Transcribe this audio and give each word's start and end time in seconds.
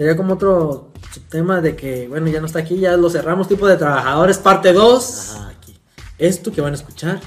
sería 0.00 0.16
como 0.16 0.32
otro 0.32 0.92
tema 1.28 1.60
de 1.60 1.76
que, 1.76 2.08
bueno, 2.08 2.28
ya 2.28 2.40
no 2.40 2.46
está 2.46 2.60
aquí, 2.60 2.78
ya 2.78 2.96
lo 2.96 3.10
cerramos, 3.10 3.48
tipo 3.48 3.66
de 3.66 3.76
trabajadores, 3.76 4.38
parte 4.38 4.72
2. 4.72 5.30
Ajá. 5.34 5.48
Aquí. 5.50 5.78
Esto 6.16 6.50
que 6.52 6.62
van 6.62 6.72
a 6.72 6.76
escuchar 6.76 7.20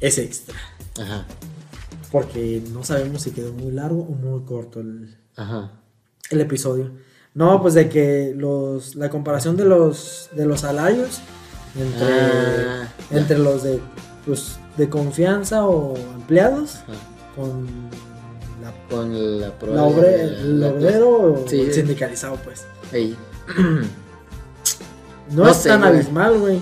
es 0.00 0.18
extra. 0.18 0.54
Ajá. 1.00 1.24
Porque 2.12 2.62
no 2.74 2.84
sabemos 2.84 3.22
si 3.22 3.30
quedó 3.30 3.54
muy 3.54 3.72
largo 3.72 4.02
o 4.02 4.10
muy 4.12 4.42
corto 4.44 4.80
el, 4.80 5.16
Ajá. 5.34 5.72
el 6.28 6.42
episodio. 6.42 6.90
No, 7.32 7.62
pues 7.62 7.72
de 7.72 7.88
que 7.88 8.34
los 8.36 8.96
la 8.96 9.08
comparación 9.08 9.56
de 9.56 9.64
los 9.64 10.28
de 10.36 10.44
los 10.44 10.60
salarios 10.60 11.20
entre, 11.74 12.06
Ah, 12.06 12.88
entre 13.12 13.38
los 13.38 13.62
de 13.62 13.80
pues 14.26 14.58
de 14.76 14.90
confianza 14.90 15.64
o 15.66 15.96
empleados 15.96 16.76
Ajá. 16.82 16.92
con 17.34 17.66
la, 18.62 18.72
Con 18.88 19.40
la 19.40 19.48
la 19.48 19.82
obre- 19.84 20.20
el 20.22 20.60
la- 20.60 20.68
obrero 20.68 21.08
o 21.10 21.44
Sí, 21.48 21.60
el 21.60 21.66
sí. 21.72 21.80
sindicalizado, 21.80 22.36
pues. 22.36 22.64
Ey. 22.92 23.16
No, 25.30 25.44
No 25.44 25.50
es 25.50 25.56
sé, 25.56 25.70
tan 25.70 25.80
güey. 25.80 25.92
abismal, 25.94 26.38
güey. 26.38 26.60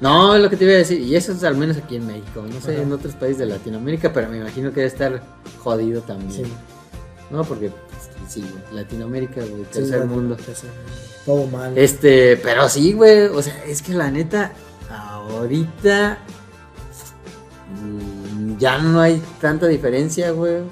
No, 0.00 0.34
es 0.34 0.42
lo 0.42 0.50
que 0.50 0.56
te 0.56 0.64
iba 0.64 0.74
a 0.74 0.78
decir. 0.78 1.00
Y 1.00 1.14
eso 1.14 1.30
es 1.32 1.44
al 1.44 1.56
menos 1.56 1.76
aquí 1.76 1.94
en 1.96 2.06
México. 2.08 2.42
No 2.52 2.60
sé 2.60 2.72
Ajá. 2.74 2.82
en 2.82 2.92
otros 2.92 3.14
países 3.14 3.38
de 3.38 3.46
Latinoamérica, 3.46 4.12
pero 4.12 4.28
me 4.28 4.38
imagino 4.38 4.70
que 4.70 4.80
debe 4.80 4.88
estar 4.88 5.22
jodido 5.60 6.02
también. 6.02 6.32
Sí, 6.32 6.52
No, 7.30 7.44
porque 7.44 7.70
pues, 7.70 8.10
sí, 8.28 8.44
Latinoamérica, 8.72 9.40
güey, 9.42 9.62
sí, 9.62 9.68
tercer 9.78 10.00
la- 10.00 10.04
mundo. 10.06 10.34
tercer 10.34 10.68
mundo. 10.70 10.92
Todo 11.24 11.46
mal. 11.46 11.78
Este, 11.78 12.36
pero 12.38 12.68
sí, 12.68 12.92
güey. 12.92 13.26
O 13.28 13.40
sea, 13.40 13.64
es 13.64 13.80
que 13.80 13.92
la 13.94 14.10
neta, 14.10 14.50
ahorita 14.90 16.18
mm, 17.80 18.58
ya 18.58 18.78
no 18.78 19.00
hay 19.00 19.22
tanta 19.40 19.66
diferencia, 19.68 20.32
güey. 20.32 20.62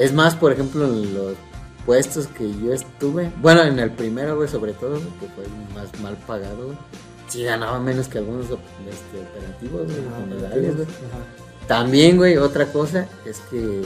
Es 0.00 0.14
más, 0.14 0.34
por 0.34 0.50
ejemplo, 0.50 0.86
en 0.86 1.12
los 1.12 1.34
puestos 1.84 2.26
que 2.28 2.50
yo 2.58 2.72
estuve. 2.72 3.30
Bueno, 3.42 3.62
en 3.64 3.78
el 3.78 3.90
primero, 3.90 4.34
güey, 4.34 4.48
sobre 4.48 4.72
todo, 4.72 4.94
que 4.94 5.26
fue 5.34 5.44
más 5.74 6.00
mal 6.00 6.16
pagado, 6.26 6.68
güey. 6.68 6.78
Sí 7.28 7.44
ganaba 7.44 7.78
menos 7.80 8.08
que 8.08 8.16
algunos 8.16 8.46
este, 8.46 8.56
operativos, 9.30 9.92
generales, 10.26 10.76
güey. 10.76 10.88
También, 11.66 12.16
güey, 12.16 12.38
otra 12.38 12.72
cosa 12.72 13.08
es 13.26 13.40
que 13.50 13.82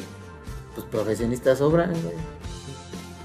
pues 0.76 0.86
profesionistas 0.86 1.58
sobran, 1.58 1.90
güey. 1.90 2.14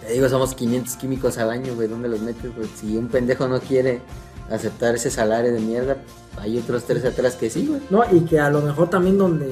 Te 0.01 0.13
digo, 0.13 0.27
somos 0.27 0.55
500 0.55 0.95
químicos 0.95 1.37
al 1.37 1.51
año, 1.51 1.75
güey, 1.75 1.87
¿dónde 1.87 2.09
los 2.09 2.21
metes, 2.21 2.55
güey? 2.55 2.67
Si 2.75 2.97
un 2.97 3.07
pendejo 3.07 3.47
no 3.47 3.59
quiere 3.59 4.01
aceptar 4.49 4.95
ese 4.95 5.11
salario 5.11 5.53
de 5.53 5.59
mierda, 5.59 5.97
hay 6.39 6.57
otros 6.57 6.85
tres 6.85 7.05
atrás 7.05 7.35
que 7.35 7.51
sí, 7.51 7.67
güey. 7.67 7.81
No, 7.91 8.03
y 8.11 8.21
que 8.21 8.39
a 8.39 8.49
lo 8.49 8.61
mejor 8.61 8.89
también 8.89 9.19
donde 9.19 9.47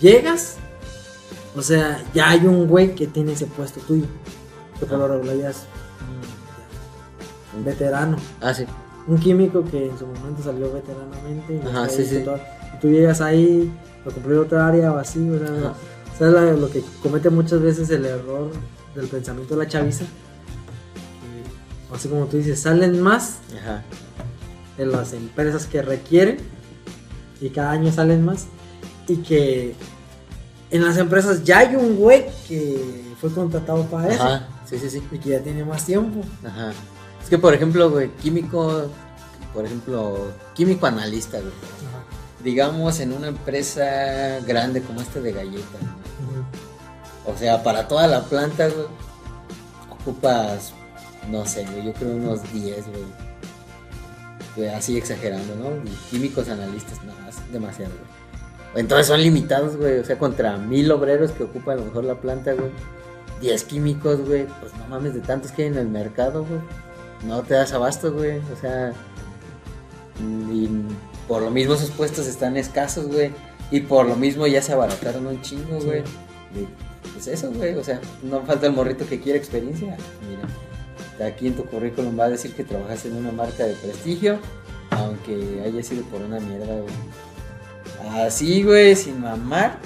llegas, 0.00 0.56
o 1.56 1.62
sea, 1.62 2.02
ya 2.14 2.30
hay 2.30 2.46
un 2.46 2.66
güey 2.66 2.94
que 2.94 3.06
tiene 3.06 3.32
ese 3.32 3.46
puesto 3.46 3.80
tuyo. 3.80 4.06
Que 4.78 4.86
por 4.86 4.98
lo 4.98 5.08
regular 5.08 5.36
ya 5.36 5.50
es 5.50 5.64
un 7.56 7.64
veterano. 7.64 8.16
Ah, 8.40 8.54
sí. 8.54 8.64
Un 9.06 9.18
químico 9.18 9.64
que 9.64 9.88
en 9.88 9.98
su 9.98 10.06
momento 10.06 10.42
salió 10.42 10.72
veteranamente. 10.72 11.60
y 11.62 11.68
Ajá, 11.68 11.88
sí, 11.88 12.04
sí. 12.04 12.20
todo. 12.24 12.38
Y 12.74 12.80
tú 12.80 12.88
llegas 12.88 13.20
ahí, 13.20 13.72
a 14.06 14.10
cumplir 14.10 14.38
otra 14.38 14.66
área 14.68 14.92
o 14.92 14.98
así, 14.98 15.20
Ajá. 15.34 15.74
o 16.14 16.18
sea, 16.18 16.26
la- 16.28 16.52
lo 16.52 16.70
que 16.70 16.82
comete 17.02 17.30
muchas 17.30 17.60
veces 17.60 17.90
el 17.90 18.04
error 18.06 18.50
del 18.94 19.06
pensamiento 19.08 19.54
de 19.56 19.64
la 19.64 19.68
chaviza. 19.68 20.04
que, 20.04 21.94
así 21.96 22.08
como 22.08 22.26
tú 22.26 22.36
dices, 22.38 22.60
salen 22.60 23.00
más 23.00 23.38
Ajá. 23.60 23.82
de 24.78 24.86
las 24.86 25.12
empresas 25.12 25.66
que 25.66 25.82
requieren 25.82 26.38
y 27.40 27.50
cada 27.50 27.72
año 27.72 27.92
salen 27.92 28.24
más 28.24 28.46
y 29.08 29.16
que 29.16 29.74
en 30.72 30.84
las 30.84 30.96
empresas 30.96 31.44
ya 31.44 31.58
hay 31.58 31.76
un 31.76 31.96
güey 31.96 32.26
que 32.48 33.14
fue 33.20 33.30
contratado 33.30 33.84
para 33.84 34.12
eso 34.12 34.22
Ajá. 34.22 34.48
Sí, 34.64 34.78
sí, 34.78 34.88
sí. 34.88 35.02
y 35.12 35.18
que 35.18 35.30
ya 35.30 35.40
tiene 35.40 35.64
más 35.64 35.84
tiempo. 35.84 36.22
Ajá. 36.44 36.72
Es 37.22 37.28
que, 37.28 37.38
por 37.38 37.52
ejemplo, 37.54 37.90
güey, 37.90 38.10
químico, 38.16 38.90
por 39.52 39.66
ejemplo, 39.66 40.32
químico 40.54 40.86
analista, 40.86 41.38
güey. 41.38 41.52
Digamos 42.42 42.98
en 43.00 43.12
una 43.12 43.28
empresa 43.28 44.40
grande 44.46 44.82
como 44.82 45.02
esta 45.02 45.20
de 45.20 45.32
galleta. 45.32 45.78
¿no? 45.80 47.32
O 47.32 47.36
sea, 47.36 47.62
para 47.62 47.86
toda 47.86 48.08
la 48.08 48.24
planta, 48.24 48.66
güey, 48.68 48.86
ocupas, 49.90 50.72
no 51.30 51.44
sé, 51.46 51.64
güey, 51.66 51.84
yo 51.84 51.92
creo 51.92 52.16
unos 52.16 52.50
10, 52.52 52.86
güey. 52.88 53.04
Güey, 54.56 54.68
Así 54.70 54.96
exagerando, 54.96 55.54
¿no? 55.54 55.76
Y 55.88 55.94
químicos 56.10 56.48
analistas, 56.48 57.02
nada, 57.04 57.28
es 57.28 57.52
demasiado, 57.52 57.92
güey. 57.92 58.21
Entonces 58.74 59.06
son 59.06 59.20
limitados, 59.22 59.76
güey. 59.76 59.98
O 59.98 60.04
sea, 60.04 60.18
contra 60.18 60.56
mil 60.56 60.90
obreros 60.90 61.32
que 61.32 61.44
ocupan 61.44 61.76
a 61.78 61.80
lo 61.80 61.86
mejor 61.86 62.04
la 62.04 62.14
planta, 62.20 62.52
güey. 62.54 62.70
10 63.40 63.64
químicos, 63.64 64.20
güey. 64.26 64.46
Pues 64.60 64.74
no 64.76 64.86
mames 64.88 65.14
de 65.14 65.20
tantos 65.20 65.52
que 65.52 65.62
hay 65.62 65.68
en 65.68 65.76
el 65.76 65.88
mercado, 65.88 66.44
güey. 66.44 66.60
No 67.26 67.42
te 67.42 67.54
das 67.54 67.72
abasto, 67.72 68.12
güey. 68.12 68.38
O 68.38 68.56
sea, 68.60 68.92
y 70.50 70.68
por 71.28 71.42
lo 71.42 71.50
mismo 71.50 71.74
esos 71.74 71.90
puestos 71.90 72.26
están 72.26 72.56
escasos, 72.56 73.06
güey. 73.08 73.30
Y 73.70 73.80
por 73.80 74.06
lo 74.06 74.16
mismo 74.16 74.46
ya 74.46 74.62
se 74.62 74.72
abarataron 74.72 75.26
un 75.26 75.40
chingo, 75.42 75.80
Sí. 75.80 75.86
güey. 75.86 76.00
Y, 76.54 76.68
Pues 77.12 77.26
eso, 77.26 77.50
güey. 77.52 77.74
O 77.74 77.84
sea, 77.84 78.00
no 78.22 78.40
falta 78.42 78.66
el 78.66 78.72
morrito 78.72 79.06
que 79.06 79.20
quiere 79.20 79.38
experiencia. 79.38 79.96
Mira, 80.28 81.26
aquí 81.28 81.48
en 81.48 81.54
tu 81.56 81.64
currículum 81.64 82.18
va 82.18 82.24
a 82.24 82.28
decir 82.30 82.54
que 82.54 82.64
trabajas 82.64 83.04
en 83.04 83.16
una 83.16 83.32
marca 83.32 83.64
de 83.64 83.74
prestigio, 83.74 84.38
aunque 84.90 85.62
haya 85.64 85.82
sido 85.82 86.04
por 86.04 86.20
una 86.22 86.38
mierda, 86.40 86.66
güey. 86.80 86.94
Así, 88.10 88.62
güey, 88.62 88.94
sin 88.96 89.20
mamar, 89.20 89.78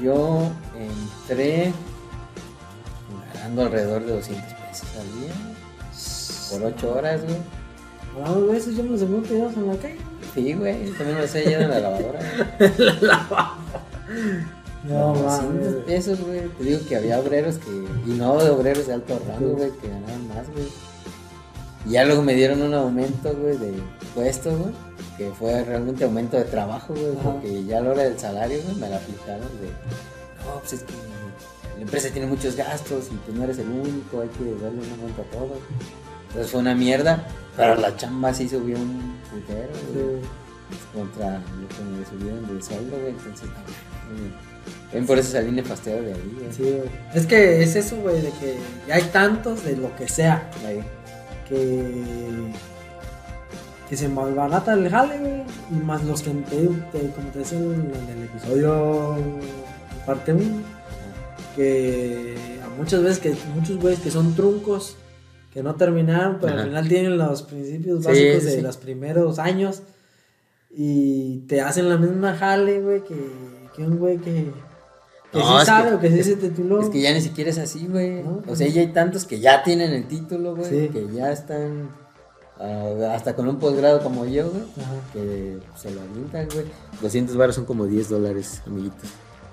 yo 0.00 0.48
entré 1.28 1.72
ganando 3.34 3.62
alrededor 3.62 4.04
de 4.04 4.12
200 4.14 4.44
pesos 4.54 4.88
al 4.98 5.20
día. 5.20 5.32
Por 6.50 6.64
8 6.74 6.94
horas, 6.94 7.20
güey. 7.22 7.36
Hablando 8.16 8.46
de 8.52 8.58
eso, 8.58 8.70
yo 8.70 8.82
me 8.82 8.90
los 8.90 9.02
encuentro 9.02 9.32
tirados 9.32 9.56
en 9.56 9.66
la 9.68 9.76
calle. 9.76 9.96
Sí, 10.34 10.52
güey, 10.54 10.84
también 10.92 11.14
me 11.16 11.22
lo 11.22 11.28
sé 11.28 11.44
ya 11.50 11.60
en 11.60 11.70
la 11.70 11.80
lavadora. 11.80 12.20
güey. 12.58 12.70
No, 14.82 15.08
200 15.14 15.42
mames. 15.44 15.74
pesos, 15.84 16.20
güey. 16.20 16.48
Te 16.56 16.64
digo 16.64 16.80
que 16.88 16.96
había 16.96 17.20
obreros 17.20 17.56
que. 17.58 17.70
Y 18.10 18.14
no 18.14 18.42
de 18.42 18.48
obreros 18.48 18.86
de 18.86 18.94
alto 18.94 19.20
rango, 19.28 19.54
güey, 19.54 19.70
que 19.72 19.88
ganaban 19.88 20.28
más, 20.28 20.50
güey. 20.50 20.66
Y 21.86 21.90
ya 21.90 22.04
luego 22.06 22.22
me 22.22 22.34
dieron 22.34 22.62
un 22.62 22.72
aumento, 22.72 23.34
güey, 23.34 23.58
de 23.58 23.74
puesto, 24.14 24.50
güey. 24.56 24.72
Que 25.20 25.30
fue 25.38 25.62
realmente 25.64 26.04
aumento 26.04 26.38
de 26.38 26.44
trabajo, 26.44 26.94
güey. 26.94 27.10
Ajá. 27.12 27.32
Porque 27.32 27.62
ya 27.66 27.76
a 27.76 27.80
la 27.82 27.90
hora 27.90 28.02
del 28.04 28.18
salario, 28.18 28.58
güey, 28.64 28.74
me 28.76 28.88
la 28.88 28.96
aplicaron 28.96 29.48
de. 29.60 29.66
No, 30.46 30.60
pues 30.60 30.72
es 30.72 30.82
que 30.84 30.94
la 31.76 31.82
empresa 31.82 32.08
tiene 32.08 32.26
muchos 32.26 32.56
gastos 32.56 33.08
y 33.12 33.16
tú 33.26 33.36
no 33.36 33.44
eres 33.44 33.58
el 33.58 33.68
único, 33.68 34.22
hay 34.22 34.28
que 34.28 34.44
darle 34.62 34.78
un 34.80 34.90
aumento 34.92 35.20
a 35.20 35.24
todos. 35.36 35.58
Entonces 36.28 36.50
fue 36.50 36.60
una 36.60 36.74
mierda, 36.74 37.26
pero 37.54 37.74
la 37.74 37.94
chamba 37.98 38.32
sí 38.32 38.48
subió 38.48 38.76
un 38.78 39.14
putero, 39.30 39.68
güey 39.92 40.20
Sí. 40.22 40.78
contra 40.94 41.32
lo 41.60 41.68
que 41.68 41.82
me 41.84 42.06
subieron 42.06 42.56
de 42.56 42.62
sueldo, 42.64 42.96
güey. 42.98 43.10
Entonces. 43.10 43.48
Ven 44.94 45.06
por 45.06 45.18
eso 45.18 45.32
salí 45.32 45.50
nefasteado 45.52 46.00
de 46.00 46.14
ahí, 46.14 46.36
güey. 46.40 46.50
Sí. 46.52 46.78
Es 47.14 47.26
que 47.26 47.62
es 47.62 47.76
eso, 47.76 47.96
güey, 47.96 48.22
de 48.22 48.30
que 48.30 48.56
ya 48.88 48.94
hay 48.94 49.02
tantos 49.12 49.64
de 49.64 49.76
lo 49.76 49.94
que 49.96 50.08
sea 50.08 50.50
Ahí. 50.66 50.82
que 51.46 51.92
que 53.90 53.96
se 53.96 54.08
malbarata 54.08 54.72
el 54.74 54.88
jale, 54.88 55.44
y 55.70 55.74
más 55.74 56.02
los 56.04 56.22
que 56.22 56.30
te, 56.30 56.56
te- 56.92 57.10
como 57.10 57.28
te 57.32 57.40
decía 57.40 57.58
en 57.58 57.92
el, 58.16 58.22
episodio 58.24 59.16
parte 60.06 60.32
1, 60.32 60.44
que 61.56 62.36
a 62.64 62.68
muchas 62.78 63.02
veces 63.02 63.18
que 63.18 63.34
muchos 63.54 63.78
güeyes 63.78 64.00
que 64.00 64.10
son 64.10 64.34
truncos 64.34 64.96
que 65.52 65.62
no 65.64 65.74
terminaron, 65.74 66.38
pero 66.40 66.52
Ajá. 66.52 66.62
al 66.62 66.68
final 66.68 66.88
tienen 66.88 67.18
los 67.18 67.42
principios 67.42 68.04
básicos 68.04 68.40
sí, 68.44 68.46
de 68.48 68.54
sí. 68.56 68.60
los 68.60 68.76
primeros 68.76 69.40
años 69.40 69.82
y 70.70 71.38
te 71.48 71.60
hacen 71.60 71.88
la 71.88 71.96
misma 71.96 72.36
jale, 72.36 72.80
güey, 72.80 73.02
que, 73.02 73.16
que 73.74 73.82
un 73.82 73.98
güey 73.98 74.18
que, 74.18 74.52
que 75.32 75.38
No, 75.40 75.58
sí 75.60 75.66
sabe 75.66 75.88
que- 75.90 75.94
o 75.96 76.00
que 76.00 76.10
sí 76.12 76.22
se 76.22 76.36
tituló. 76.36 76.80
Es 76.80 76.88
que 76.90 77.00
ya 77.00 77.12
ni 77.12 77.20
siquiera 77.20 77.50
es 77.50 77.58
así, 77.58 77.88
güey. 77.88 78.22
No, 78.22 78.40
o 78.46 78.54
sea, 78.54 78.68
ya 78.68 78.80
hay 78.82 78.92
tantos 78.92 79.24
que 79.24 79.40
ya 79.40 79.64
tienen 79.64 79.90
el 79.92 80.06
título, 80.06 80.54
güey. 80.54 80.70
Sí. 80.70 80.88
Que 80.92 81.08
ya 81.12 81.32
están 81.32 81.90
ah, 82.60 83.14
hasta 83.14 83.34
con 83.34 83.48
un 83.48 83.58
posgrado 83.58 84.02
como 84.02 84.24
yo, 84.26 84.50
güey. 84.50 84.62
Que 85.12 85.58
se 85.76 85.90
lo 85.90 86.00
avientan, 86.02 86.48
güey. 86.52 86.66
200 87.00 87.36
baros 87.36 87.54
son 87.56 87.64
como 87.64 87.86
10 87.86 88.08
dólares, 88.10 88.62
amiguitos. 88.66 89.08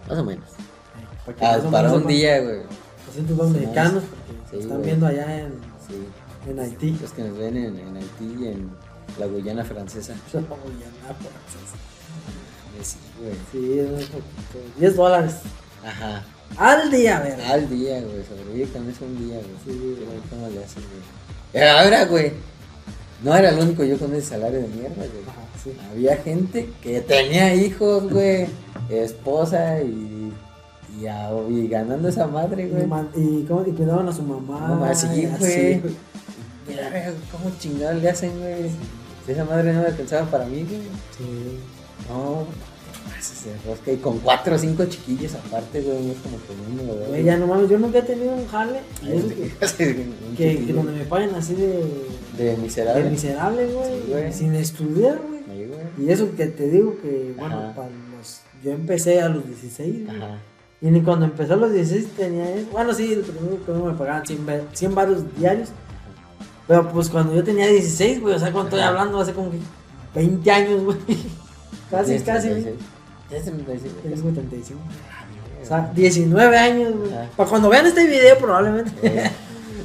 Más 0.07 0.17
o 0.19 0.23
menos. 0.23 0.45
Porque 1.25 1.45
Ah, 1.45 1.59
para 1.71 1.91
un 1.93 2.05
día, 2.07 2.39
güey. 2.41 2.59
200 3.07 3.37
dólares 3.37 3.57
Sí, 3.59 3.65
mexicanos, 3.65 4.03
porque 4.03 4.51
sí, 4.51 4.57
están 4.57 4.77
güey. 4.77 4.85
viendo 4.85 5.07
allá 5.07 5.39
en, 5.39 5.53
Sí. 5.87 6.49
en 6.49 6.59
Haití. 6.59 6.97
Los 7.01 7.11
que 7.11 7.23
nos 7.23 7.37
ven 7.37 7.57
en, 7.57 7.79
en 7.79 7.95
Haití 7.97 8.35
y 8.43 8.47
en 8.47 8.69
la 9.17 9.25
Guyana 9.25 9.63
francesa. 9.65 10.13
Uy, 10.33 10.39
anda, 10.39 11.17
por 11.17 11.31
acceso. 11.31 11.75
Sí, 12.83 12.97
güey. 13.19 13.33
Sí, 13.51 13.79
es 13.79 14.05
poquito. 14.09 14.79
10 14.79 14.95
dólares 14.95 15.35
Ajá. 15.83 16.23
al 16.57 16.91
día, 16.91 17.19
ver. 17.21 17.41
Al 17.41 17.67
día, 17.69 18.01
güey. 18.01 18.23
Sobrevive 18.23 18.67
con 18.71 18.89
eso 18.89 19.05
un 19.05 19.17
día, 19.27 19.37
güey. 19.37 19.55
Sí, 19.65 19.95
Pero 19.97 20.21
¿Cómo 20.29 20.47
le 20.49 20.63
hacen, 20.63 20.83
güey? 20.83 21.63
Eh, 21.63 21.69
Ahora, 21.69 22.05
güey. 22.05 22.33
No 23.23 23.35
era 23.35 23.49
el 23.49 23.59
único 23.59 23.83
yo 23.83 23.97
con 23.97 24.13
ese 24.13 24.27
salario 24.29 24.59
de 24.61 24.67
mierda, 24.67 24.95
güey. 24.95 25.23
Ajá, 25.27 25.41
sí. 25.63 25.71
Había 25.91 26.17
gente 26.17 26.69
que 26.81 27.01
tenía 27.01 27.53
hijos, 27.55 28.11
güey. 28.11 28.47
Esposa 28.89 29.81
y, 29.81 30.31
Y, 31.01 31.05
a- 31.07 31.29
y 31.49 31.67
ganando 31.67 32.09
esa 32.09 32.25
madre, 32.27 32.67
güey. 32.69 32.83
y, 33.15 33.43
cómo- 33.43 33.63
cuidaban 33.63 34.07
a 34.09 34.13
su 34.13 34.23
mamá. 34.23 34.89
Así, 34.89 35.07
y 35.07 35.25
güey. 35.37 35.81
Mira, 36.67 36.89
güey, 36.89 37.03
cómo 37.31 37.51
chingados 37.59 38.01
le 38.01 38.09
hacen, 38.09 38.31
güey. 38.39 38.69
Si 39.25 39.31
esa 39.31 39.45
madre 39.45 39.73
no 39.73 39.81
me 39.81 39.87
alcanzaba 39.87 40.25
para 40.29 40.45
mí, 40.45 40.63
güey. 40.63 40.81
Sí. 41.17 41.59
No, 42.09 42.45
pases 43.09 43.45
de 43.45 43.51
rosca. 43.69 43.91
Y 43.91 43.97
con 43.97 44.19
cuatro 44.19 44.55
o 44.55 44.57
cinco 44.57 44.85
chiquillos 44.85 45.33
aparte, 45.35 45.81
güey. 45.81 46.03
No 46.05 46.11
es 46.13 46.17
como 46.19 46.37
que 46.37 46.53
uno, 46.83 46.93
güey. 46.93 47.07
Güey, 47.09 47.23
ya 47.23 47.37
no 47.37 47.47
mames, 47.47 47.69
yo 47.69 47.79
nunca 47.79 47.99
he 47.99 48.01
tenido 48.03 48.33
un 48.33 48.47
jale. 48.47 48.79
Ay, 49.03 49.51
que, 49.77 50.05
que, 50.37 50.65
que 50.65 50.73
donde 50.73 50.91
me 50.93 51.05
paguen 51.05 51.33
así 51.35 51.53
de, 51.55 51.83
De 52.37 52.57
miserable. 52.57 53.03
de 53.03 53.09
miserable, 53.09 53.65
güey. 53.67 53.89
Sí, 54.01 54.11
güey. 54.11 54.33
sin 54.33 54.55
estudiar, 54.55 55.19
güey. 55.27 55.41
Ahí, 55.49 55.67
güey. 55.67 56.07
Y 56.07 56.11
eso 56.11 56.29
que 56.35 56.47
te 56.47 56.69
digo 56.69 56.95
que, 57.01 57.33
bueno, 57.37 57.57
Ajá. 57.59 57.73
para 57.75 57.89
los, 57.89 58.41
yo 58.63 58.71
empecé 58.71 59.21
a 59.21 59.29
los 59.29 59.45
16, 59.47 60.05
güey. 60.05 60.17
Ajá. 60.17 60.37
Y 60.79 60.87
ni 60.91 61.01
cuando 61.01 61.25
empecé 61.25 61.53
a 61.53 61.55
los 61.55 61.73
16 61.73 62.07
tenía 62.15 62.49
eso. 62.55 62.67
Bueno, 62.71 62.93
sí, 62.93 63.11
el 63.13 63.21
primero 63.21 63.65
que 63.65 63.71
me 63.71 63.93
pagaban 63.93 64.25
100, 64.25 64.45
ve- 64.45 64.63
100 64.73 64.93
baros 64.95 65.23
diarios. 65.39 65.69
Pero 66.67 66.87
pues 66.91 67.09
cuando 67.09 67.33
yo 67.33 67.43
tenía 67.43 67.65
16, 67.67 68.21
güey, 68.21 68.35
o 68.35 68.39
sea, 68.39 68.51
cuando 68.51 68.69
estoy 68.69 68.81
hablando 68.81 69.19
hace 69.19 69.31
como 69.33 69.49
que 69.49 69.57
20 70.13 70.51
años, 70.51 70.83
güey. 70.83 70.97
Casi, 71.89 72.19
casi, 72.19 72.49
36. 72.49 72.75
Güey. 73.29 73.43
Tienes 73.43 73.45
36, 73.45 73.93
güey. 73.93 74.15
Tengo 74.15 74.29
75. 74.29 74.79
Ah, 75.11 75.25
O 75.61 75.65
sea, 75.65 75.91
19 75.93 76.57
años, 76.57 76.95
güey. 76.97 77.13
Ajá. 77.13 77.29
Para 77.35 77.49
cuando 77.49 77.69
vean 77.69 77.85
este 77.85 78.05
video, 78.07 78.37
probablemente. 78.37 78.91
Eh, 79.03 79.31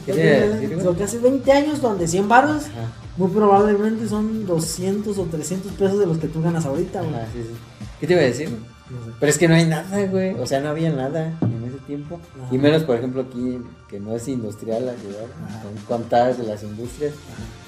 ¿Qué 0.06 0.12
te 0.12 0.20
iba 0.20 0.36
a 0.36 0.48
decir, 0.48 0.68
güey? 0.70 0.84
Son 0.84 0.94
casi 0.96 1.18
20 1.18 1.52
años 1.52 1.80
donde 1.80 2.08
100 2.08 2.28
baros, 2.28 2.64
Ajá. 2.64 2.92
muy 3.16 3.28
probablemente 3.30 4.08
son 4.08 4.46
200 4.46 5.16
o 5.18 5.24
300 5.26 5.72
pesos 5.72 5.98
de 5.98 6.06
los 6.06 6.18
que 6.18 6.28
tú 6.28 6.42
ganas 6.42 6.64
ahorita, 6.66 7.00
güey. 7.02 7.14
Ajá, 7.14 7.26
sí, 7.32 7.42
sí. 7.42 7.86
¿Qué 8.00 8.06
te 8.06 8.12
iba 8.14 8.22
a 8.22 8.26
decir? 8.26 8.48
No 8.50 9.04
sé. 9.06 9.10
Pero 9.20 9.30
es 9.30 9.38
que 9.38 9.48
no 9.48 9.54
hay 9.54 9.64
nada, 9.64 10.04
güey. 10.06 10.34
O 10.34 10.46
sea, 10.46 10.60
no 10.60 10.70
había 10.70 10.90
nada 10.90 11.32
en 11.40 11.64
ese 11.68 11.78
tiempo. 11.86 12.18
Ajá. 12.44 12.54
Y 12.54 12.58
menos, 12.58 12.82
por 12.82 12.96
ejemplo, 12.96 13.22
aquí, 13.22 13.58
que 13.88 14.00
no 14.00 14.14
es 14.16 14.26
industrial 14.28 14.86
la 14.86 14.94
ciudad. 14.94 15.24
Son 15.62 15.84
contadas 15.86 16.36
de 16.38 16.44
las 16.44 16.62
industrias. 16.64 17.12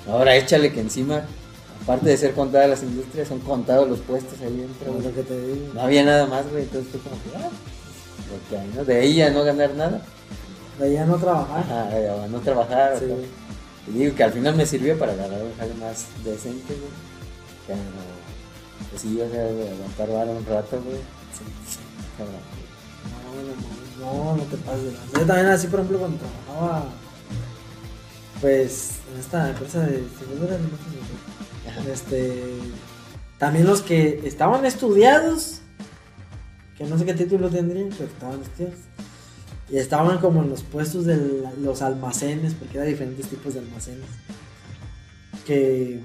Ahora 0.08 0.34
échale 0.36 0.72
que 0.72 0.80
encima, 0.80 1.22
aparte 1.82 2.08
de 2.08 2.16
ser 2.16 2.34
contadas 2.34 2.70
las 2.70 2.82
industrias, 2.82 3.28
son 3.28 3.40
contados 3.40 3.88
los 3.88 4.00
puestos 4.00 4.40
ahí 4.40 4.56
dentro. 4.56 4.92
Güey. 4.92 5.04
lo 5.04 5.14
que 5.14 5.22
te 5.22 5.46
digo. 5.46 5.74
No 5.74 5.80
había 5.82 6.04
nada 6.04 6.26
más, 6.26 6.50
güey. 6.50 6.62
Entonces 6.64 6.90
fue 6.90 7.00
como 7.00 7.16
que, 7.22 7.36
ah, 7.36 7.50
lo 8.30 8.48
que 8.48 8.58
hay, 8.58 8.72
¿no? 8.74 8.84
De 8.84 9.00
ahí 9.00 9.22
a 9.22 9.30
no 9.30 9.44
ganar 9.44 9.74
nada. 9.74 10.02
De 10.78 10.86
allá 10.86 11.06
no 11.06 11.16
trabajar. 11.16 11.60
Ajá, 11.60 12.24
a 12.24 12.28
no 12.28 12.40
trabajar. 12.40 12.98
Sí. 12.98 13.06
Y 13.86 13.98
digo 13.98 14.14
que 14.16 14.24
al 14.24 14.32
final 14.32 14.56
me 14.56 14.66
sirvió 14.66 14.98
para 14.98 15.14
ganar 15.14 15.40
un 15.42 15.54
jale 15.56 15.74
más 15.74 16.06
decente, 16.24 16.74
güey. 16.74 16.90
Pero, 17.66 17.80
pues 18.90 19.02
sí, 19.02 19.20
o 19.20 19.30
sea, 19.30 19.42
aguantar 19.44 20.10
vara 20.10 20.30
un 20.30 20.46
rato, 20.46 20.82
güey. 20.82 20.96
Sí, 21.32 21.44
sí, 21.68 21.78
cabrón. 22.18 22.34
No, 24.00 24.06
no, 24.06 24.24
no, 24.24 24.36
no 24.36 24.42
te 24.44 24.56
pases. 24.56 24.94
Yo 25.12 25.26
también 25.26 25.46
así, 25.48 25.66
por 25.68 25.80
ejemplo, 25.80 25.98
cuando 25.98 26.18
trabajaba, 26.18 26.86
pues, 28.40 28.90
en 29.12 29.20
esta 29.20 29.50
empresa 29.50 29.80
de 29.80 30.04
seguros 30.18 30.48
de 30.48 30.54
alimentos, 30.56 30.80
Este, 31.92 32.44
también 33.38 33.66
los 33.66 33.82
que 33.82 34.22
estaban 34.24 34.64
estudiados, 34.64 35.60
que 36.78 36.84
no 36.84 36.98
sé 36.98 37.04
qué 37.04 37.14
título 37.14 37.50
tendrían, 37.50 37.90
pero 37.90 38.04
estaban 38.04 38.40
estudiados, 38.40 38.78
y 39.70 39.78
estaban 39.78 40.18
como 40.18 40.42
en 40.42 40.50
los 40.50 40.62
puestos 40.62 41.04
de 41.04 41.44
los 41.60 41.82
almacenes, 41.82 42.54
porque 42.54 42.78
era 42.78 42.86
diferentes 42.86 43.28
tipos 43.28 43.54
de 43.54 43.60
almacenes, 43.60 44.06
que... 45.46 46.02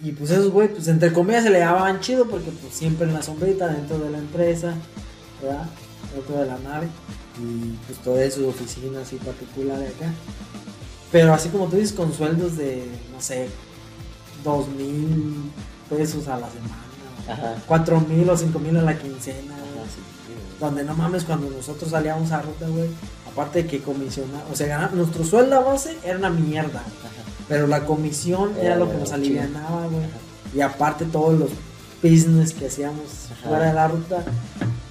Y 0.00 0.10
pues 0.12 0.32
esos 0.32 0.50
güey, 0.50 0.66
pues 0.66 0.88
entre 0.88 1.12
comillas 1.12 1.44
se 1.44 1.50
le 1.50 1.60
daban 1.60 2.00
chido 2.00 2.26
porque 2.26 2.50
pues 2.50 2.74
siempre 2.74 3.06
en 3.06 3.14
la 3.14 3.22
sombrita 3.22 3.68
dentro 3.68 4.00
de 4.00 4.10
la 4.10 4.18
empresa, 4.18 4.74
¿verdad? 5.40 5.64
Dentro 6.12 6.40
de 6.40 6.46
la 6.46 6.58
nave. 6.58 6.88
Y 7.40 7.76
pues 7.86 7.98
toda 8.00 8.28
su 8.28 8.48
oficina 8.48 9.02
así 9.02 9.14
particular 9.16 9.78
de 9.78 9.86
acá. 9.86 10.12
Pero 11.12 11.32
así 11.32 11.50
como 11.50 11.68
tú 11.68 11.76
dices, 11.76 11.92
con 11.92 12.12
sueldos 12.12 12.56
de, 12.56 12.84
no 13.12 13.20
sé, 13.20 13.48
dos 14.44 14.68
mil 14.68 15.50
pesos 15.88 16.28
a 16.28 16.38
la 16.38 16.48
semana. 16.48 17.56
Cuatro 17.66 18.00
mil 18.00 18.28
o 18.28 18.36
cinco 18.36 18.58
mil 18.58 18.76
a 18.76 18.82
la 18.82 18.98
quincena. 18.98 19.54
Ajá, 19.54 19.84
sí, 19.86 20.00
sí, 20.26 20.32
güey. 20.32 20.58
Donde 20.60 20.84
no 20.84 20.94
mames, 20.94 21.24
cuando 21.24 21.48
nosotros 21.50 21.90
salíamos 21.90 22.32
a 22.32 22.42
ruta, 22.42 22.66
güey. 22.68 22.90
Aparte 23.30 23.62
de 23.62 23.68
que 23.68 23.80
comisiona, 23.80 24.42
o 24.52 24.56
sea, 24.56 24.90
nuestro 24.92 25.24
sueldo 25.24 25.64
base 25.64 25.96
era 26.04 26.18
una 26.18 26.30
mierda. 26.30 26.80
Ajá. 26.80 27.22
Pero 27.48 27.66
la 27.66 27.84
comisión 27.84 28.52
era 28.60 28.76
lo 28.76 28.90
que 28.90 28.96
nos 28.98 29.12
alivianaba, 29.12 29.86
güey. 29.86 30.04
Y 30.54 30.60
aparte 30.60 31.04
todos 31.06 31.38
los 31.38 31.50
business 32.02 32.52
que 32.52 32.66
hacíamos 32.66 33.30
Ajá. 33.32 33.48
fuera 33.48 33.66
de 33.66 33.74
la 33.74 33.88
ruta, 33.88 34.22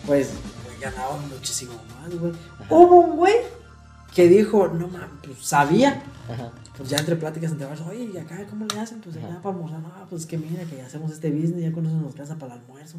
pues 0.08 0.30
güey, 0.66 0.80
ganaban 0.80 1.28
muchísimo 1.30 1.74
más, 1.74 2.20
güey. 2.20 2.34
Hubo 2.70 3.02
un 3.02 3.18
güey 3.18 3.36
que 4.14 4.28
dijo, 4.28 4.68
no 4.68 4.88
mames, 4.88 5.10
pues 5.26 5.38
sabía. 5.40 6.02
Ajá. 6.32 6.52
Pues 6.78 6.90
ya 6.90 6.98
entre 6.98 7.16
pláticas 7.16 7.52
entre 7.52 7.68
varios, 7.68 7.88
oye, 7.88 8.10
¿y 8.14 8.18
acá 8.18 8.38
cómo 8.50 8.66
le 8.74 8.80
hacen? 8.80 9.02
Pues 9.02 9.16
acá 9.18 9.40
para 9.42 9.56
almorzar, 9.56 9.80
no, 9.82 9.92
pues 10.10 10.26
que 10.26 10.38
mira 10.38 10.64
que 10.64 10.82
hacemos 10.82 11.12
este 11.12 11.30
business, 11.30 11.62
ya 11.62 11.72
con 11.72 11.86
eso 11.86 11.96
nos 11.96 12.16
casa 12.16 12.36
para 12.36 12.56
el 12.56 12.62
almuerzo. 12.62 12.98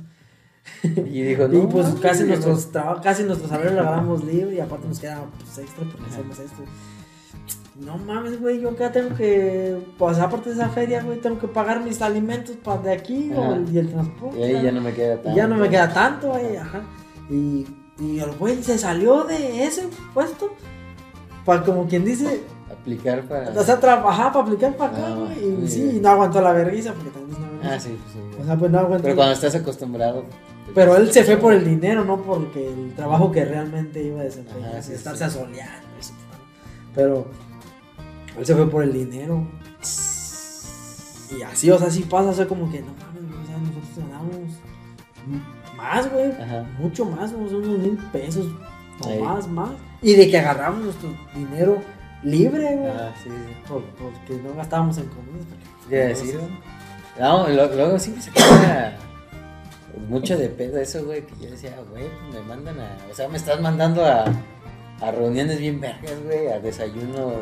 Y 0.85 1.23
dijo, 1.23 1.45
y 1.53 1.57
no, 1.57 1.69
pues 1.69 1.87
mames, 1.87 2.01
casi 2.01 2.25
nuestros 2.25 2.71
trabajos, 2.71 3.03
casi 3.03 3.25
nuestros 3.25 3.51
salarios 3.51 3.75
lo 3.75 3.81
agarramos 3.81 4.25
libre 4.25 4.55
y 4.55 4.61
aparte 4.61 4.87
nos 4.89 5.01
queda 5.01 5.25
pues 5.39 5.59
extra 5.59 5.85
porque 5.85 6.05
Ajá. 6.07 6.15
hacemos 6.17 6.39
esto. 6.39 6.63
No 7.81 7.97
mames, 7.97 8.39
güey, 8.41 8.61
yo 8.61 8.71
acá 8.71 8.93
tengo 8.93 9.17
que, 9.17 9.79
pues 9.99 10.19
aparte 10.19 10.51
de 10.51 10.57
esa 10.57 10.69
feria, 10.69 11.03
güey, 11.03 11.19
tengo 11.21 11.39
que 11.39 11.49
pagar 11.49 11.83
mis 11.83 12.01
alimentos 12.03 12.55
para 12.63 12.83
de 12.83 12.93
aquí 12.93 13.33
o 13.35 13.57
y 13.73 13.79
el 13.79 13.91
transporte. 13.91 14.39
Y 14.39 14.43
ahí 14.43 14.63
ya 14.63 14.71
no 14.73 14.81
me 14.83 14.93
queda 14.93 15.15
Y 15.15 15.17
tanto. 15.17 15.37
ya 15.37 15.47
no 15.49 15.57
me 15.57 15.69
queda 15.71 15.93
tanto, 15.93 16.29
güey, 16.29 16.57
ajá. 16.57 16.83
Y, 17.31 17.67
y 17.99 18.19
el 18.21 18.31
güey 18.33 18.63
se 18.63 18.77
salió 18.79 19.25
de 19.25 19.65
ese 19.65 19.89
puesto 20.13 20.55
para 21.45 21.63
como 21.63 21.87
quien 21.87 22.05
dice, 22.05 22.43
Aplicar 22.71 23.23
para. 23.23 23.51
o 23.51 23.63
sea, 23.63 23.79
trabajar 23.79 24.33
para 24.33 24.45
aplicar 24.45 24.77
para 24.77 24.93
acá, 24.93 25.07
Ah, 25.09 25.15
güey. 25.17 25.65
y 25.65 25.69
sí, 25.69 25.93
y 25.97 26.01
no 26.01 26.09
aguantó 26.09 26.41
la 26.41 26.53
vergüenza 26.53 26.93
porque 26.95 27.11
también 27.11 27.33
es 27.33 27.39
una 27.39 27.49
vergüenza. 27.51 27.75
Ah, 27.77 27.81
sí, 27.81 27.99
sí. 28.13 28.19
O 28.41 28.45
sea, 28.45 28.57
pues 28.57 28.71
no 28.73 28.79
aguantó. 28.79 29.03
Pero 29.05 29.17
cuando 29.17 29.35
estás 29.35 29.55
acostumbrado. 29.55 30.23
te 30.67 30.73
Pero 30.75 30.97
él 30.97 31.13
se 31.13 31.23
fue 31.25 31.37
por 31.37 31.53
el 31.53 31.65
dinero, 31.65 32.05
no 32.05 32.23
porque 32.23 32.69
el 32.73 32.93
trabajo 32.95 33.31
que 33.31 33.45
realmente 33.45 34.03
iba 34.03 34.21
a 34.21 34.25
desempeñar, 34.25 34.71
Ajá, 34.71 34.79
así, 34.79 34.89
sí, 34.91 34.95
estarse 34.95 35.19
sí. 35.31 35.39
asoleando. 35.39 35.89
eso. 36.01 36.13
Pero 36.95 37.27
él 38.39 38.47
se 38.47 38.55
fue 38.55 38.69
por 38.71 38.83
el 38.83 38.93
dinero. 38.93 39.47
Y 41.39 41.43
así, 41.43 41.71
o 41.71 41.79
sea, 41.79 41.91
sí 41.91 42.03
pasa, 42.03 42.31
o 42.31 42.35
sea, 42.35 42.47
como 42.47 42.71
que 42.71 42.81
no 42.81 42.89
mames, 42.89 43.23
o 43.43 43.47
sea, 43.47 43.57
nosotros 43.59 43.97
ganamos 43.97 44.53
más, 45.77 46.13
güey, 46.13 46.31
Ajá. 46.33 46.67
mucho 46.79 47.05
más, 47.07 47.33
unos 47.33 47.53
mil 47.79 47.97
pesos, 48.13 48.47
o 49.09 49.25
más, 49.25 49.49
más. 49.49 49.71
Y 50.03 50.15
de 50.15 50.31
que 50.31 50.39
agarramos 50.39 50.83
nuestro 50.85 51.09
dinero 51.35 51.79
libre, 52.23 52.77
güey, 52.77 52.91
Ah, 52.91 53.13
sí, 53.23 53.29
sí. 53.31 53.55
por- 53.69 53.85
porque 53.95 54.35
no 54.43 54.55
gastábamos 54.55 54.99
en 54.99 55.07
comidas. 55.07 55.47
porque- 55.49 55.89
¿Qué 55.91 55.97
decir? 55.97 56.41
No, 57.19 57.49
lo- 57.49 57.67
luego 57.75 57.99
sí 57.99 58.11
me 58.17 58.23
sacaba 58.23 58.93
mucho 60.09 60.37
de 60.39 60.49
pedo 60.49 60.79
eso, 60.79 61.05
güey, 61.05 61.27
que 61.27 61.35
yo 61.45 61.51
decía, 61.51 61.77
güey, 61.91 62.05
me 62.33 62.41
mandan 62.43 62.79
a, 62.81 62.97
o 63.11 63.15
sea, 63.15 63.29
me 63.29 63.37
estás 63.37 63.61
mandando 63.61 64.05
a, 64.05 64.25
a 65.01 65.11
reuniones 65.11 65.59
bien 65.59 65.81
vergas, 65.81 66.15
güey, 66.25 66.49
a 66.49 66.59
desayunos 66.61 67.35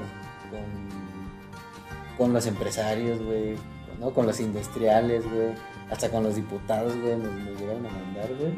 con, 0.51 2.17
con 2.19 2.33
los 2.33 2.47
empresarios, 2.47 3.23
güey, 3.23 3.55
¿no? 4.01 4.11
Con 4.13 4.27
los 4.27 4.41
industriales, 4.41 5.23
güey, 5.31 5.53
hasta 5.91 6.11
con 6.11 6.23
los 6.25 6.35
diputados, 6.35 6.95
güey, 7.01 7.17
nos, 7.17 7.33
nos 7.33 7.61
llegaron 7.61 7.87
a 7.87 7.91
mandar, 7.91 8.29
güey. 8.39 8.53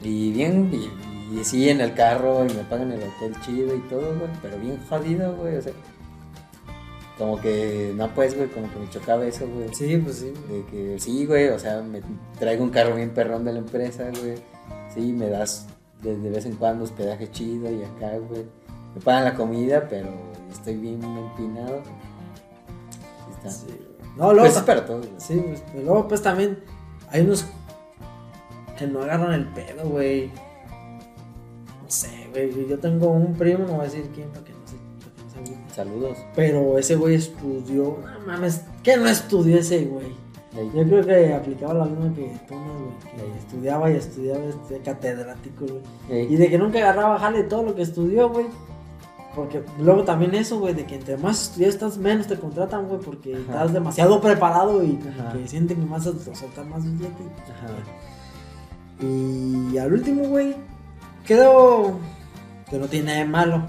Y 0.00 0.32
bien, 0.32 0.70
y, 0.72 0.88
y 1.30 1.44
sí, 1.44 1.68
en 1.68 1.80
el 1.80 1.94
carro, 1.94 2.46
y 2.46 2.52
me 2.54 2.64
pagan 2.64 2.92
el 2.92 3.02
hotel 3.02 3.34
chido 3.44 3.74
y 3.74 3.80
todo, 3.88 4.18
güey, 4.18 4.30
pero 4.40 4.58
bien 4.58 4.78
jodido, 4.88 5.36
güey, 5.36 5.56
o 5.56 5.62
sea, 5.62 5.72
como 7.18 7.40
que, 7.40 7.92
no 7.96 8.08
pues, 8.14 8.36
güey, 8.36 8.48
como 8.48 8.72
que 8.72 8.78
me 8.78 8.88
chocaba 8.90 9.26
eso, 9.26 9.46
güey. 9.48 9.74
Sí, 9.74 9.96
pues 9.96 10.18
sí. 10.18 10.32
De 10.48 10.64
que 10.66 11.00
sí, 11.00 11.26
güey, 11.26 11.48
o 11.48 11.58
sea, 11.58 11.82
me 11.82 12.00
traigo 12.38 12.62
un 12.62 12.70
carro 12.70 12.94
bien 12.94 13.10
perrón 13.10 13.44
de 13.44 13.52
la 13.52 13.58
empresa, 13.58 14.04
güey. 14.20 14.36
Sí, 14.94 15.12
me 15.12 15.28
das 15.28 15.66
de, 16.02 16.16
de 16.16 16.30
vez 16.30 16.46
en 16.46 16.54
cuando 16.54 16.84
hospedaje 16.84 17.28
chido 17.30 17.70
y 17.72 17.82
acá, 17.82 18.16
güey. 18.18 18.44
Me 18.94 19.00
pagan 19.00 19.24
la 19.24 19.34
comida, 19.34 19.88
pero 19.88 20.08
estoy 20.48 20.76
bien 20.76 21.02
empinado. 21.02 21.82
Sí 23.24 23.30
está. 23.36 23.50
Sí. 23.50 23.66
No, 24.16 24.32
luego 24.32 24.46
Pues 24.46 24.56
es 24.56 24.62
para 24.62 24.86
todos, 24.86 25.06
güey. 25.06 25.20
Sí, 25.20 25.44
pues, 25.44 25.84
luego 25.84 26.06
pues 26.06 26.22
también 26.22 26.60
hay 27.10 27.22
unos 27.22 27.46
que 28.78 28.86
no 28.86 29.02
agarran 29.02 29.32
el 29.32 29.46
pedo, 29.48 29.88
güey. 29.88 30.30
No 31.88 31.92
sé, 31.94 32.28
güey. 32.32 32.68
Yo 32.68 32.78
tengo 32.78 33.08
un 33.08 33.32
primo, 33.32 33.60
no 33.60 33.72
voy 33.72 33.80
a 33.80 33.84
decir 33.84 34.10
quién 34.14 34.28
para 34.28 34.44
que 34.44 34.52
no 34.52 34.58
se, 34.66 34.76
para 35.00 35.14
que 35.16 35.22
no 35.22 35.30
se 35.30 35.38
agüite. 35.38 35.74
Saludos. 35.74 36.18
Pero 36.36 36.76
ese 36.76 36.96
güey 36.96 37.14
estudió. 37.14 37.96
No 38.20 38.26
mames, 38.26 38.60
¿qué 38.82 38.98
no 38.98 39.06
estudió 39.08 39.58
ese 39.58 39.86
güey? 39.86 40.06
Yo 40.74 40.82
creo 40.84 41.06
que 41.06 41.32
aplicaba 41.32 41.72
la 41.72 41.84
misma 41.86 42.14
que 42.14 42.30
tú, 42.46 42.54
¿no, 42.56 42.74
güey. 42.74 43.32
Que 43.32 43.38
estudiaba 43.38 43.90
y 43.90 43.94
estudiaba 43.96 44.44
este 44.44 44.80
catedrático, 44.80 45.64
güey. 46.08 46.30
Y 46.30 46.36
de 46.36 46.50
que 46.50 46.58
nunca 46.58 46.78
agarraba 46.78 47.18
jale 47.18 47.44
todo 47.44 47.62
lo 47.62 47.74
que 47.74 47.82
estudió, 47.82 48.28
güey. 48.28 48.46
Porque 49.34 49.62
luego 49.80 50.04
también 50.04 50.34
eso, 50.34 50.58
güey, 50.58 50.74
de 50.74 50.84
que 50.84 50.96
entre 50.96 51.16
más 51.16 51.44
estudias 51.44 51.74
estás 51.74 51.96
menos 51.96 52.26
te 52.26 52.36
contratan, 52.38 52.86
güey, 52.86 53.00
porque 53.00 53.32
Ajá. 53.34 53.40
estás 53.42 53.72
demasiado 53.72 54.20
preparado 54.20 54.82
y 54.84 54.98
Ajá. 55.08 55.32
que 55.32 55.48
sienten 55.48 55.80
que 55.80 55.88
vas 55.88 56.06
a 56.06 56.12
soltar 56.34 56.66
más 56.66 56.84
billete. 56.84 57.22
Ajá. 57.50 57.68
Y 59.00 59.78
al 59.78 59.92
último, 59.92 60.24
güey, 60.24 60.56
creo 61.28 61.98
que 62.68 62.78
no 62.78 62.86
tiene 62.88 63.06
nada 63.06 63.18
de 63.18 63.24
malo. 63.26 63.66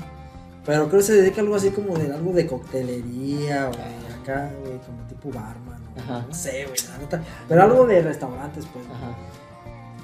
Pero 0.66 0.88
creo 0.88 1.00
que 1.00 1.06
se 1.06 1.14
dedica 1.22 1.38
a 1.42 1.44
algo 1.44 1.56
así 1.56 1.70
como 1.72 1.96
de 1.98 2.12
algo 2.14 2.32
de 2.34 2.46
coctelería 2.48 3.70
o 3.70 3.72
de 3.72 4.14
acá, 4.22 4.52
güey, 4.62 4.78
como 4.80 5.02
tipo 5.08 5.30
barman. 5.32 5.80
Ajá. 5.98 6.26
No 6.28 6.34
sé, 6.34 6.66
güey, 6.66 6.78
la 6.92 6.98
neta. 6.98 7.24
Pero 7.48 7.64
algo 7.64 7.86
de 7.86 8.02
restaurantes, 8.02 8.66
pues. 8.72 8.86
Ajá. 8.86 9.16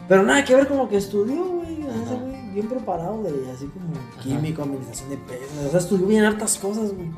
Pero 0.07 0.23
nada 0.23 0.43
que 0.43 0.55
ver 0.55 0.67
como 0.67 0.87
que 0.89 0.97
estudió, 0.97 1.43
güey. 1.45 1.81
Ese 1.81 2.15
güey 2.15 2.49
bien 2.51 2.67
preparado 2.67 3.21
de 3.23 3.51
así 3.51 3.65
como 3.67 3.85
Ajá. 3.95 4.21
químico, 4.21 4.63
administración 4.63 5.09
de 5.09 5.17
pesos. 5.17 5.65
O 5.67 5.69
sea, 5.69 5.79
estudió 5.79 6.07
bien 6.07 6.23
hartas 6.25 6.57
cosas, 6.57 6.93
güey. 6.93 7.09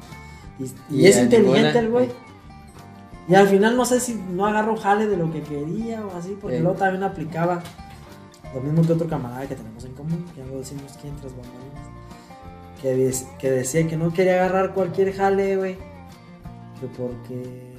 Y, 0.59 0.63
y 0.95 1.01
Y 1.03 1.07
es 1.07 1.17
inteligente 1.17 1.79
el 1.79 1.89
güey. 1.89 2.09
Y 3.29 3.35
al 3.35 3.47
final 3.47 3.75
no 3.75 3.85
sé 3.85 3.99
si 3.99 4.15
no 4.15 4.45
agarró 4.47 4.75
jale 4.77 5.05
de 5.07 5.17
lo 5.17 5.31
que 5.31 5.41
quería 5.43 6.05
o 6.05 6.17
así, 6.17 6.37
porque 6.41 6.57
Sí. 6.57 6.63
luego 6.63 6.77
también 6.77 7.03
aplicaba 7.03 7.61
lo 8.57 8.63
mismo 8.63 8.85
que 8.85 8.93
otro 8.93 9.07
camarada 9.07 9.47
que 9.47 9.55
tenemos 9.55 9.83
en 9.85 9.93
común, 9.93 10.25
que 10.33 10.41
ya 10.41 10.47
lo 10.47 10.57
decimos 10.57 10.97
quién 11.01 11.15
tras 11.15 11.31
bambalinas. 11.31 11.87
Que, 12.81 13.13
que 13.39 13.51
decía 13.51 13.87
que 13.87 13.97
no 13.97 14.13
quería 14.13 14.33
agarrar 14.35 14.73
cualquier 14.73 15.13
jale, 15.13 15.57
güey. 15.57 15.75
Que 16.79 16.87
porque. 16.97 17.75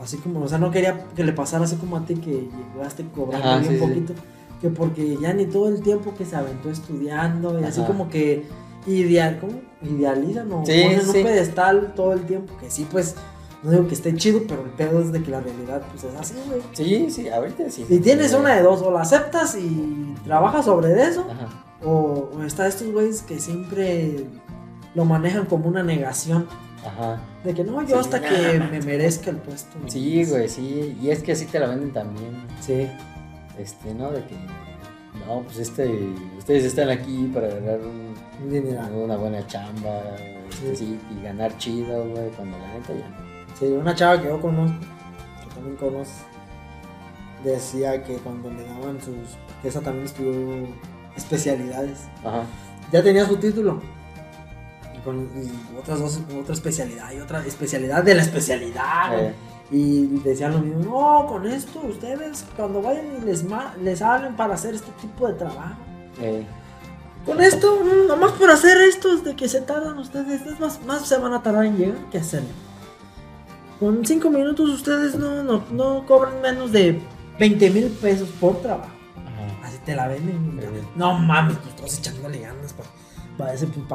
Así 0.00 0.18
como, 0.18 0.40
o 0.40 0.48
sea, 0.48 0.58
no 0.58 0.70
quería 0.70 1.06
que 1.14 1.24
le 1.24 1.32
pasara 1.32 1.64
así 1.64 1.76
como 1.76 1.96
a 1.96 2.04
ti 2.04 2.16
que 2.16 2.48
llegaste 2.74 3.06
cobrando 3.14 3.48
Ajá, 3.48 3.58
bien 3.60 3.72
sí, 3.72 3.78
sí. 3.78 3.86
poquito. 3.86 4.14
Que 4.60 4.68
porque 4.70 5.16
ya 5.20 5.32
ni 5.32 5.46
todo 5.46 5.68
el 5.68 5.82
tiempo 5.82 6.14
que 6.14 6.24
se 6.24 6.36
aventó 6.36 6.70
estudiando 6.70 7.58
y 7.60 7.64
así 7.64 7.82
como 7.82 8.08
que 8.08 8.44
ideal, 8.86 9.38
¿cómo? 9.40 9.60
Idealizan 9.82 10.50
o 10.52 10.64
Sí, 10.64 10.82
ponen 10.82 11.06
un 11.06 11.12
pedestal 11.12 11.92
todo 11.94 12.12
el 12.12 12.22
tiempo. 12.26 12.56
Que 12.58 12.70
sí, 12.70 12.86
pues, 12.90 13.14
no 13.66 13.72
digo 13.72 13.86
que 13.88 13.94
esté 13.94 14.14
chido, 14.14 14.40
pero 14.48 14.62
el 14.62 14.70
pedo 14.70 15.00
es 15.00 15.12
de 15.12 15.22
que 15.22 15.30
la 15.30 15.40
realidad, 15.40 15.82
pues 15.90 16.04
es 16.04 16.14
así, 16.18 16.34
güey. 16.48 16.60
Sí, 16.72 17.10
sí, 17.10 17.28
ahorita 17.28 17.68
sí. 17.68 17.84
Y 17.88 17.98
tienes 17.98 18.30
Sí, 18.30 18.36
una 18.36 18.54
de 18.54 18.62
dos, 18.62 18.80
o 18.82 18.90
la 18.92 19.00
aceptas 19.02 19.56
y 19.56 20.14
trabajas 20.24 20.64
sobre 20.64 21.02
eso, 21.02 21.26
Ajá. 21.30 21.48
o, 21.84 22.30
o 22.34 22.42
está 22.44 22.66
estos 22.68 22.90
güeyes 22.92 23.22
que 23.22 23.38
siempre 23.40 24.24
lo 24.94 25.04
manejan 25.04 25.46
como 25.46 25.68
una 25.68 25.82
negación. 25.82 26.46
Ajá. 26.86 27.20
De 27.42 27.52
que 27.52 27.64
no, 27.64 27.82
yo 27.82 27.88
Sí, 27.88 27.94
hasta 27.94 28.20
que 28.20 28.60
me 28.70 28.80
merezca 28.80 29.30
el 29.30 29.38
puesto. 29.38 29.76
Sí, 29.88 30.24
güey, 30.24 30.48
sí. 30.48 30.96
Y 31.02 31.10
es 31.10 31.22
que 31.22 31.32
así 31.32 31.46
te 31.46 31.58
la 31.58 31.66
venden 31.66 31.92
también. 31.92 32.46
Sí. 32.60 32.86
Este, 33.58 33.92
¿no? 33.94 34.12
De 34.12 34.24
que. 34.24 34.36
No, 35.26 35.42
pues 35.42 35.58
este. 35.58 36.10
Ustedes 36.38 36.64
están 36.64 36.88
aquí 36.90 37.28
para 37.34 37.48
ganar 37.48 37.80
un- 37.80 38.14
una 39.02 39.16
buena 39.16 39.44
chamba. 39.48 40.00
este, 40.48 40.76
sí, 40.76 40.98
y 41.18 41.22
ganar 41.24 41.56
chido, 41.58 42.08
güey. 42.08 42.28
Cuando 42.36 42.56
la 42.58 42.68
neta 42.74 42.92
ya 42.94 43.08
no. 43.08 43.25
Sí, 43.58 43.66
una 43.66 43.94
chava 43.94 44.20
que 44.20 44.28
yo 44.28 44.40
conozco, 44.40 44.78
que 44.80 45.54
también 45.54 45.76
conoces, 45.76 46.14
decía 47.44 48.02
que 48.04 48.16
cuando 48.16 48.50
le 48.50 48.64
daban 48.66 49.00
sus. 49.00 49.14
que 49.62 49.68
esa 49.68 49.80
también 49.80 50.06
estudió 50.06 50.66
especialidades. 51.16 52.00
Ajá. 52.24 52.42
Ya 52.92 53.02
tenía 53.02 53.26
su 53.26 53.36
título. 53.36 53.80
Y 54.94 54.98
con 55.00 55.20
y 55.36 55.78
otras 55.78 56.00
dos, 56.00 56.20
otra 56.38 56.54
especialidad 56.54 57.12
y 57.12 57.20
otra 57.20 57.44
especialidad 57.46 58.02
de 58.04 58.14
la 58.14 58.22
especialidad. 58.22 59.18
Eh, 59.18 59.34
Y 59.70 60.06
decían 60.20 60.52
lo 60.52 60.58
mismo, 60.60 60.84
no, 60.84 61.26
con 61.26 61.44
esto 61.46 61.80
ustedes 61.80 62.44
cuando 62.56 62.80
vayan 62.82 63.04
y 63.20 63.24
les, 63.24 63.42
ma- 63.42 63.74
les 63.82 64.00
hablen 64.00 64.36
para 64.36 64.54
hacer 64.54 64.74
este 64.74 64.92
tipo 65.00 65.26
de 65.26 65.34
trabajo. 65.34 65.74
eh, 66.20 66.46
Con 67.24 67.40
esto, 67.40 67.80
mm, 67.82 68.06
nomás 68.06 68.30
por 68.32 68.48
hacer 68.50 68.76
estos 68.82 69.24
de 69.24 69.34
que 69.34 69.48
se 69.48 69.60
tardan 69.62 69.98
ustedes, 69.98 70.42
es 70.42 70.60
más, 70.60 70.80
más 70.86 71.08
se 71.08 71.18
van 71.18 71.32
a 71.34 71.42
tardar 71.42 71.64
en 71.64 71.76
llegar 71.76 71.98
que 72.12 72.18
hacerlo. 72.18 72.48
Con 73.80 74.04
cinco 74.06 74.30
minutos 74.30 74.70
ustedes 74.70 75.16
no, 75.16 75.42
no, 75.42 75.64
no 75.72 76.06
cobran 76.06 76.40
menos 76.40 76.72
de 76.72 77.00
20 77.38 77.70
mil 77.70 77.84
pesos 77.88 78.28
por 78.40 78.60
trabajo. 78.62 78.90
ajá. 79.16 79.66
Así 79.68 79.78
te 79.84 79.94
la 79.94 80.08
venden. 80.08 80.60
No 80.96 81.14
mames, 81.18 81.56
pues 81.58 81.76
todos 81.76 81.98
echándole 81.98 82.38
ganas 82.40 82.72
para 82.72 82.88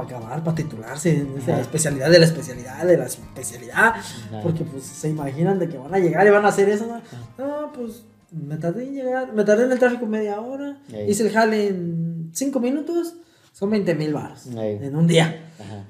acabar, 0.05 0.43
para 0.43 0.55
titularse 0.55 1.17
en 1.17 1.35
esa 1.37 1.53
Ajá. 1.53 1.61
especialidad 1.61 2.11
de 2.11 2.19
la 2.19 2.25
especialidad 2.25 2.85
de 2.85 2.97
la 2.97 3.05
especialidad. 3.05 3.95
Porque 4.43 4.63
pues 4.63 4.83
se 4.83 5.09
imaginan 5.09 5.57
de 5.57 5.67
que 5.67 5.77
van 5.79 5.93
a 5.95 5.99
llegar 5.99 6.27
y 6.27 6.29
van 6.29 6.45
a 6.45 6.49
hacer 6.49 6.69
eso. 6.69 6.85
No, 6.85 7.01
No, 7.47 7.73
pues 7.73 8.03
me 8.31 8.57
tardé 8.57 8.83
en 8.87 8.93
llegar, 8.93 9.33
me 9.33 9.43
tardé 9.43 9.65
en 9.65 9.71
el 9.71 9.79
tráfico 9.79 10.05
media 10.05 10.39
hora. 10.39 10.77
Hice 11.07 11.23
el 11.27 11.31
jale 11.33 11.69
en 11.69 12.29
5 12.33 12.59
minutos, 12.59 13.15
son 13.51 13.71
20 13.71 13.95
mil 13.95 14.13
baros 14.13 14.45
en 14.45 14.95
un 14.95 15.07
día. 15.07 15.49
Ajá. 15.59 15.85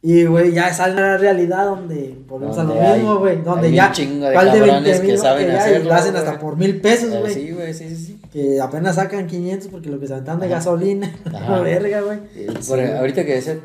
Y 0.00 0.24
güey, 0.26 0.52
ya 0.52 0.72
sale 0.72 0.92
a 0.96 1.00
la 1.00 1.16
realidad 1.18 1.64
donde 1.64 2.16
volvemos 2.28 2.56
a 2.56 2.62
lo 2.62 2.74
mismo, 2.74 3.18
güey. 3.18 3.42
Donde 3.42 3.72
ya 3.72 3.90
chingo 3.90 4.26
de 4.26 4.32
¿cuál 4.34 4.46
cabrones 4.52 5.00
que 5.00 5.06
20,000, 5.08 5.18
saben 5.18 5.46
ya, 5.48 5.52
y 5.52 5.56
hacerlo, 5.56 5.88
lo 5.88 5.94
hacen 5.94 6.16
hasta 6.16 6.38
por 6.38 6.56
mil 6.56 6.80
pesos, 6.80 7.12
Eh, 7.12 7.20
güey. 7.20 7.34
sí, 7.34 7.50
güey, 7.50 7.74
sí, 7.74 7.88
sí, 7.88 7.96
sí. 7.96 8.20
Que 8.32 8.60
apenas 8.60 8.94
sacan 8.94 9.26
500 9.26 9.68
porque 9.68 9.88
lo 9.88 9.98
que 9.98 10.06
se 10.06 10.12
aventan 10.12 10.38
de 10.38 10.46
Ajá. 10.46 10.54
gasolina. 10.54 11.12
Ajá. 11.34 11.50
La 11.56 11.60
verga, 11.62 12.00
güey. 12.02 12.20
Sí, 12.60 12.72
ahorita 12.72 13.24
que 13.24 13.34
decía 13.34 13.58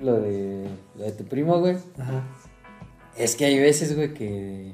lo 0.00 0.20
de, 0.20 0.66
lo 0.96 1.04
de 1.04 1.10
tu 1.12 1.24
primo, 1.24 1.58
güey. 1.58 1.76
Ajá. 1.98 2.22
Es 3.16 3.34
que 3.34 3.46
hay 3.46 3.58
veces, 3.58 3.96
güey, 3.96 4.14
que. 4.14 4.72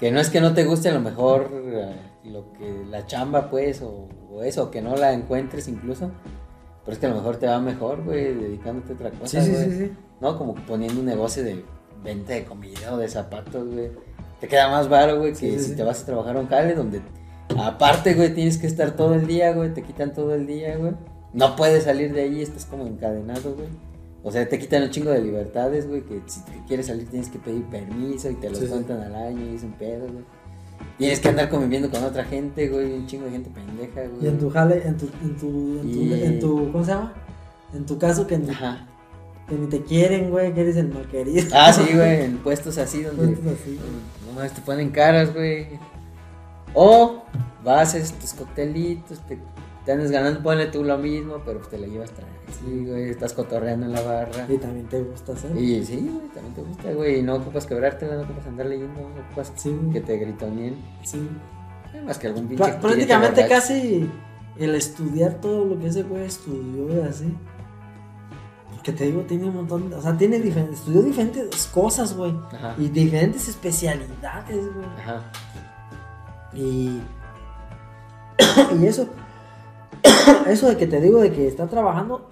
Que 0.00 0.10
no 0.10 0.18
es 0.18 0.28
que 0.28 0.40
no 0.40 0.54
te 0.54 0.64
guste 0.64 0.88
a 0.88 0.92
lo 0.92 1.00
mejor 1.00 1.50
eh, 1.52 1.94
lo 2.24 2.52
que 2.54 2.84
la 2.90 3.06
chamba, 3.06 3.48
pues, 3.48 3.80
o, 3.80 4.08
o 4.32 4.42
eso, 4.42 4.72
que 4.72 4.82
no 4.82 4.96
la 4.96 5.12
encuentres 5.12 5.68
incluso. 5.68 6.10
Pero 6.84 6.92
es 6.92 6.98
que 6.98 7.06
a 7.06 7.08
lo 7.10 7.16
mejor 7.16 7.36
te 7.36 7.46
va 7.46 7.58
mejor, 7.60 8.04
güey, 8.04 8.34
dedicándote 8.34 8.92
a 8.92 8.96
otra 8.96 9.10
cosa, 9.10 9.40
Sí, 9.40 9.46
sí, 9.46 9.52
güey. 9.56 9.70
sí, 9.70 9.78
sí. 9.86 9.92
¿No? 10.20 10.36
Como 10.38 10.54
poniendo 10.54 11.00
un 11.00 11.06
negocio 11.06 11.42
de 11.42 11.64
venta 12.02 12.32
de 12.34 12.44
comida 12.44 12.92
o 12.92 12.98
de 12.98 13.08
zapatos, 13.08 13.66
güey. 13.72 13.90
Te 14.40 14.48
queda 14.48 14.68
más 14.70 14.88
baro, 14.88 15.18
güey, 15.18 15.30
que 15.32 15.36
Sí, 15.38 15.50
sí, 15.52 15.58
si 15.58 15.70
sí. 15.70 15.76
te 15.76 15.82
vas 15.82 16.02
a 16.02 16.06
trabajar 16.06 16.36
a 16.36 16.40
un 16.40 16.48
jale 16.48 16.74
donde. 16.74 17.00
Aparte, 17.58 18.14
güey, 18.14 18.34
tienes 18.34 18.58
que 18.58 18.66
estar 18.66 18.92
todo 18.96 19.14
el 19.14 19.26
día, 19.26 19.52
güey, 19.52 19.72
te 19.72 19.82
quitan 19.82 20.12
todo 20.12 20.34
el 20.34 20.46
día, 20.46 20.76
güey. 20.76 20.92
No 21.32 21.56
puedes 21.56 21.84
salir 21.84 22.12
de 22.12 22.22
ahí, 22.22 22.42
estás 22.42 22.64
como 22.66 22.86
encadenado, 22.86 23.54
güey. 23.54 23.68
O 24.22 24.30
sea, 24.32 24.48
te 24.48 24.58
quitan 24.58 24.82
un 24.84 24.90
chingo 24.90 25.10
de 25.10 25.20
libertades, 25.20 25.86
güey, 25.88 26.02
que 26.02 26.22
si 26.26 26.40
te 26.44 26.52
quieres 26.66 26.86
salir 26.86 27.08
tienes 27.08 27.28
que 27.28 27.38
pedir 27.38 27.64
permiso 27.66 28.30
y 28.30 28.34
te 28.34 28.48
lo 28.48 28.58
cuentan 28.58 29.00
al 29.02 29.14
año 29.14 29.52
y 29.52 29.54
es 29.56 29.62
un 29.62 29.72
pedo, 29.72 30.06
güey. 30.10 30.24
Tienes 30.98 31.18
que 31.20 31.28
andar 31.28 31.48
conviviendo 31.48 31.90
con 31.90 32.04
otra 32.04 32.24
gente, 32.24 32.68
güey, 32.68 32.92
un 32.92 33.06
chingo 33.06 33.24
de 33.24 33.32
gente 33.32 33.50
pendeja, 33.50 34.02
güey. 34.08 34.24
Y 34.24 34.28
en 34.28 34.38
tu 34.38 34.48
jale, 34.50 34.86
en 34.86 34.96
tu, 34.96 35.06
en 35.22 35.36
tu, 35.36 35.48
en 35.80 35.92
tu, 35.92 35.98
Y- 36.00 36.22
en 36.22 36.40
tu- 36.40 36.70
¿cómo 36.72 36.84
se 36.84 36.92
llama? 36.92 37.12
En 37.74 37.84
tu 37.86 37.98
caso 37.98 38.26
que 38.28 38.38
ni, 38.38 38.48
Ajá. 38.50 38.86
que 39.48 39.56
ni 39.56 39.66
te 39.66 39.82
quieren, 39.82 40.30
güey, 40.30 40.54
que 40.54 40.60
eres 40.60 40.76
el 40.76 40.88
mal 40.92 41.08
querido. 41.08 41.48
Ah, 41.52 41.72
sí, 41.72 41.82
güey, 41.94 42.22
en 42.22 42.38
puestos 42.38 42.78
así 42.78 43.02
donde... 43.02 43.26
Puestos 43.28 43.60
así. 43.60 43.78
No 44.26 44.40
más 44.40 44.52
te 44.54 44.60
ponen 44.62 44.90
caras, 44.90 45.34
güey. 45.34 45.66
O 46.74 47.22
vas, 47.64 47.88
haces 47.94 48.12
tus 48.12 48.32
coctelitos, 48.32 49.18
te, 49.26 49.38
te 49.84 49.92
andas 49.92 50.10
ganando, 50.10 50.42
ponle 50.42 50.66
tú 50.66 50.82
lo 50.84 50.96
mismo, 50.98 51.42
pero 51.44 51.58
pues 51.58 51.70
te 51.70 51.78
la 51.78 51.86
llevas 51.86 52.10
tranqui, 52.12 52.86
güey. 52.86 53.10
Estás 53.10 53.32
cotorreando 53.34 53.86
en 53.86 53.92
la 53.92 54.00
barra. 54.00 54.46
Y 54.48 54.56
también 54.58 54.86
te 54.88 55.02
gusta 55.02 55.32
hacer. 55.32 55.56
Y 55.56 55.84
sí, 55.84 55.96
güey, 56.10 56.28
también 56.28 56.54
te 56.54 56.62
gusta, 56.62 56.92
güey. 56.92 57.18
Y 57.18 57.22
no 57.22 57.34
ocupas 57.36 57.66
quebrártela, 57.66 58.14
no 58.16 58.22
ocupas 58.22 58.46
andar 58.46 58.66
leyendo, 58.66 59.00
no 59.00 59.22
ocupas 59.26 59.52
Sí, 59.56 59.76
que 59.92 60.00
te 60.00 60.16
gritoneen. 60.18 60.76
Sí. 61.02 61.28
Más 62.06 62.18
que 62.18 62.26
algún 62.28 62.48
pinche. 62.48 62.64
Prá- 62.64 62.80
Prácticamente 62.80 63.46
casi 63.46 64.10
el 64.58 64.74
estudiar 64.74 65.34
todo 65.34 65.64
lo 65.64 65.78
que 65.78 65.86
ese 65.88 66.02
güey 66.02 66.24
estudió 66.24 66.96
y 67.04 67.06
así. 67.08 67.36
Porque 68.70 68.92
te 68.92 69.04
digo, 69.04 69.20
tiene 69.22 69.44
un 69.44 69.54
montón, 69.56 69.90
de- 69.90 69.96
o 69.96 70.02
sea, 70.02 70.16
tiene 70.16 70.38
diferentes, 70.40 70.80
estudió 70.80 71.02
diferentes 71.02 71.66
cosas, 71.66 72.14
güey. 72.16 72.32
Ajá. 72.52 72.74
Y 72.78 72.88
diferentes 72.88 73.48
especialidades, 73.48 74.74
güey. 74.74 74.86
Ajá. 74.98 75.22
Y, 76.52 77.00
y 78.80 78.86
eso, 78.86 79.08
eso 80.50 80.68
de 80.68 80.76
que 80.76 80.86
te 80.86 81.00
digo 81.00 81.20
de 81.20 81.32
que 81.32 81.46
está 81.46 81.66
trabajando, 81.66 82.30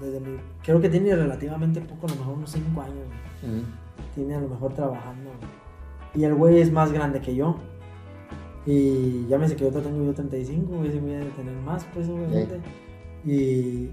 desde 0.00 0.20
mi, 0.20 0.38
creo 0.62 0.80
que 0.80 0.88
tiene 0.88 1.14
relativamente 1.14 1.80
poco, 1.80 2.06
a 2.06 2.10
lo 2.10 2.16
mejor 2.16 2.34
unos 2.34 2.50
5 2.50 2.80
años, 2.80 3.06
tiene 4.14 4.34
a 4.34 4.40
lo 4.40 4.48
mejor 4.48 4.74
trabajando. 4.74 5.30
Y 6.14 6.24
el 6.24 6.34
güey 6.34 6.60
es 6.60 6.70
más 6.70 6.92
grande 6.92 7.20
que 7.20 7.34
yo. 7.34 7.56
Y 8.64 9.26
ya 9.26 9.38
me 9.38 9.48
sé 9.48 9.56
que 9.56 9.64
yo 9.64 9.70
tengo 9.70 10.04
yo 10.04 10.14
35, 10.14 10.76
güey, 10.76 10.92
sí 10.92 10.98
voy 10.98 11.14
a 11.14 11.20
tener 11.20 11.54
más, 11.64 11.84
pues, 11.92 12.08
obviamente. 12.08 12.60
Y, 13.24 13.90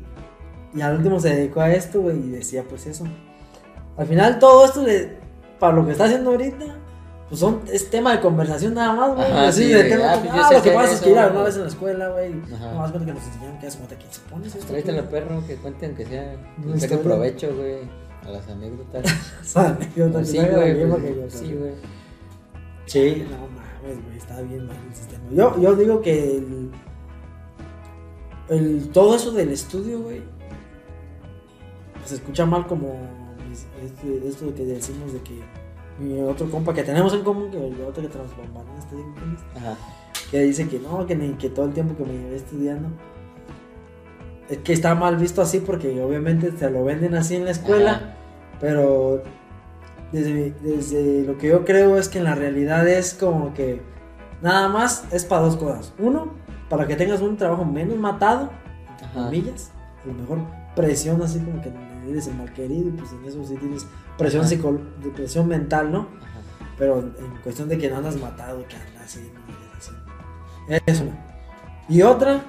y 0.75 0.81
al 0.81 0.97
último 0.97 1.19
se 1.19 1.35
dedicó 1.35 1.61
a 1.61 1.71
esto, 1.71 2.01
güey, 2.01 2.17
y 2.17 2.29
decía, 2.29 2.63
pues 2.67 2.85
eso. 2.85 3.05
Al 3.97 4.05
final 4.05 4.37
todo 4.37 4.65
esto, 4.65 4.81
de, 4.81 5.17
para 5.59 5.73
lo 5.73 5.85
que 5.85 5.93
está 5.93 6.05
haciendo 6.05 6.31
ahorita, 6.31 6.65
pues 7.29 7.39
son, 7.41 7.61
es 7.71 7.89
tema 7.91 8.11
de 8.13 8.21
conversación 8.21 8.73
nada 8.73 8.93
más, 8.93 9.15
güey. 9.15 9.31
Así 9.47 9.63
sí, 9.63 9.69
de 9.69 9.83
de, 9.83 9.89
tema, 9.89 10.11
ah, 10.11 10.13
como, 10.15 10.23
pues 10.25 10.35
yo 10.35 10.41
ah, 10.43 10.47
sé 10.49 10.55
lo 10.55 10.63
que 10.63 10.71
pasa 10.71 10.93
es 10.93 11.01
que 11.01 11.09
ir 11.11 11.17
alguna 11.19 11.43
vez 11.43 11.55
en 11.55 11.61
la 11.61 11.67
escuela, 11.67 12.09
güey, 12.09 12.33
no 12.33 12.73
más 12.75 12.91
cuenta 12.91 13.05
que 13.05 13.13
nos 13.13 13.27
enseñaron 13.27 13.59
que 13.59 13.67
es 13.67 13.75
como 13.75 13.87
te 13.87 13.95
quién 13.97 14.11
se 14.11 14.21
pone 14.21 14.47
esto. 14.47 14.59
Tráete 14.65 14.91
al 14.97 15.09
perro 15.09 15.43
que 15.47 15.55
cuente 15.57 15.85
aunque 15.85 16.05
sea. 16.05 16.35
Una 16.63 16.73
Que 16.73 16.79
saque 16.79 16.93
historia. 16.95 17.03
provecho, 17.03 17.55
güey. 17.55 17.77
A 18.25 18.31
las 18.31 18.47
anécdotas. 18.49 19.03
Esa 19.43 19.67
anécdota 19.69 20.11
Pues 20.13 20.31
que 20.31 20.39
sí, 20.39 20.45
güey. 20.47 21.13
pues, 21.19 21.33
sí, 21.33 21.53
güey. 21.53 21.71
Sí, 22.87 23.25
no 23.29 23.37
mames, 23.37 24.03
güey, 24.05 24.17
está 24.17 24.41
bien 24.41 24.65
mal 24.67 24.75
el 24.89 24.95
sistema. 24.95 25.23
Yo, 25.31 25.61
yo 25.61 25.75
digo 25.75 26.01
que 26.01 26.37
el, 26.37 26.71
el- 28.49 28.89
todo 28.89 29.15
eso 29.15 29.31
del 29.31 29.51
estudio, 29.51 30.01
güey, 30.01 30.21
se 32.05 32.15
escucha 32.15 32.45
mal 32.47 32.65
como 32.65 32.95
este- 33.83 34.27
esto 34.27 34.53
que 34.55 34.65
decimos 34.65 35.13
de 35.13 35.19
que 35.21 35.39
mi 35.99 36.21
otro 36.21 36.49
compa 36.49 36.73
que 36.73 36.83
tenemos 36.83 37.13
en 37.13 37.23
común, 37.23 37.51
que 37.51 37.57
el 37.57 37.81
otro 37.81 38.01
que 38.01 38.09
transformamos, 38.09 38.87
te 38.89 38.95
digo 38.95 39.13
Ajá. 39.55 39.77
que 40.31 40.41
dice 40.41 40.67
que 40.67 40.79
no, 40.79 41.05
que, 41.05 41.15
ni, 41.15 41.33
que 41.33 41.49
todo 41.49 41.65
el 41.65 41.73
tiempo 41.73 41.95
que 41.97 42.03
me 42.09 42.17
llevé 42.17 42.35
estudiando, 42.35 42.89
es 44.49 44.57
que 44.59 44.73
está 44.73 44.95
mal 44.95 45.17
visto 45.17 45.41
así 45.41 45.59
porque 45.59 46.01
obviamente 46.01 46.51
te 46.51 46.69
lo 46.69 46.83
venden 46.83 47.15
así 47.15 47.35
en 47.35 47.45
la 47.45 47.51
escuela, 47.51 47.91
Ajá. 47.91 48.13
pero 48.59 49.23
desde, 50.11 50.53
desde 50.61 51.23
lo 51.23 51.37
que 51.37 51.49
yo 51.49 51.65
creo 51.65 51.97
es 51.97 52.09
que 52.09 52.17
en 52.19 52.23
la 52.23 52.35
realidad 52.35 52.87
es 52.87 53.13
como 53.13 53.53
que 53.53 53.81
nada 54.41 54.69
más 54.69 55.05
es 55.11 55.25
para 55.25 55.43
dos 55.43 55.57
cosas. 55.57 55.93
Uno, 55.99 56.33
para 56.69 56.87
que 56.87 56.95
tengas 56.95 57.21
un 57.21 57.37
trabajo 57.37 57.65
menos 57.65 57.97
matado, 57.97 58.49
entre 58.91 59.05
Ajá. 59.07 59.25
comillas, 59.25 59.71
a 60.03 60.07
lo 60.07 60.13
mejor 60.13 60.39
presión 60.75 61.21
así 61.21 61.39
como 61.39 61.61
que 61.61 61.71
eres 62.07 62.27
el 62.27 62.35
mal 62.35 62.51
querido 62.53 62.91
pues 62.97 63.11
en 63.11 63.25
eso 63.25 63.43
sí 63.45 63.55
tienes 63.57 63.85
presión, 64.17 64.45
psico- 64.45 64.79
presión 65.15 65.47
mental, 65.47 65.91
¿no? 65.91 66.07
Ajá. 66.21 66.39
Pero 66.77 66.99
en 66.99 67.37
cuestión 67.43 67.67
de 67.69 67.77
que 67.77 67.89
no 67.89 67.97
andas 67.97 68.15
matado, 68.17 68.65
que 68.67 68.75
andas 68.75 69.03
así, 69.05 69.31
así. 69.77 69.91
Es 70.85 71.01
una. 71.01 71.11
Y 71.89 72.01
otra, 72.03 72.41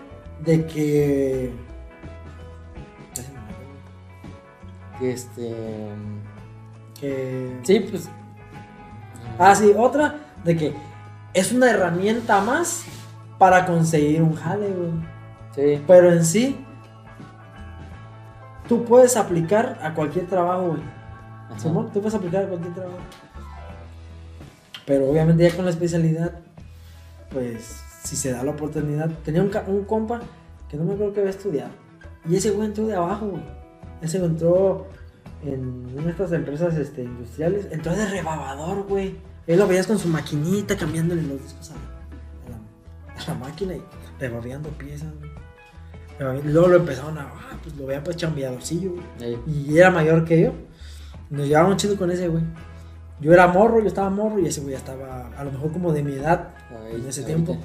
de 0.45 0.67
que. 0.67 1.53
Que 4.99 5.13
este. 5.13 5.55
Que. 7.01 7.59
Sí, 7.63 7.81
pues. 7.91 8.09
Ah, 9.39 9.55
sí, 9.55 9.73
otra, 9.77 10.17
de 10.45 10.57
que 10.57 10.75
es 11.33 11.53
una 11.53 11.71
herramienta 11.71 12.41
más 12.43 12.85
para 13.39 13.65
conseguir 13.65 14.21
un 14.23 14.35
jale, 14.35 14.69
güey. 14.71 14.91
Sí. 15.55 15.83
Pero 15.87 16.13
en 16.13 16.25
sí, 16.25 16.65
tú 18.71 18.85
puedes 18.85 19.17
aplicar 19.17 19.79
a 19.83 19.93
cualquier 19.95 20.27
trabajo, 20.29 20.69
güey. 20.69 20.81
Simón, 21.59 21.91
tú 21.93 22.01
puedes 22.01 22.15
aplicar 22.15 22.45
a 22.45 22.49
cualquier 22.49 22.73
trabajo. 22.73 22.99
Pero 24.87 25.11
obviamente 25.11 25.43
ya 25.43 25.55
con 25.57 25.65
la 25.65 25.73
especialidad, 25.73 26.39
pues 27.31 27.83
si 28.05 28.15
se 28.17 28.31
da 28.33 28.43
la 28.45 28.53
oportunidad. 28.53 29.11
Tenía 29.25 29.43
un, 29.43 29.51
un 29.67 29.85
compa 29.85 30.21
que 30.69 30.77
no 30.77 30.85
me 30.85 30.95
acuerdo 30.95 31.13
que 31.15 31.21
había 31.21 31.31
estudiado. 31.33 31.71
Y 32.29 32.37
ese 32.37 32.51
güey 32.53 32.69
entró 32.69 32.87
de 32.87 32.95
abajo, 32.95 33.27
güey. 33.27 33.43
Ese 34.03 34.19
güey 34.21 34.31
entró 34.31 34.87
en 35.45 35.87
una 35.93 36.05
de 36.05 36.11
estas 36.11 36.31
empresas 36.33 36.77
este, 36.77 37.03
industriales. 37.03 37.67
Entró 37.73 37.95
de 37.95 38.07
rebabador, 38.07 38.87
güey. 38.87 39.17
Él 39.49 39.59
lo 39.59 39.67
veías 39.67 39.87
con 39.89 39.99
su 39.99 40.07
maquinita 40.09 40.77
cambiándole 40.77 41.23
los 41.23 41.43
discos 41.43 41.73
a 41.73 41.75
la, 41.75 41.81
a 42.55 43.17
la- 43.17 43.23
a 43.25 43.27
la 43.27 43.35
máquina 43.35 43.75
y 43.75 43.83
rebabeando 44.21 44.69
piezas, 44.71 45.13
güey. 45.19 45.31
Y 46.45 46.49
luego 46.49 46.69
lo 46.69 46.77
empezaron 46.77 47.17
a. 47.19 47.23
Ah, 47.23 47.59
pues 47.63 47.75
lo 47.77 47.87
veía 47.87 48.05
pues 48.05 48.17
chambeadorcillo, 48.17 48.93
güey 48.93 49.05
Ey. 49.21 49.39
y 49.47 49.79
era 49.79 49.91
mayor 49.91 50.25
que 50.25 50.43
yo. 50.43 50.53
Nos 51.31 51.47
llevábamos 51.49 51.77
chido 51.79 51.97
con 51.97 52.11
ese 52.11 52.29
güey. 52.29 52.43
Yo 53.21 53.33
era 53.33 53.47
morro, 53.47 53.81
yo 53.81 53.87
estaba 53.89 54.11
morro 54.11 54.39
y 54.39 54.47
ese 54.47 54.61
güey 54.61 54.73
ya 54.73 54.79
estaba 54.79 55.31
a 55.37 55.45
lo 55.45 55.53
mejor 55.53 55.73
como 55.73 55.93
de 55.93 56.03
mi 56.03 56.13
edad 56.13 56.51
en 56.93 57.07
ese 57.07 57.23
tiempo. 57.23 57.57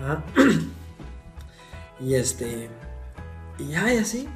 Ajá. 0.00 0.22
Y 2.00 2.14
este. 2.14 2.68
Y 3.58 3.68
ya, 3.68 3.92
y 3.92 3.98
así. 3.98 4.28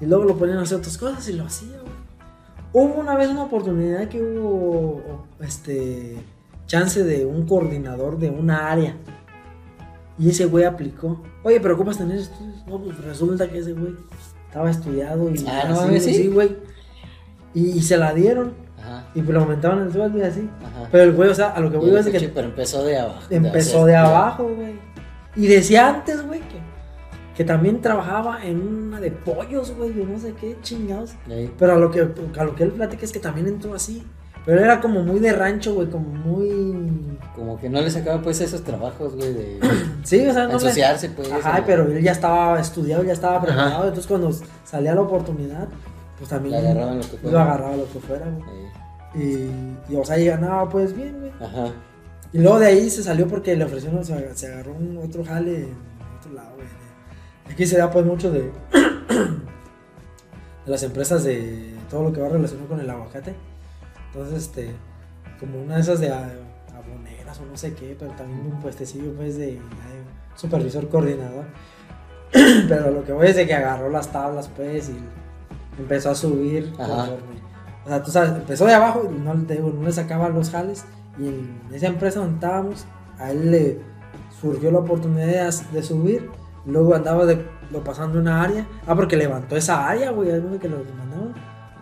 Y 0.00 0.06
luego 0.06 0.24
lo 0.24 0.36
ponían 0.36 0.58
a 0.58 0.62
hacer 0.62 0.78
otras 0.78 0.96
cosas 0.98 1.26
y 1.28 1.32
lo 1.32 1.44
hacía, 1.44 1.78
güey. 1.78 2.00
Hubo 2.72 3.00
una 3.00 3.16
vez 3.16 3.28
una 3.28 3.44
oportunidad 3.44 4.08
que 4.08 4.22
hubo 4.22 5.26
este 5.40 6.16
chance 6.66 7.02
de 7.02 7.26
un 7.26 7.46
coordinador 7.46 8.18
de 8.18 8.30
una 8.30 8.70
área. 8.70 8.96
Y 10.20 10.30
ese 10.30 10.44
güey 10.44 10.64
aplicó. 10.64 11.22
Oye, 11.42 11.58
pero 11.60 11.76
¿cómo 11.76 11.90
a 11.90 11.94
tener 11.94 12.18
estudios? 12.18 12.64
No, 12.66 12.78
pues 12.78 12.96
resulta 13.02 13.48
que 13.48 13.58
ese 13.58 13.72
güey 13.72 13.94
estaba 14.46 14.70
estudiado 14.70 15.30
y 15.30 15.44
Ah, 15.48 15.62
así, 15.64 15.72
mames, 15.72 16.04
¿sí? 16.04 16.28
güey. 16.28 16.56
Y, 17.54 17.70
y 17.70 17.82
se 17.82 17.96
la 17.96 18.12
dieron. 18.12 18.52
Ajá. 18.78 19.06
Y 19.14 19.22
pues 19.22 19.30
le 19.34 19.38
aumentaban 19.42 19.80
el 19.80 19.92
sueldo 19.92 20.18
y 20.18 20.22
así. 20.22 20.48
Ajá. 20.62 20.88
Pero 20.92 21.04
el 21.04 21.12
güey, 21.14 21.30
o 21.30 21.34
sea, 21.34 21.48
a 21.50 21.60
lo 21.60 21.70
que 21.70 21.78
voy 21.78 21.90
el 21.90 21.96
es 21.96 22.04
de 22.04 22.12
coche, 22.12 22.26
que 22.26 22.32
Pero 22.32 22.48
empezó 22.48 22.84
de 22.84 22.98
abajo. 22.98 23.22
empezó 23.30 23.86
de 23.86 23.96
abajo, 23.96 24.44
güey. 24.54 24.74
Y 25.36 25.46
decía 25.46 25.88
antes, 25.88 26.26
güey, 26.26 26.40
que, 26.40 26.58
que 27.36 27.44
también 27.44 27.80
trabajaba 27.80 28.44
en 28.44 28.60
una 28.60 29.00
de 29.00 29.10
pollos, 29.12 29.74
güey, 29.76 29.94
yo 29.94 30.04
no 30.04 30.18
sé 30.18 30.34
qué 30.34 30.56
chingados. 30.62 31.12
Pero 31.58 31.72
a 31.74 31.76
lo 31.78 31.90
que, 31.90 32.00
a 32.38 32.44
lo 32.44 32.54
que 32.54 32.64
él 32.64 32.72
platica 32.72 33.04
es 33.04 33.12
que 33.12 33.20
también 33.20 33.46
entró 33.46 33.74
así. 33.74 34.02
Pero 34.46 34.60
era 34.64 34.80
como 34.80 35.02
muy 35.02 35.20
de 35.20 35.32
rancho, 35.32 35.74
güey, 35.74 35.88
como 35.90 36.08
muy... 36.08 37.18
Como 37.36 37.58
que 37.58 37.68
no 37.68 37.80
le 37.80 37.90
sacaba 37.90 38.20
pues 38.22 38.40
esos 38.40 38.62
trabajos, 38.64 39.14
güey, 39.16 39.32
de 39.34 39.60
Sí, 40.04 40.26
o 40.26 40.32
sea, 40.32 40.42
no 40.44 40.48
le- 40.48 40.54
ensuciarse, 40.54 41.10
pues. 41.10 41.30
Ajá, 41.30 41.60
o- 41.60 41.66
pero 41.66 41.84
él 41.84 42.02
ya 42.02 42.12
estaba 42.12 42.58
estudiado, 42.60 43.02
ya 43.04 43.12
estaba 43.12 43.36
Ajá. 43.36 43.46
preparado. 43.46 43.82
Entonces 43.84 44.06
cuando 44.06 44.30
salía 44.64 44.94
la 44.94 45.02
oportunidad, 45.02 45.68
pues 46.18 46.30
también 46.30 46.52
Le 46.62 46.68
agarraban 46.68 46.98
lo 46.98 47.04
que 47.04 47.12
lo 47.12 47.18
fuera. 47.22 47.42
agarraba 47.42 47.76
lo 47.76 47.92
que 47.92 47.98
fuera, 48.00 48.26
güey. 48.26 48.50
Ey. 48.56 48.70
Y, 49.88 49.92
y, 49.92 49.96
o 49.96 50.04
sea, 50.04 50.18
y 50.18 50.26
ganaba 50.26 50.68
pues 50.68 50.94
bien, 50.96 51.18
güey. 51.18 51.32
Ajá. 51.40 51.72
Y 52.32 52.38
luego 52.38 52.58
de 52.60 52.66
ahí 52.66 52.88
se 52.90 53.02
salió 53.02 53.26
porque 53.28 53.56
le 53.56 53.64
ofrecieron, 53.64 54.04
se 54.04 54.46
agarró 54.46 54.72
un 54.72 54.98
otro 54.98 55.24
jale 55.24 55.56
en 55.64 55.74
otro 56.18 56.32
lado, 56.32 56.54
güey. 56.56 56.66
Aquí 57.52 57.66
se 57.66 57.76
da 57.76 57.90
pues 57.90 58.06
mucho 58.06 58.30
de, 58.30 58.40
de 60.64 60.70
las 60.70 60.82
empresas 60.82 61.24
de 61.24 61.74
todo 61.90 62.04
lo 62.04 62.12
que 62.12 62.20
va 62.20 62.28
relacionado 62.28 62.68
con 62.68 62.80
el 62.80 62.88
aguacate. 62.88 63.34
Entonces, 64.12 64.42
este, 64.42 64.74
como 65.38 65.62
una 65.62 65.76
de 65.76 65.80
esas 65.82 66.00
de 66.00 66.10
a- 66.10 66.32
aboneras 66.74 67.40
o 67.40 67.46
no 67.46 67.56
sé 67.56 67.74
qué, 67.74 67.96
pero 67.98 68.12
también 68.12 68.40
un 68.40 68.60
puestecillo 68.60 69.12
pues 69.14 69.36
de, 69.36 69.46
de 69.46 69.60
supervisor 70.34 70.88
coordinador. 70.88 71.44
pero 72.68 72.90
lo 72.90 73.04
que 73.04 73.12
voy 73.12 73.28
es 73.28 73.36
de 73.36 73.46
que 73.46 73.54
agarró 73.54 73.88
las 73.88 74.08
tablas 74.12 74.48
pues 74.48 74.88
y 74.88 74.96
empezó 75.78 76.10
a 76.10 76.14
subir 76.14 76.72
conforme. 76.72 77.40
O 77.84 77.88
sea, 77.88 78.02
tú 78.02 78.10
sabes, 78.10 78.30
empezó 78.30 78.66
de 78.66 78.74
abajo 78.74 79.08
y 79.10 79.18
no, 79.18 79.34
te 79.46 79.54
digo, 79.54 79.70
no 79.70 79.82
le 79.84 79.92
sacaban 79.92 80.34
los 80.34 80.50
jales. 80.50 80.84
Y 81.18 81.28
en 81.28 81.60
esa 81.72 81.86
empresa 81.86 82.20
donde 82.20 82.34
estábamos, 82.34 82.86
a 83.18 83.30
él 83.30 83.50
le 83.50 83.78
surgió 84.40 84.70
la 84.70 84.80
oportunidad 84.80 85.52
de, 85.72 85.82
subir. 85.82 86.30
Luego 86.66 86.94
andaba 86.94 87.26
de, 87.26 87.44
lo 87.70 87.82
pasando 87.82 88.18
una 88.20 88.42
área. 88.42 88.66
Ah, 88.86 88.94
porque 88.94 89.16
levantó 89.16 89.56
esa 89.56 89.88
área, 89.88 90.10
güey. 90.10 90.30
donde 90.30 90.58
que 90.58 90.68
lo 90.68 90.78
mandaban. 90.78 91.34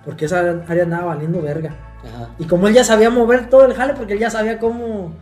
Porque 0.05 0.25
esa 0.27 0.41
área 0.41 0.85
andaba 0.85 1.07
valiendo 1.07 1.43
verga. 1.43 1.75
Ajá. 2.05 2.35
Y 2.39 2.45
como 2.45 2.69
él 2.69 2.75
ya 2.75 2.85
sabía 2.85 3.11
mover 3.11 3.51
todo 3.51 3.65
el 3.65 3.75
jale, 3.75 3.95
porque 3.95 4.15
él 4.15 4.19
ya 4.19 4.31
sabía 4.31 4.59
cómo. 4.59 5.13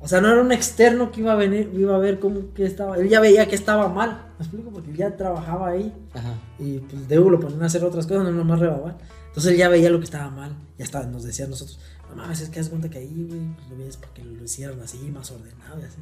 O 0.00 0.06
sea, 0.06 0.20
no 0.20 0.28
era 0.30 0.40
un 0.40 0.52
externo 0.52 1.10
que 1.10 1.20
iba 1.20 1.32
a 1.32 1.36
venir, 1.36 1.70
iba 1.74 1.94
a 1.94 1.98
ver 1.98 2.20
cómo 2.20 2.54
que 2.54 2.64
estaba. 2.64 2.96
Él 2.96 3.08
ya 3.08 3.20
veía 3.20 3.46
que 3.46 3.56
estaba 3.56 3.88
mal. 3.88 4.26
¿Me 4.38 4.44
explico? 4.44 4.70
Porque 4.70 4.90
él 4.90 4.96
ya 4.96 5.16
trabajaba 5.16 5.68
ahí. 5.68 5.92
Ajá. 6.14 6.34
Y 6.58 6.78
pues 6.78 7.08
Debo 7.08 7.30
lo 7.30 7.40
ponían 7.40 7.62
a 7.62 7.66
hacer 7.66 7.84
otras 7.84 8.06
cosas, 8.06 8.24
no 8.24 8.30
nomás 8.30 8.60
rebabar. 8.60 8.96
Entonces 9.26 9.52
él 9.52 9.58
ya 9.58 9.68
veía 9.68 9.90
lo 9.90 9.98
que 9.98 10.04
estaba 10.04 10.30
mal. 10.30 10.56
Ya 10.78 10.84
estaba, 10.84 11.06
nos 11.06 11.24
decía 11.24 11.44
a 11.44 11.48
nosotros, 11.48 11.78
no 12.08 12.16
mames, 12.16 12.40
es 12.40 12.50
que 12.50 12.60
haz 12.60 12.68
cuenta 12.68 12.88
que 12.88 12.98
ahí, 12.98 13.26
güey, 13.28 13.40
pues 13.54 13.68
lo 13.68 13.76
vienes 13.76 13.96
para 13.96 14.14
que 14.14 14.24
lo 14.24 14.42
hicieran 14.42 14.80
así, 14.80 14.98
más 15.12 15.30
ordenado 15.30 15.80
y 15.80 15.84
así. 15.84 15.98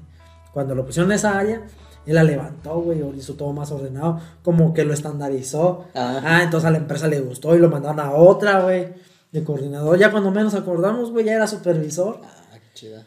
Cuando 0.52 0.74
lo 0.74 0.86
pusieron 0.86 1.10
en 1.10 1.16
esa 1.16 1.38
área, 1.38 1.66
él 2.06 2.14
la 2.14 2.22
levantó, 2.22 2.80
güey, 2.80 3.02
o 3.02 3.12
hizo 3.14 3.34
todo 3.34 3.52
más 3.52 3.70
ordenado, 3.72 4.20
como 4.42 4.72
que 4.72 4.84
lo 4.84 4.94
estandarizó. 4.94 5.86
Ajá. 5.94 6.22
Ah, 6.24 6.42
entonces 6.42 6.66
a 6.66 6.70
la 6.70 6.78
empresa 6.78 7.08
le 7.08 7.20
gustó 7.20 7.54
y 7.56 7.58
lo 7.58 7.68
mandaron 7.68 8.00
a 8.00 8.12
otra, 8.12 8.62
güey, 8.62 8.94
de 9.32 9.44
coordinador. 9.44 9.98
Ya 9.98 10.10
cuando 10.10 10.30
menos 10.30 10.54
acordamos, 10.54 11.10
güey, 11.10 11.26
ya 11.26 11.34
era 11.34 11.46
supervisor. 11.46 12.20
Ah, 12.24 12.58
qué 12.58 12.74
chida. 12.74 13.04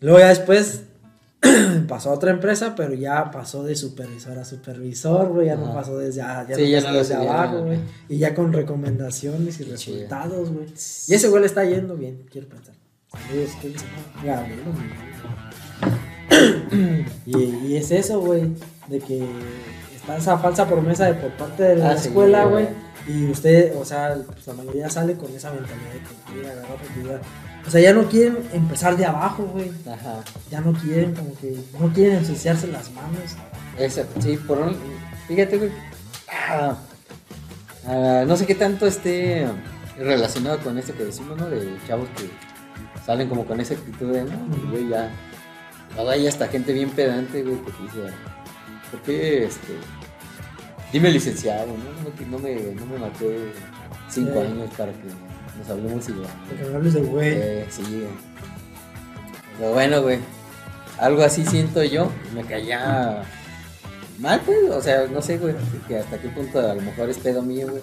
Luego 0.00 0.18
ya 0.18 0.28
después 0.28 0.82
pasó 1.88 2.10
a 2.10 2.14
otra 2.14 2.30
empresa, 2.30 2.74
pero 2.76 2.94
ya 2.94 3.30
pasó 3.30 3.64
de 3.64 3.74
supervisor 3.74 4.38
a 4.38 4.44
supervisor, 4.44 5.28
güey, 5.28 5.46
ya 5.46 5.56
no 5.56 5.72
pasó 5.74 5.98
desde, 5.98 6.22
ah, 6.22 6.46
ya 6.48 6.54
Sí, 6.56 6.62
no 6.62 6.68
ya 6.68 6.78
pasó 6.78 6.92
no 6.92 6.98
desde 6.98 7.14
abajo, 7.14 7.62
güey, 7.64 7.78
y 8.08 8.18
ya 8.18 8.34
con 8.34 8.52
recomendaciones 8.52 9.60
y 9.60 9.64
Qué 9.64 9.70
resultados, 9.70 10.50
güey. 10.50 10.66
Y 11.08 11.14
ese 11.14 11.28
güey 11.28 11.40
le 11.40 11.46
está 11.46 11.64
yendo 11.64 11.96
bien, 11.96 12.26
quiero 12.30 12.48
pensar. 12.48 12.74
Saludos, 13.10 13.50
¿quién 13.60 13.78
se 13.78 13.86
llama? 13.86 14.22
Gabriel, 14.24 14.60
y, 17.26 17.38
y 17.66 17.76
es 17.76 17.90
eso, 17.90 18.20
güey, 18.20 18.54
de 18.88 19.00
que 19.00 19.26
está 20.02 20.16
esa 20.18 20.36
falsa 20.38 20.66
promesa 20.68 21.06
de 21.06 21.14
por 21.14 21.30
parte 21.32 21.62
de 21.62 21.76
la 21.76 21.90
Ah, 21.90 21.94
escuela, 21.94 22.44
güey. 22.44 22.68
y 23.06 23.30
usted, 23.30 23.74
o 23.76 23.84
sea, 23.84 24.14
pues 24.26 24.46
la 24.46 24.52
mayoría 24.54 24.90
sale 24.90 25.14
con 25.14 25.34
esa 25.34 25.50
mentalidad 25.50 25.92
de 25.92 25.98
que 26.00 26.32
quiere 26.32 26.50
agarrar 26.50 26.72
oportunidad. 26.72 27.20
O 27.66 27.70
sea, 27.70 27.80
ya 27.80 27.92
no 27.94 28.04
quieren 28.08 28.38
empezar 28.52 28.96
de 28.96 29.06
abajo, 29.06 29.44
güey 29.44 29.70
Ajá. 29.86 30.20
ya 30.50 30.60
no 30.60 30.72
quieren, 30.72 31.14
como 31.14 31.32
que 31.40 31.56
no 31.78 31.92
quieren 31.92 32.18
ensuciarse 32.18 32.66
las 32.66 32.90
manos. 32.92 33.36
Esa, 33.78 34.04
sí, 34.20 34.36
por 34.36 34.58
un. 34.58 34.76
Fíjate, 35.28 35.56
güey. 35.58 35.70
Ah, 36.28 36.76
ah, 37.86 38.24
no 38.26 38.36
sé 38.36 38.46
qué 38.46 38.54
tanto 38.56 38.86
esté 38.86 39.46
relacionado 39.98 40.58
con 40.58 40.76
esto 40.78 40.92
que 40.94 41.04
decimos, 41.04 41.38
¿no? 41.38 41.48
De 41.48 41.76
chavos 41.86 42.08
que 42.16 42.28
salen 43.06 43.28
como 43.28 43.44
con 43.44 43.60
esa 43.60 43.74
actitud 43.74 44.12
de, 44.12 44.24
no, 44.24 44.30
güey, 44.70 44.88
ya. 44.88 45.10
Luego 45.94 46.10
hay 46.10 46.26
hasta 46.26 46.48
gente 46.48 46.72
bien 46.72 46.90
pedante, 46.90 47.42
güey, 47.42 47.56
que 47.62 47.70
te 47.70 47.82
dice, 47.82 47.98
¿por 48.92 49.00
qué 49.02 49.44
este.? 49.46 49.72
Dime 50.92 51.10
licenciado, 51.10 51.66
¿no? 51.66 52.28
No 52.30 52.38
me, 52.38 52.54
no 52.54 52.76
me, 52.84 52.84
me 52.86 52.98
maté 52.98 53.52
cinco 54.08 54.32
Eh. 54.42 54.46
años 54.46 54.70
para 54.76 54.92
que 54.92 55.08
nos 55.58 55.68
hablemos 55.70 56.08
igual. 56.08 56.28
Porque 56.48 56.64
no 56.70 56.76
hables 56.76 56.94
de 56.94 57.00
güey. 57.00 57.28
Eh, 57.32 57.66
sí, 57.70 57.82
güey. 57.82 58.06
Pero 59.58 59.72
bueno, 59.72 60.02
güey. 60.02 60.18
Algo 60.98 61.22
así 61.24 61.44
siento 61.46 61.82
yo. 61.82 62.12
Me 62.34 62.44
caía 62.44 63.22
mal, 64.18 64.40
pues. 64.44 64.58
O 64.70 64.80
sea, 64.82 65.06
no 65.06 65.20
sé, 65.22 65.38
güey. 65.38 65.54
Que 65.88 65.96
hasta 65.98 66.18
qué 66.18 66.28
punto 66.28 66.60
a 66.60 66.74
lo 66.74 66.82
mejor 66.82 67.08
es 67.08 67.18
pedo 67.18 67.42
mío, 67.42 67.68
güey. 67.70 67.82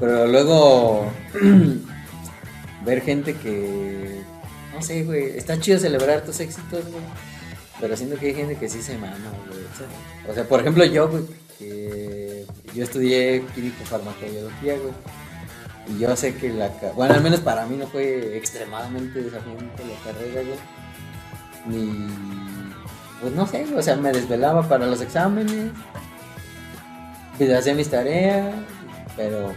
Pero 0.00 0.26
luego 0.26 1.06
ver 2.84 3.02
gente 3.02 3.34
que. 3.34 4.20
No 4.74 4.82
sé, 4.82 5.04
güey. 5.04 5.36
Está 5.36 5.58
chido 5.60 5.78
celebrar 5.78 6.22
tus 6.22 6.40
éxitos, 6.40 6.84
güey. 6.90 7.02
Pero 7.80 7.96
siento 7.96 8.16
que 8.16 8.26
hay 8.26 8.34
gente 8.34 8.56
que 8.56 8.68
sí 8.68 8.82
se 8.82 8.96
mama, 8.96 9.16
güey. 9.48 9.60
O 10.28 10.34
sea, 10.34 10.44
por 10.48 10.60
ejemplo, 10.60 10.84
yo, 10.84 11.08
güey, 11.08 11.24
que 11.58 12.46
yo 12.74 12.84
estudié 12.84 13.44
químico 13.54 13.84
farmacobiología, 13.84 14.76
güey. 14.78 14.92
Y 15.88 15.98
yo 16.00 16.16
sé 16.16 16.34
que 16.34 16.50
la. 16.50 16.70
Bueno, 16.94 17.14
al 17.14 17.22
menos 17.22 17.40
para 17.40 17.66
mí 17.66 17.76
no 17.76 17.86
fue 17.86 18.36
extremadamente 18.36 19.22
desafiante 19.22 19.84
la 19.84 20.12
carrera, 20.12 20.42
güey. 20.42 20.58
Ni. 21.66 22.08
Pues 23.20 23.32
no 23.32 23.46
sé, 23.46 23.66
o 23.74 23.82
sea, 23.82 23.96
me 23.96 24.12
desvelaba 24.12 24.68
para 24.68 24.86
los 24.86 25.00
exámenes. 25.00 25.70
Pues 27.36 27.52
hacía 27.52 27.74
mis 27.74 27.90
tareas. 27.90 28.54
Pero 29.16 29.52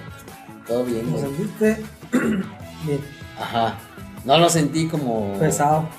todo 0.67 0.85
bien, 0.85 1.11
¿Lo 1.11 1.19
sentiste? 1.19 1.77
bien. 2.11 3.01
Ajá. 3.39 3.77
No 4.23 4.37
lo 4.37 4.49
sentí 4.49 4.87
como. 4.87 5.37
Pesado. 5.39 5.89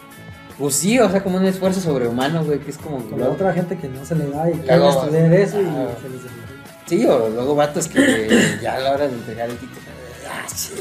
Pues 0.60 0.74
sí, 0.74 0.98
o 0.98 1.10
sea, 1.10 1.24
como 1.24 1.38
un 1.38 1.46
esfuerzo 1.46 1.80
sobrehumano, 1.80 2.44
güey, 2.44 2.58
que 2.58 2.70
es 2.70 2.76
como. 2.76 3.02
Con 3.06 3.18
la 3.18 3.30
otra 3.30 3.54
gente 3.54 3.78
que 3.78 3.88
no 3.88 4.04
se 4.04 4.14
le 4.14 4.28
da 4.28 4.50
y 4.50 4.52
quiere 4.52 4.88
estudiar 4.88 5.32
eso 5.32 5.58
y 5.58 5.64
se 5.64 6.08
les 6.10 6.20
Sí, 6.86 7.06
o 7.06 7.30
luego 7.30 7.54
vatos 7.54 7.88
que 7.88 8.58
ya 8.62 8.74
a 8.74 8.80
la 8.80 8.92
hora 8.92 9.08
de 9.08 9.14
entregar 9.14 9.48
el 9.48 9.56
título. 9.56 9.80
¡Ah, 10.30 10.46
sí! 10.46 10.74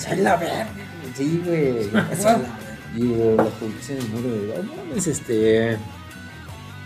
¡Soy 0.00 0.18
la 0.18 0.36
verga! 0.36 0.66
Sí, 1.14 1.42
güey. 1.46 1.90
Y 2.94 3.04
lo 3.04 3.32
en 3.32 3.98
el 3.98 4.08
muro. 4.08 4.62
No 4.64 4.74
mames, 4.84 5.06
este 5.06 5.78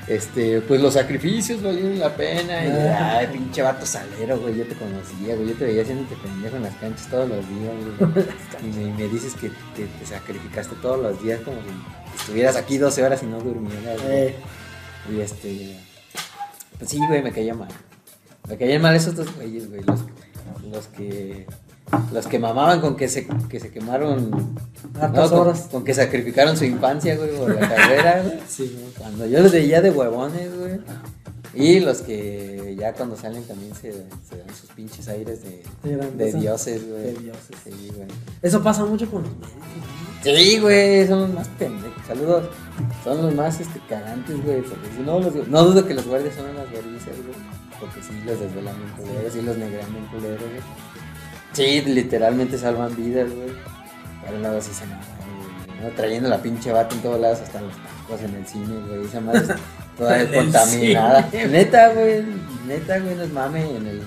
este, 0.09 0.61
pues 0.61 0.81
los 0.81 0.95
sacrificios 0.95 1.63
valieron 1.63 1.99
la 1.99 2.15
pena. 2.15 2.65
Y, 2.65 2.71
ay, 2.71 3.27
pinche 3.33 3.63
vato 3.63 3.85
salero, 3.85 4.39
güey. 4.39 4.57
Yo 4.57 4.67
te 4.67 4.75
conocía, 4.75 5.35
güey. 5.35 5.49
Yo 5.49 5.55
te 5.55 5.65
veía 5.65 5.83
haciéndote 5.83 6.15
pendejo 6.17 6.57
en 6.57 6.63
las 6.63 6.77
canchas 6.77 7.09
todos 7.09 7.29
los 7.29 7.49
días, 7.49 7.75
güey. 7.99 8.27
y 8.63 8.91
me, 8.91 9.09
dices 9.09 9.35
que, 9.35 9.51
te 9.75 10.07
sacrificaste 10.07 10.77
todos 10.77 11.01
los 11.03 11.23
días 11.23 11.41
como 11.41 11.57
si 11.57 12.21
estuvieras 12.21 12.57
aquí 12.57 12.79
12 12.79 13.03
horas 13.05 13.23
y 13.23 13.27
no 13.27 13.41
durmieras, 13.41 14.03
güey. 14.03 14.35
Y 15.13 15.21
este. 15.21 15.77
Pues 16.79 16.91
sí, 16.91 17.01
güey, 17.09 17.23
me 17.23 17.33
caía 17.33 17.55
mal. 17.55 17.69
Me 18.49 18.57
caían 18.57 18.83
mal 18.83 18.95
esos 18.95 19.17
dos 19.17 19.35
güeyes, 19.35 19.69
güey. 19.69 19.83
Los, 19.83 20.01
los 20.71 20.87
que 20.89 21.47
los 22.13 22.27
que 22.27 22.39
mamaban 22.39 22.81
con 22.81 22.97
que 22.97 23.09
se, 23.09 23.27
que 23.49 23.61
se 23.61 23.71
quemaron. 23.71 24.31
No, 25.13 25.31
con, 25.31 25.57
con, 25.71 25.85
que 25.85 25.95
sacrificaron 25.95 26.57
su 26.57 26.65
infancia, 26.65 27.17
güey, 27.17 27.37
por 27.37 27.55
la 27.55 27.69
carrera, 27.69 28.23
güey. 28.23 28.41
Sí, 28.49 28.77
Cuando 28.99 29.27
yo 29.27 29.41
los 29.41 29.53
veía 29.53 29.81
de 29.81 29.91
huevones, 29.91 30.57
güey. 30.59 30.81
Y 31.55 31.81
los 31.81 32.03
que 32.03 32.77
ya 32.79 32.93
cuando 32.93 33.17
salen 33.17 33.43
también 33.45 33.75
se, 33.75 33.93
se 33.93 34.37
dan 34.37 34.55
sus 34.55 34.71
pinches 34.73 35.09
aires 35.09 35.41
de, 35.43 35.63
de 36.15 36.33
dioses, 36.33 36.87
güey. 36.87 37.03
De 37.03 37.13
dioses. 37.15 37.57
Sí, 37.65 37.91
güey. 37.95 38.09
Eso 38.43 38.63
pasa 38.63 38.85
mucho 38.85 39.11
con 39.11 39.23
los 39.23 39.33
médicos, 39.33 39.67
Sí, 40.23 40.59
güey, 40.59 41.07
son 41.07 41.21
los 41.21 41.31
más 41.31 41.49
pendejos. 41.49 42.07
Saludos. 42.07 42.51
Son 43.05 43.23
los 43.23 43.35
más 43.35 43.59
este, 43.61 43.81
cagantes, 43.89 44.45
güey. 44.45 44.63
no, 45.05 45.21
los, 45.21 45.49
no 45.49 45.65
dudo 45.65 45.87
que 45.87 45.95
los 45.95 46.07
guardias 46.07 46.35
son 46.35 46.51
unas 46.51 46.71
vergüenzas, 46.71 47.17
güey. 47.17 47.39
Porque 47.81 48.03
sí 48.03 48.13
los 48.25 48.41
desvelan 48.41 48.77
bien 48.77 48.93
culeros, 48.97 49.33
sí 49.33 49.43
los 49.43 49.57
negran 49.57 49.93
bien 49.93 50.07
culeros, 50.07 50.41
güey. 50.41 51.06
Sí, 51.57 51.81
literalmente 51.87 52.59
salvan 52.59 52.95
vidas, 52.95 53.33
güey. 53.33 53.49
Para 54.23 54.39
lado 54.39 54.59
así 54.59 54.75
se 54.75 54.85
me 54.85 54.93
¿no? 54.93 55.89
Trayendo 55.97 56.29
la 56.29 56.43
pinche 56.43 56.71
bata 56.71 56.95
en 56.95 57.01
todos 57.01 57.19
lados, 57.19 57.41
hasta 57.41 57.63
los 57.63 57.73
tacos 57.73 58.21
en 58.21 58.35
el 58.35 58.47
cine, 58.47 58.79
güey. 58.87 59.07
Esa 59.07 59.21
madre 59.23 59.55
toda 59.97 60.31
contaminada. 60.35 61.31
Neta, 61.33 61.95
güey. 61.95 62.25
Neta, 62.67 62.99
güey, 62.99 63.15
nos 63.15 63.31
mame 63.31 63.75
en 63.75 63.87
el, 63.87 64.03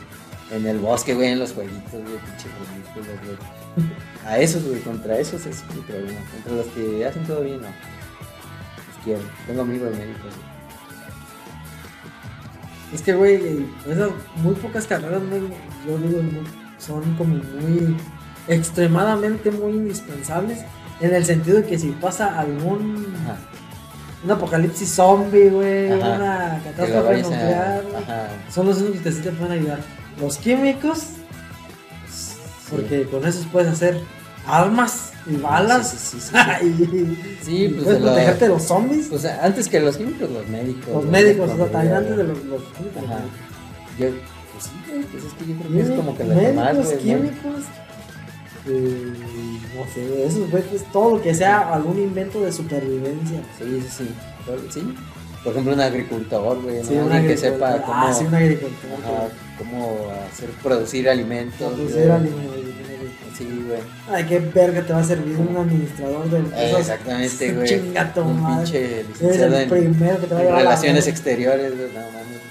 en 0.52 0.68
el 0.68 0.78
bosque, 0.78 1.16
güey, 1.16 1.30
en 1.30 1.40
los 1.40 1.54
jueguitos, 1.54 1.92
güey, 1.92 2.20
pinche 2.20 2.50
jueguitos, 2.94 3.26
güey. 3.26 3.90
A 4.28 4.38
esos, 4.38 4.64
güey, 4.64 4.82
contra 4.82 5.18
esos 5.18 5.44
es 5.48 5.64
mi 5.74 5.82
problema. 5.82 6.20
Contra 6.32 6.54
los 6.54 6.68
que 6.68 7.04
hacen 7.04 7.26
todo 7.26 7.42
bien, 7.42 7.62
no. 7.62 7.68
Los 7.68 9.04
quiero. 9.04 9.22
Tengo 9.48 9.64
amigos 9.64 9.90
médicos, 9.98 10.22
güey. 10.22 10.50
Es 12.94 13.02
que, 13.02 13.14
güey, 13.14 13.66
esas 13.88 14.12
muy 14.36 14.54
pocas 14.54 14.86
carreras, 14.86 15.22
yo 15.88 15.98
digo, 15.98 16.22
son 16.80 17.15
como 17.15 17.36
muy 17.36 17.96
extremadamente 18.48 19.52
muy 19.52 19.74
indispensables 19.74 20.60
en 21.00 21.13
el 21.13 21.24
sentido 21.26 21.58
de 21.58 21.65
que 21.65 21.78
si 21.78 21.92
pasa 21.92 22.39
algún 22.39 23.06
un 24.24 24.32
apocalipsis 24.32 24.89
zombie, 24.89 25.50
güey, 25.50 25.92
una 25.92 26.62
catástrofe 26.63 27.22
nuclear, 27.22 27.84
son 28.52 28.68
los 28.68 28.82
únicos 28.82 29.15
que 29.15 29.22
te 29.22 29.32
pueden 29.32 29.60
ayudar. 29.60 29.80
Los 30.20 30.38
químicos, 30.38 31.04
porque 32.70 33.04
con 33.06 33.26
esos 33.26 33.46
puedes 33.46 33.72
hacer 33.72 34.02
armas 34.46 35.13
y 35.26 35.38
balas. 35.38 35.89
Sí, 35.89 36.20
sí, 36.20 36.32
sí, 37.44 37.68
pues 37.74 37.84
puedes 37.84 38.02
protegerte 38.02 38.46
de 38.46 38.50
los 38.50 38.63
zombies. 38.63 39.08
Pues 39.08 39.24
antes 39.24 39.70
que 39.70 39.80
los 39.80 39.96
químicos, 39.96 40.30
los 40.30 40.48
médicos. 40.48 40.94
Los, 40.94 41.06
médicos, 41.06 41.52
o 41.52 41.56
sea, 41.56 41.68
también 41.68 41.94
antes 41.96 42.18
de 42.18 42.24
los, 42.26 42.44
los 42.44 42.62
químicos. 42.63 43.04
Yo, 43.98 44.08
pues 44.60 44.72
sí, 44.86 45.08
pues 45.12 45.24
es 45.24 45.34
que 45.34 45.45
yo 45.45 45.56
creo 45.60 45.72
que 45.72 45.82
es 45.82 45.89
como 45.91 46.17
que 46.17 46.24
la 46.24 46.39
que 46.39 46.54
más, 46.54 46.76
güey. 46.78 46.98
químicos. 46.98 47.63
Eh, 48.67 49.13
no 49.76 49.93
sé, 49.93 50.26
esos 50.26 50.52
güeyes, 50.52 50.84
todo 50.91 51.17
lo 51.17 51.22
que 51.22 51.34
sea 51.34 51.74
algún 51.74 51.98
invento 51.98 52.41
de 52.41 52.52
supervivencia. 52.52 53.41
Sí, 53.58 53.82
sí, 53.82 53.89
sí. 53.89 54.10
Sí, 54.69 54.95
por 55.43 55.54
ejemplo, 55.54 55.74
un 55.74 55.80
agricultor, 55.80 56.62
güey, 56.62 56.84
sí, 56.84 56.95
¿no? 56.95 57.10
que 57.10 57.38
sepa 57.38 57.82
cómo, 57.82 57.93
ah, 57.93 58.13
sí, 58.13 58.26
un 58.26 58.36
agricultor, 58.36 58.89
cómo 59.58 60.12
hacer 60.30 60.50
producir 60.62 61.08
alimentos. 61.08 61.74
Producir 61.74 62.12
alimentos. 62.12 62.56
Sí, 63.38 63.63
güey. 63.65 63.80
Ay, 64.12 64.26
qué 64.26 64.39
verga 64.39 64.82
te 64.82 64.91
va 64.91 65.00
a 65.00 65.04
servir 65.04 65.38
un 65.38 65.56
administrador 65.56 66.30
de 66.30 66.39
empresas. 66.39 66.80
Exactamente, 66.80 67.54
güey. 67.56 67.67
Chingato, 67.67 68.26
un 68.26 68.45
pinche 68.45 69.04
licenciado 69.04 69.58
en, 69.58 69.69
primero 69.69 70.19
que 70.19 70.28
te 70.28 70.34
va 70.34 70.41
a 70.41 70.58
relaciones 70.58 71.08
exteriores, 71.08 71.78
güey, 71.78 71.88
no 71.93 72.02
mames. 72.02 72.49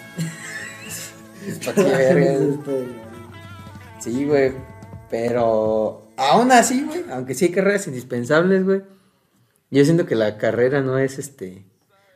Sí, 4.00 4.24
güey. 4.24 4.52
Pero 5.10 6.08
aún 6.16 6.52
así, 6.52 6.84
güey, 6.84 7.04
aunque 7.10 7.34
sí 7.34 7.46
hay 7.46 7.50
carreras 7.52 7.86
indispensables, 7.86 8.64
güey. 8.64 8.82
Yo 9.70 9.84
siento 9.84 10.06
que 10.06 10.14
la 10.14 10.38
carrera 10.38 10.80
no 10.80 10.98
es 10.98 11.18
este. 11.18 11.66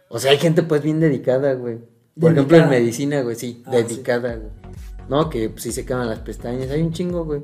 O 0.09 0.19
sea, 0.19 0.33
hay 0.33 0.39
gente 0.39 0.63
pues 0.63 0.83
bien 0.83 1.01
dedicada, 1.01 1.55
güey. 1.55 1.79
Por 2.19 2.33
ejemplo, 2.33 2.59
en 2.59 2.69
medicina, 2.69 3.23
güey, 3.23 3.37
sí, 3.37 3.63
ah, 3.67 3.71
dedicada, 3.71 4.37
güey. 4.37 4.51
No, 5.09 5.31
que 5.31 5.49
pues, 5.49 5.63
sí 5.63 5.73
se 5.73 5.85
queman 5.85 6.09
las 6.09 6.21
pestañas, 6.21 6.71
hay 6.71 6.83
un 6.83 6.93
chingo, 6.93 7.25
güey. 7.25 7.43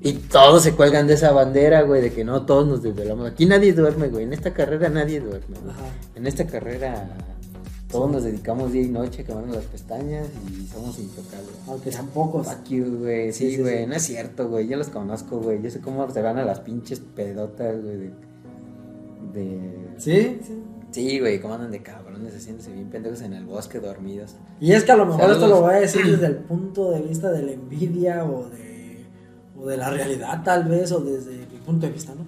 Y 0.00 0.12
todos 0.12 0.62
se 0.62 0.74
cuelgan 0.74 1.06
de 1.06 1.14
esa 1.14 1.32
bandera, 1.32 1.82
güey, 1.82 2.00
de 2.00 2.12
que 2.12 2.24
no 2.24 2.46
todos 2.46 2.66
nos 2.66 2.82
desvelamos. 2.82 3.28
Aquí 3.28 3.46
nadie 3.46 3.72
duerme, 3.72 4.08
güey. 4.08 4.24
En 4.24 4.32
esta 4.32 4.52
carrera 4.52 4.88
nadie 4.88 5.20
duerme. 5.20 5.56
En 6.14 6.26
esta 6.26 6.46
carrera 6.46 7.08
todos 7.90 8.10
nos 8.10 8.24
dedicamos 8.24 8.72
día 8.72 8.82
y 8.82 8.88
noche, 8.88 9.24
quemando 9.24 9.54
las 9.54 9.64
pestañas 9.64 10.28
y 10.46 10.66
somos 10.66 10.98
intocables. 10.98 11.54
Aunque 11.66 11.90
sean 11.90 12.08
pocos. 12.08 12.48
Aquí, 12.48 12.80
güey. 12.80 13.32
Sí, 13.32 13.56
güey. 13.58 13.86
no 13.86 13.94
es 13.94 14.02
cierto, 14.02 14.48
güey. 14.48 14.68
Yo 14.68 14.76
los 14.76 14.88
conozco, 14.88 15.38
güey. 15.38 15.62
Yo 15.62 15.70
sé 15.70 15.80
cómo 15.80 16.08
se 16.10 16.20
van 16.20 16.38
a 16.38 16.44
las 16.44 16.60
pinches 16.60 17.00
pedotas, 17.00 17.82
güey. 17.82 17.96
De, 17.96 18.12
de... 19.32 19.94
Sí, 19.96 20.38
sí. 20.46 20.62
Sí, 20.90 21.20
güey, 21.20 21.40
cómo 21.40 21.54
andan 21.54 21.70
de 21.70 21.82
cabrones 21.82 22.34
haciéndose 22.34 22.72
bien 22.72 22.88
pendejos 22.88 23.20
en 23.20 23.34
el 23.34 23.44
bosque 23.44 23.78
dormidos. 23.78 24.36
Y 24.58 24.72
es 24.72 24.84
que 24.84 24.92
a 24.92 24.96
lo 24.96 25.04
mejor 25.04 25.30
esto 25.30 25.46
lo 25.46 25.60
voy 25.60 25.74
a 25.74 25.80
decir 25.80 26.04
desde 26.06 26.26
el 26.26 26.36
punto 26.36 26.90
de 26.90 27.02
vista 27.02 27.30
de 27.30 27.42
la 27.42 27.52
envidia 27.52 28.24
o 28.24 28.48
de, 28.48 29.04
o 29.60 29.66
de 29.66 29.76
la 29.76 29.90
realidad, 29.90 30.42
tal 30.42 30.64
vez, 30.64 30.90
o 30.92 31.00
desde 31.00 31.46
mi 31.46 31.58
punto 31.58 31.86
de 31.86 31.92
vista, 31.92 32.14
¿no? 32.14 32.26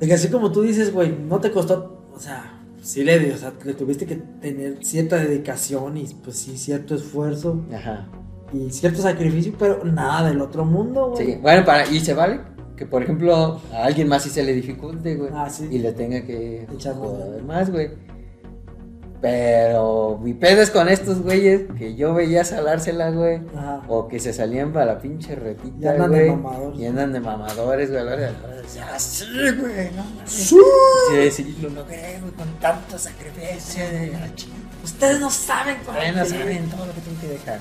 De 0.00 0.06
que 0.06 0.14
así 0.14 0.28
como 0.28 0.50
tú 0.50 0.62
dices, 0.62 0.92
güey, 0.92 1.14
no 1.16 1.38
te 1.38 1.50
costó, 1.50 2.06
o 2.14 2.18
sea, 2.18 2.55
sí 2.86 3.02
le, 3.02 3.32
o 3.32 3.36
sea, 3.36 3.52
le 3.64 3.74
tuviste 3.74 4.06
que 4.06 4.16
tener 4.16 4.78
cierta 4.84 5.16
dedicación 5.16 5.96
y 5.96 6.06
pues 6.22 6.38
sí, 6.38 6.56
cierto 6.56 6.94
esfuerzo. 6.94 7.64
Ajá. 7.74 8.08
Y 8.52 8.70
cierto 8.70 9.02
sacrificio, 9.02 9.52
pero 9.58 9.84
nada 9.84 10.28
del 10.28 10.40
otro 10.40 10.64
mundo, 10.64 11.10
güey. 11.10 11.26
Sí, 11.26 11.38
bueno, 11.42 11.64
para, 11.64 11.86
y 11.88 11.98
se 12.00 12.14
vale 12.14 12.40
que 12.76 12.84
por 12.84 13.02
ejemplo 13.02 13.60
a 13.72 13.84
alguien 13.84 14.06
más 14.06 14.22
sí 14.22 14.30
se 14.30 14.42
le 14.42 14.52
dificulte, 14.52 15.16
güey. 15.16 15.30
Ah, 15.34 15.48
sí. 15.50 15.66
Y 15.70 15.78
le 15.78 15.92
tenga 15.92 16.22
que 16.24 16.66
echar 16.72 16.94
más, 17.44 17.70
güey. 17.70 17.90
Pero 19.20 20.18
mi 20.22 20.34
pedo 20.34 20.62
es 20.62 20.70
con 20.70 20.88
estos 20.88 21.22
güeyes 21.22 21.62
que 21.78 21.94
yo 21.94 22.14
veía 22.14 22.44
salársela, 22.44 23.10
güey. 23.10 23.40
O 23.88 24.08
que 24.08 24.20
se 24.20 24.32
salían 24.32 24.72
para 24.72 24.86
la 24.86 24.98
pinche 24.98 25.34
repita, 25.34 25.76
y 25.80 25.88
andan 25.88 26.10
güey. 26.10 26.22
De 26.22 26.30
mamadores. 26.32 26.78
Y 26.78 26.86
andan 26.86 27.12
de 27.12 27.20
mamadores, 27.20 27.90
güey. 27.90 28.02
Ah, 28.82 28.98
sí, 28.98 29.24
güey, 29.58 29.90
no 29.92 30.04
Sí. 30.26 30.56
Sí, 31.10 31.30
sí, 31.30 31.56
lo 31.62 31.70
logré, 31.70 32.18
güey, 32.20 32.32
con 32.32 32.48
tanto 32.60 32.98
sacrificio. 32.98 33.82
Ustedes 34.84 35.20
no 35.20 35.30
saben 35.30 35.76
Ustedes 35.80 36.16
no 36.16 36.24
saben 36.26 36.68
todo 36.68 36.86
lo 36.86 36.92
que 36.92 37.00
tengo 37.00 37.20
que 37.20 37.28
dejar. 37.28 37.58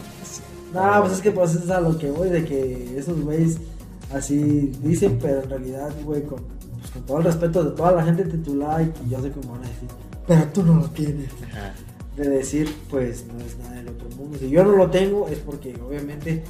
No, 0.73 1.01
pues 1.01 1.13
es 1.13 1.21
que 1.21 1.31
pues 1.31 1.55
es 1.55 1.69
a 1.69 1.79
lo 1.79 1.97
que 1.97 2.11
voy, 2.11 2.29
de 2.29 2.43
que 2.43 2.97
esos 2.97 3.21
güeyes 3.21 3.57
así 4.13 4.73
dicen, 4.83 5.17
pero 5.21 5.41
en 5.41 5.49
realidad, 5.49 5.89
güey, 6.03 6.23
con, 6.23 6.43
pues, 6.79 6.91
con 6.91 7.03
todo 7.03 7.17
el 7.19 7.23
respeto 7.23 7.63
de 7.63 7.71
toda 7.71 7.93
la 7.93 8.03
gente 8.03 8.25
titulada 8.25 8.83
y 8.83 8.91
yo 9.09 9.21
sé 9.21 9.31
cómo 9.31 9.53
van 9.53 9.63
a 9.63 9.67
decir 9.67 9.87
pero 10.27 10.43
tú 10.45 10.63
no 10.63 10.75
lo 10.75 10.89
tienes. 10.89 11.29
De 12.15 12.29
decir, 12.29 12.73
pues 12.89 13.25
no 13.27 13.43
es 13.43 13.57
nada 13.57 13.75
del 13.75 13.89
otro 13.89 14.09
mundo. 14.09 14.37
Si 14.39 14.49
yo 14.49 14.63
no 14.63 14.71
lo 14.71 14.89
tengo 14.89 15.27
es 15.27 15.37
porque 15.39 15.75
obviamente, 15.85 16.43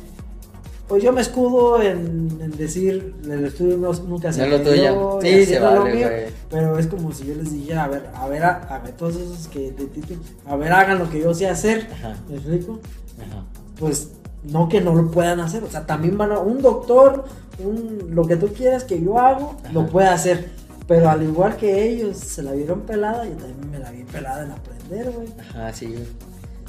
pues 0.87 1.03
yo 1.03 1.11
me 1.11 1.21
escudo 1.21 1.81
en, 1.81 2.51
decir, 2.55 3.15
el 3.23 3.45
estudio 3.45 3.77
nunca 3.77 4.31
se 4.31 4.41
no 4.41 4.57
lo 4.57 4.61
tuyo. 4.61 5.19
Sí, 5.21 5.45
se 5.45 5.59
vale, 5.59 5.95
mío, 5.95 6.07
Pero 6.49 6.77
es 6.77 6.85
como 6.87 7.11
si 7.11 7.25
yo 7.25 7.35
les 7.35 7.51
dijera, 7.51 7.85
a 7.85 7.87
ver, 7.87 8.09
a 8.13 8.27
ver, 8.27 8.43
a, 8.43 8.81
ver, 8.83 8.93
todos 8.93 9.15
esos 9.15 9.47
que 9.47 9.71
de 9.71 9.85
título, 9.85 10.19
a 10.45 10.55
ver, 10.55 10.71
hagan 10.71 10.99
lo 10.99 11.09
que 11.09 11.19
yo 11.19 11.33
sé 11.33 11.47
hacer. 11.47 11.89
¿Me 12.29 12.35
explico? 12.35 12.79
Ajá. 13.19 13.45
pues 13.79 14.09
no 14.43 14.69
que 14.69 14.81
no 14.81 14.93
lo 14.93 15.09
puedan 15.09 15.39
hacer. 15.39 15.63
O 15.63 15.69
sea, 15.69 15.85
también 15.85 16.17
van 16.17 16.31
a. 16.31 16.39
Un 16.39 16.61
doctor, 16.61 17.25
un, 17.57 18.09
lo 18.13 18.25
que 18.25 18.35
tú 18.35 18.47
quieras 18.53 18.83
que 18.83 19.01
yo 19.01 19.19
hago, 19.19 19.55
lo 19.73 19.87
puede 19.87 20.07
hacer. 20.07 20.49
Pero 20.87 21.09
al 21.09 21.23
igual 21.23 21.57
que 21.57 21.89
ellos 21.89 22.17
se 22.17 22.43
la 22.43 22.51
vieron 22.51 22.81
pelada, 22.81 23.25
yo 23.25 23.35
también 23.35 23.71
me 23.71 23.79
la 23.79 23.91
vi 23.91 24.03
pelada 24.03 24.45
en 24.45 24.51
aprender, 24.51 25.11
güey. 25.11 25.27
Ajá, 25.39 25.73
sí, 25.73 25.87
güey. 25.87 26.05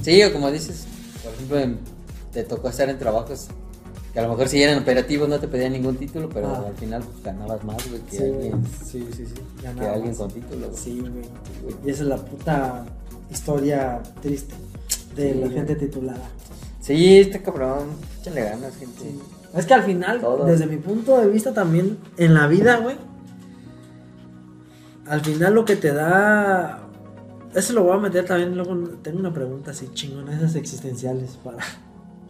Sí, 0.03 0.23
o 0.23 0.33
como 0.33 0.51
dices, 0.51 0.87
por 1.23 1.33
ejemplo, 1.35 1.81
te 2.33 2.45
tocó 2.45 2.69
estar 2.69 2.89
en 2.89 2.99
trabajos 2.99 3.49
que 4.13 4.21
a 4.21 4.23
lo 4.23 4.31
mejor 4.31 4.49
si 4.49 4.63
eran 4.63 4.79
operativos 4.79 5.29
no 5.29 5.39
te 5.39 5.47
pedían 5.49 5.73
ningún 5.73 5.97
título, 5.99 6.31
pero 6.31 6.49
Ah. 6.49 6.65
al 6.69 6.75
final 6.75 7.03
pues, 7.03 7.23
ganabas 7.23 7.63
más, 7.65 7.77
güey, 7.91 8.01
que 8.03 8.17
Sí, 8.17 8.23
alguien, 8.25 8.65
sí, 8.87 9.09
sí, 9.15 9.27
sí. 9.27 9.35
que 9.59 9.63
Ganaba 9.65 9.93
alguien 9.93 10.09
más. 10.13 10.19
con 10.19 10.31
título, 10.31 10.69
güey. 10.69 10.79
Sí, 10.83 11.01
güey. 11.01 11.75
Y 11.85 11.91
esa 11.91 12.03
es 12.03 12.09
la 12.09 12.17
puta 12.17 12.87
historia 13.31 14.03
triste 14.23 14.55
de 15.15 15.33
Sí, 15.33 15.39
la 15.39 15.47
güey. 15.47 15.53
gente 15.59 15.77
titulada. 15.77 16.29
Sí, 16.81 17.19
está 17.19 17.41
cabrón. 17.41 17.89
Échale 18.23 18.41
ganas, 18.43 18.77
gente. 18.77 19.03
Es 19.55 19.67
que 19.67 19.75
al 19.75 19.83
final, 19.83 20.21
Todo. 20.21 20.45
desde 20.47 20.67
mi 20.67 20.77
punto 20.77 21.19
de 21.19 21.27
vista 21.29 21.53
también, 21.53 21.99
en 22.17 22.33
la 22.35 22.47
vida, 22.47 22.79
güey, 22.79 22.97
al 25.09 25.21
final 25.21 25.55
lo 25.55 25.65
que 25.65 25.77
te 25.77 25.93
da... 25.93 26.83
Eso 27.55 27.73
lo 27.73 27.85
voy 27.85 27.97
a 27.97 28.01
meter 28.01 28.25
también, 28.27 28.55
luego 28.55 28.77
tengo 29.03 29.19
una 29.19 29.33
pregunta 29.33 29.71
así 29.71 29.89
chingona, 29.95 30.37
esas 30.37 30.57
existenciales 30.57 31.39
para, 31.43 31.59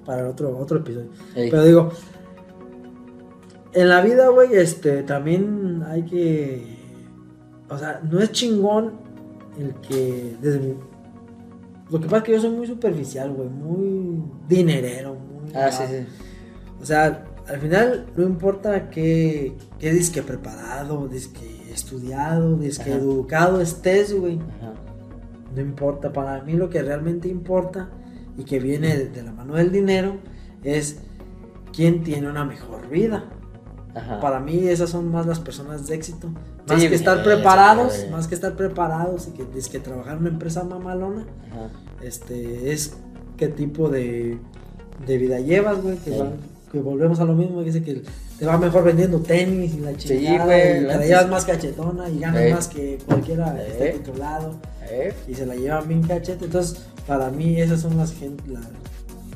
para 0.05 0.29
otro, 0.29 0.57
otro 0.57 0.79
episodio. 0.79 1.11
Ey. 1.35 1.51
Pero 1.51 1.65
digo, 1.65 1.93
en 3.73 3.89
la 3.89 4.01
vida, 4.03 4.29
güey, 4.29 4.55
este, 4.55 5.03
también 5.03 5.83
hay 5.87 6.05
que... 6.05 6.77
O 7.69 7.77
sea, 7.77 8.01
no 8.09 8.21
es 8.21 8.31
chingón 8.31 8.95
el 9.59 9.75
que 9.81 10.37
desde 10.41 10.61
mi... 10.61 10.75
Lo 11.91 12.01
que 12.01 12.07
pasa 12.07 12.19
es 12.19 12.23
que 12.23 12.33
yo 12.33 12.41
soy 12.41 12.51
muy 12.51 12.67
superficial, 12.67 13.33
güey, 13.33 13.49
muy 13.49 14.23
dinerero, 14.49 15.15
muy... 15.15 15.53
Ah, 15.55 15.73
sí, 15.73 15.83
sí. 15.89 16.07
O 16.81 16.87
sea, 16.87 17.25
al 17.49 17.59
final 17.59 18.07
no 18.17 18.25
importa 18.25 18.91
que, 18.91 19.57
que 19.79 19.93
disque 19.93 20.23
preparado, 20.23 21.09
disque 21.09 21.56
estudiado, 21.77 22.57
disque 22.57 22.91
Ajá. 22.91 22.99
educado 23.01 23.61
estés, 23.61 24.19
güey. 24.19 24.39
No 25.55 25.61
importa. 25.61 26.13
Para 26.13 26.43
mí 26.43 26.55
lo 26.55 26.69
que 26.69 26.83
realmente 26.83 27.29
importa 27.29 27.89
y 28.37 28.45
que 28.45 28.59
viene 28.59 28.97
de, 28.97 29.23
la 29.23 29.33
mano 29.33 29.55
del 29.55 29.71
dinero 29.73 30.17
es 30.65 30.99
quién 31.73 32.03
tiene 32.03 32.29
una 32.29 32.45
mejor 32.45 32.89
vida. 32.89 33.25
Ajá. 33.95 34.21
Para 34.21 34.41
mí 34.41 34.59
esas 34.69 34.91
son 34.91 35.11
más 35.11 35.25
las 35.27 35.41
personas 35.41 35.87
de 35.87 35.95
éxito. 35.95 36.29
Más 36.69 36.81
Sí, 36.83 36.89
que 36.89 36.95
estar 36.97 37.23
güey, 37.23 37.37
preparados, 37.37 38.07
más 38.11 38.27
que 38.27 38.35
estar 38.35 38.57
preparados 38.57 39.29
y 39.29 39.31
que, 39.31 39.47
que 39.47 39.79
trabajar 39.81 40.15
en 40.15 40.19
una 40.21 40.29
empresa 40.31 40.65
mamalona 40.65 41.25
Ajá. 41.53 41.71
este 42.03 42.73
es 42.73 42.95
qué 43.37 43.47
tipo 43.49 43.89
de, 43.89 44.39
de 45.07 45.19
vida 45.19 45.39
llevas, 45.41 45.81
güey, 45.81 45.97
que, 45.99 46.11
Sí. 46.11 46.23
Que 46.73 46.81
volvemos 46.81 47.21
a 47.21 47.25
lo 47.25 47.35
mismo, 47.35 47.63
dice 47.63 47.83
que 47.83 48.03
te 48.39 48.45
va 48.47 48.59
mejor 48.59 48.85
vendiendo 48.85 49.21
tenis 49.21 49.75
y 49.75 49.81
la 49.81 49.97
chingada, 49.97 50.45
güey, 50.45 50.61
y 50.61 50.81
te 50.81 50.81
la 50.83 51.07
llevas 51.07 51.29
más 51.29 51.45
cachetona 51.45 52.09
y 52.11 52.19
ganas 52.19 52.43
Sí. 52.45 52.53
más 52.53 52.69
que 52.69 52.99
cualquiera 53.07 53.55
que 53.55 53.69
esté 53.71 53.93
Sí. 53.93 53.99
titulado 53.99 54.55
Eh, 54.89 55.13
y 55.27 55.35
se 55.35 55.45
la 55.47 55.57
llevan 55.57 55.89
bien 55.89 56.03
cachete, 56.03 56.45
entonces 56.45 56.87
para 57.09 57.29
mí 57.31 57.61
esas 57.61 57.81
son 57.81 57.97
las 57.97 58.13
gente, 58.13 58.45
las 58.49 58.67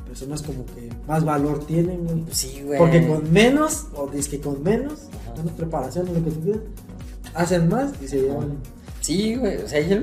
personas 0.07 0.41
como 0.43 0.65
que 0.65 0.89
más 1.07 1.25
valor 1.25 1.65
tienen, 1.65 2.05
güey. 2.05 2.23
sí, 2.31 2.61
güey. 2.65 2.77
Porque 2.79 3.05
con 3.05 3.31
menos, 3.33 3.87
o 3.95 4.07
dice 4.07 4.29
que 4.29 4.39
con 4.39 4.63
menos, 4.63 5.07
Ajá. 5.25 5.35
menos 5.37 5.51
preparación, 5.53 6.07
o 6.07 6.13
lo 6.13 6.23
que 6.23 6.31
tú 6.31 6.39
quieras, 6.41 6.61
hacen 7.33 7.67
más 7.69 7.91
y 8.01 8.07
se 8.07 8.21
llevan. 8.21 8.57
Sí, 9.01 9.35
güey. 9.35 9.57
O 9.57 9.67
sea, 9.67 9.81
yo, 9.81 9.97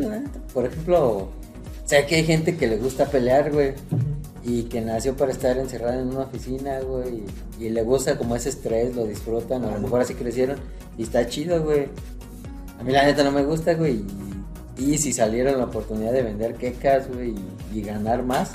por 0.53 0.67
ejemplo, 0.67 1.29
sé 1.87 2.05
que 2.07 2.17
hay 2.17 2.25
gente 2.25 2.57
que 2.57 2.67
le 2.67 2.77
gusta 2.77 3.07
pelear, 3.07 3.51
güey. 3.53 3.73
Y 4.49 4.63
que 4.65 4.81
nació 4.81 5.15
para 5.17 5.31
estar 5.31 5.59
encerrada 5.59 6.01
en 6.01 6.09
una 6.09 6.21
oficina, 6.21 6.81
güey. 6.81 7.23
Y, 7.61 7.65
y 7.67 7.69
le 7.69 7.83
gusta 7.83 8.17
como 8.17 8.35
ese 8.35 8.49
estrés, 8.49 8.97
lo 8.97 9.05
disfrutan. 9.07 9.65
A 9.65 9.71
lo 9.73 9.81
mejor 9.81 10.01
así 10.01 10.15
crecieron. 10.15 10.57
Y 10.97 11.03
está 11.03 11.27
chido, 11.29 11.63
güey. 11.63 11.89
A 12.81 12.83
mí 12.83 12.93
la 12.93 13.05
neta 13.05 13.23
no 13.25 13.31
me 13.33 13.45
gusta, 13.45 13.75
güey. 13.75 14.05
Y, 14.79 14.93
y 14.95 14.99
si 14.99 15.13
salieron 15.13 15.59
la 15.59 15.65
oportunidad 15.65 16.13
de 16.13 16.23
vender 16.23 16.55
quecas, 16.55 17.09
güey, 17.13 17.35
y, 17.75 17.79
y 17.79 17.83
ganar 17.83 18.23
más, 18.23 18.53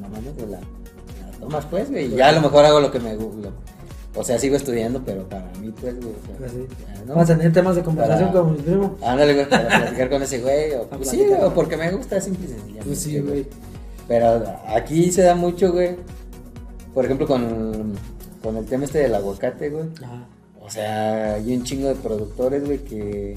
no 0.00 0.08
mames, 0.08 0.34
güey, 0.34 0.50
la, 0.50 0.58
la 0.58 1.38
tomas, 1.40 1.64
pues, 1.66 1.88
güey. 1.90 2.12
Y 2.12 2.16
ya 2.16 2.28
a 2.28 2.32
lo 2.32 2.40
mejor 2.40 2.64
hago 2.64 2.80
lo 2.80 2.90
que 2.90 2.98
me 3.00 3.14
gusta. 3.16 3.50
O 4.16 4.24
sea, 4.24 4.38
sigo 4.38 4.56
estudiando, 4.56 5.02
pero 5.04 5.28
para 5.28 5.50
mí, 5.60 5.72
pues, 5.80 5.94
güey. 5.96 6.08
o 6.10 6.26
sea, 6.26 6.36
Pues 6.38 6.52
sí. 6.52 6.66
¿no? 7.06 7.24
Tener 7.24 7.52
temas 7.52 7.76
de 7.76 7.82
conversación 7.82 8.30
Para- 8.32 8.40
con 8.42 8.52
mi 8.54 8.58
primo. 8.62 8.96
Ándale, 9.02 9.34
güey, 9.34 9.48
para 9.48 9.68
platicar 9.68 10.10
con 10.10 10.22
ese 10.22 10.40
güey. 10.40 10.72
O, 10.74 10.82
pues 10.90 11.08
sí, 11.10 11.22
o 11.40 11.54
porque 11.54 11.76
me 11.76 11.90
gusta, 11.92 12.20
simple 12.20 12.44
y 12.46 12.48
sencillamente. 12.48 12.84
Pues 12.84 12.98
sí, 12.98 13.20
güey. 13.20 13.46
Pero 14.08 14.44
aquí 14.68 15.10
se 15.10 15.22
da 15.22 15.34
mucho, 15.34 15.72
güey. 15.72 15.96
Por 16.94 17.04
ejemplo, 17.04 17.26
con, 17.26 17.94
con 18.42 18.56
el 18.56 18.64
tema 18.64 18.84
este 18.84 18.98
del 18.98 19.14
aguacate, 19.14 19.70
güey. 19.70 19.88
Ajá. 20.02 20.26
O 20.66 20.70
sea, 20.70 21.34
hay 21.34 21.56
un 21.56 21.62
chingo 21.62 21.88
de 21.88 21.94
productores, 21.94 22.64
güey, 22.64 22.78
que, 22.78 23.34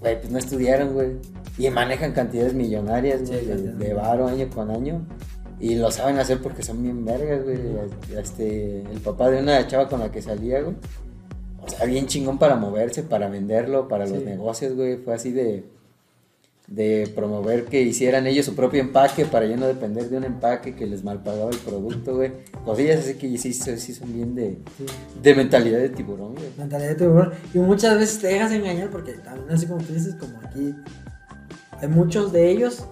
güey, 0.00 0.20
pues 0.20 0.32
no 0.32 0.38
estudiaron, 0.38 0.94
güey. 0.94 1.12
Y 1.58 1.70
manejan 1.70 2.12
cantidades 2.12 2.54
millonarias, 2.54 3.28
güey, 3.28 3.40
Sí, 3.40 3.46
de, 3.46 3.72
de 3.72 3.94
varo 3.94 4.26
año 4.26 4.48
con 4.50 4.70
año. 4.70 5.06
Y 5.60 5.76
lo 5.76 5.90
saben 5.92 6.18
hacer 6.18 6.42
porque 6.42 6.64
son 6.64 6.82
bien 6.82 7.04
vergas, 7.04 7.44
güey. 7.44 7.58
Este, 8.18 8.80
el 8.80 9.00
papá 9.00 9.30
de 9.30 9.40
una 9.40 9.64
chava 9.68 9.88
con 9.88 10.00
la 10.00 10.10
que 10.10 10.20
salía, 10.20 10.60
güey. 10.60 10.74
O 11.64 11.68
sea, 11.68 11.86
bien 11.86 12.06
chingón 12.06 12.38
para 12.38 12.56
moverse, 12.56 13.04
para 13.04 13.28
venderlo, 13.28 13.86
para 13.86 14.06
los 14.06 14.22
negocios, 14.22 14.74
güey. 14.74 14.96
Fue 14.96 15.14
así 15.14 15.30
de, 15.30 15.64
de 16.66 17.10
promover 17.14 17.66
que 17.66 17.80
hicieran 17.82 18.26
ellos 18.26 18.44
su 18.46 18.56
propio 18.56 18.80
empaque 18.80 19.24
para 19.24 19.46
ya 19.46 19.56
no 19.56 19.66
depender 19.66 20.08
de 20.10 20.16
un 20.16 20.24
empaque 20.24 20.74
que 20.74 20.84
les 20.86 21.04
malpagaba 21.04 21.50
el 21.50 21.58
producto, 21.58 22.16
güey. 22.16 22.32
Cosillas 22.64 23.00
así 23.00 23.14
que 23.14 23.38
sí, 23.38 23.52
sí, 23.52 23.76
sí 23.76 23.94
son 23.94 24.12
bien 24.12 24.34
de, 24.34 24.58
Sí. 24.76 24.84
de 25.22 25.34
mentalidad 25.36 25.78
de 25.78 25.90
tiburón, 25.90 26.34
güey. 26.34 26.46
mentalidad 26.58 26.88
de 26.90 26.94
tiburón. 26.96 27.32
Y 27.54 27.58
muchas 27.58 27.96
veces 27.98 28.18
te 28.18 28.26
dejas 28.28 28.50
engañar 28.52 28.90
porque 28.90 29.12
también 29.12 29.48
así 29.50 29.66
como 29.66 29.80
tú 29.84 29.92
dices, 29.92 30.16
como 30.16 30.38
aquí 30.40 30.74
hay 31.80 31.88
muchos 31.88 32.32
de 32.32 32.50
ellos 32.50 32.84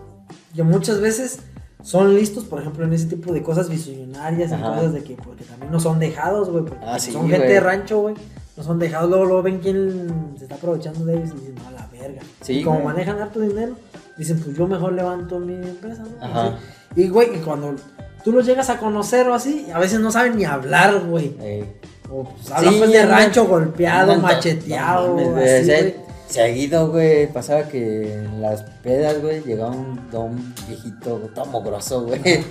que 0.54 0.62
muchas 0.62 1.00
veces 1.00 1.40
son 1.82 2.14
listos, 2.14 2.44
por 2.44 2.60
ejemplo, 2.60 2.84
en 2.84 2.92
ese 2.92 3.06
tipo 3.06 3.32
de 3.32 3.42
cosas 3.42 3.68
visionarias 3.68 4.52
y 4.52 4.54
cosas 4.54 4.92
de 4.92 5.02
que 5.02 5.16
porque 5.16 5.44
también 5.44 5.72
no 5.72 5.80
son 5.80 5.98
dejados, 5.98 6.48
güey, 6.48 6.64
porque 6.64 6.84
Ah, 6.86 6.98
sí, 6.98 7.10
son 7.10 7.28
gente 7.28 7.46
de 7.48 7.60
rancho, 7.60 8.00
güey. 8.02 8.14
No 8.56 8.62
son 8.62 8.78
dejados, 8.78 9.10
luego, 9.10 9.24
luego 9.24 9.42
ven 9.42 9.58
quién 9.58 10.34
se 10.38 10.44
está 10.44 10.54
aprovechando 10.54 11.04
de 11.04 11.16
ellos 11.16 11.30
y 11.36 11.40
dicen, 11.40 11.56
no, 11.56 11.70
la 11.72 11.88
verga. 12.06 12.22
Sí, 12.40 12.60
y 12.60 12.62
como 12.62 12.80
güey. 12.80 12.94
manejan 12.94 13.20
harto 13.20 13.40
dinero, 13.40 13.76
dicen, 14.16 14.40
pues 14.40 14.56
yo 14.56 14.66
mejor 14.66 14.92
levanto 14.92 15.38
mi 15.38 15.54
empresa, 15.54 16.02
¿no? 16.02 16.24
Ajá. 16.24 16.58
Y, 16.96 17.08
güey, 17.08 17.36
y 17.36 17.38
cuando 17.38 17.74
tú 18.22 18.32
los 18.32 18.46
llegas 18.46 18.70
a 18.70 18.78
conocer 18.78 19.28
o 19.28 19.34
así, 19.34 19.66
a 19.72 19.78
veces 19.78 20.00
no 20.00 20.10
saben 20.10 20.36
ni 20.36 20.44
hablar, 20.44 21.00
güey. 21.00 21.34
Ey. 21.40 21.64
O 22.10 22.24
pues, 22.24 22.50
hablan 22.50 22.74
Sí, 22.74 22.78
pues 22.78 22.92
de 22.92 23.06
rancho 23.06 23.46
golpeado, 23.46 24.18
macheteado, 24.18 25.16
no 25.16 25.30
güey, 25.32 25.48
así, 25.48 25.62
o 25.62 25.64
sea, 25.66 25.80
güey. 25.80 25.94
Seguido, 26.28 26.90
güey, 26.90 27.32
pasaba 27.32 27.68
que 27.68 28.14
en 28.14 28.42
las 28.42 28.62
pedas, 28.82 29.20
güey, 29.20 29.42
llegaba 29.42 29.72
un 29.72 30.10
don 30.10 30.54
viejito, 30.66 31.18
todo 31.34 31.46
mogroso, 31.46 32.06
güey. 32.06 32.44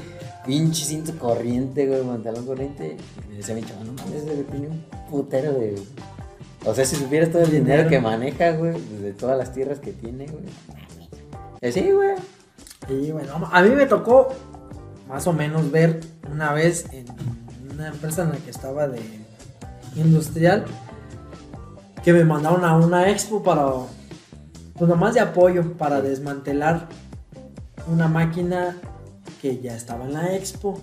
Pinche 0.45 0.83
cinto 0.83 1.13
corriente, 1.17 1.87
güey, 1.87 2.01
pantalón 2.01 2.45
corriente. 2.45 2.97
Y 3.25 3.31
me 3.31 3.37
decía 3.37 3.55
mi 3.55 3.63
chaval, 3.63 3.87
no 3.87 3.93
mames, 3.93 4.23
tiene 4.23 4.67
un 4.67 4.83
putero 5.09 5.53
de. 5.53 5.81
O 6.65 6.73
sea, 6.73 6.85
si 6.85 6.95
supieras 6.95 7.29
todo 7.29 7.41
el 7.41 7.51
dinero, 7.51 7.83
Dinero. 7.83 7.89
que 7.89 7.99
maneja, 7.99 8.51
güey, 8.51 8.73
de 9.01 9.13
todas 9.13 9.37
las 9.37 9.51
tierras 9.53 9.79
que 9.79 9.91
tiene, 9.91 10.27
güey. 10.27 10.43
Eh, 11.61 11.71
Sí, 11.71 11.91
güey. 11.91 12.15
Y 12.89 13.11
bueno, 13.11 13.49
a 13.51 13.61
mí 13.61 13.69
me 13.69 13.85
tocó 13.85 14.29
más 15.07 15.25
o 15.27 15.33
menos 15.33 15.71
ver 15.71 16.01
una 16.31 16.53
vez 16.53 16.85
en 16.91 17.05
una 17.71 17.87
empresa 17.87 18.23
en 18.23 18.29
la 18.29 18.35
que 18.37 18.49
estaba 18.49 18.87
de 18.87 19.01
industrial 19.95 20.65
que 22.03 22.11
me 22.11 22.25
mandaron 22.25 22.65
a 22.65 22.75
una 22.75 23.09
expo 23.09 23.41
para, 23.43 23.65
pues 24.77 24.89
nomás 24.89 25.13
de 25.13 25.21
apoyo, 25.21 25.73
para 25.77 26.01
desmantelar 26.01 26.89
una 27.87 28.07
máquina 28.07 28.75
que 29.41 29.61
ya 29.61 29.75
estaba 29.75 30.05
en 30.05 30.13
la 30.13 30.35
expo. 30.35 30.79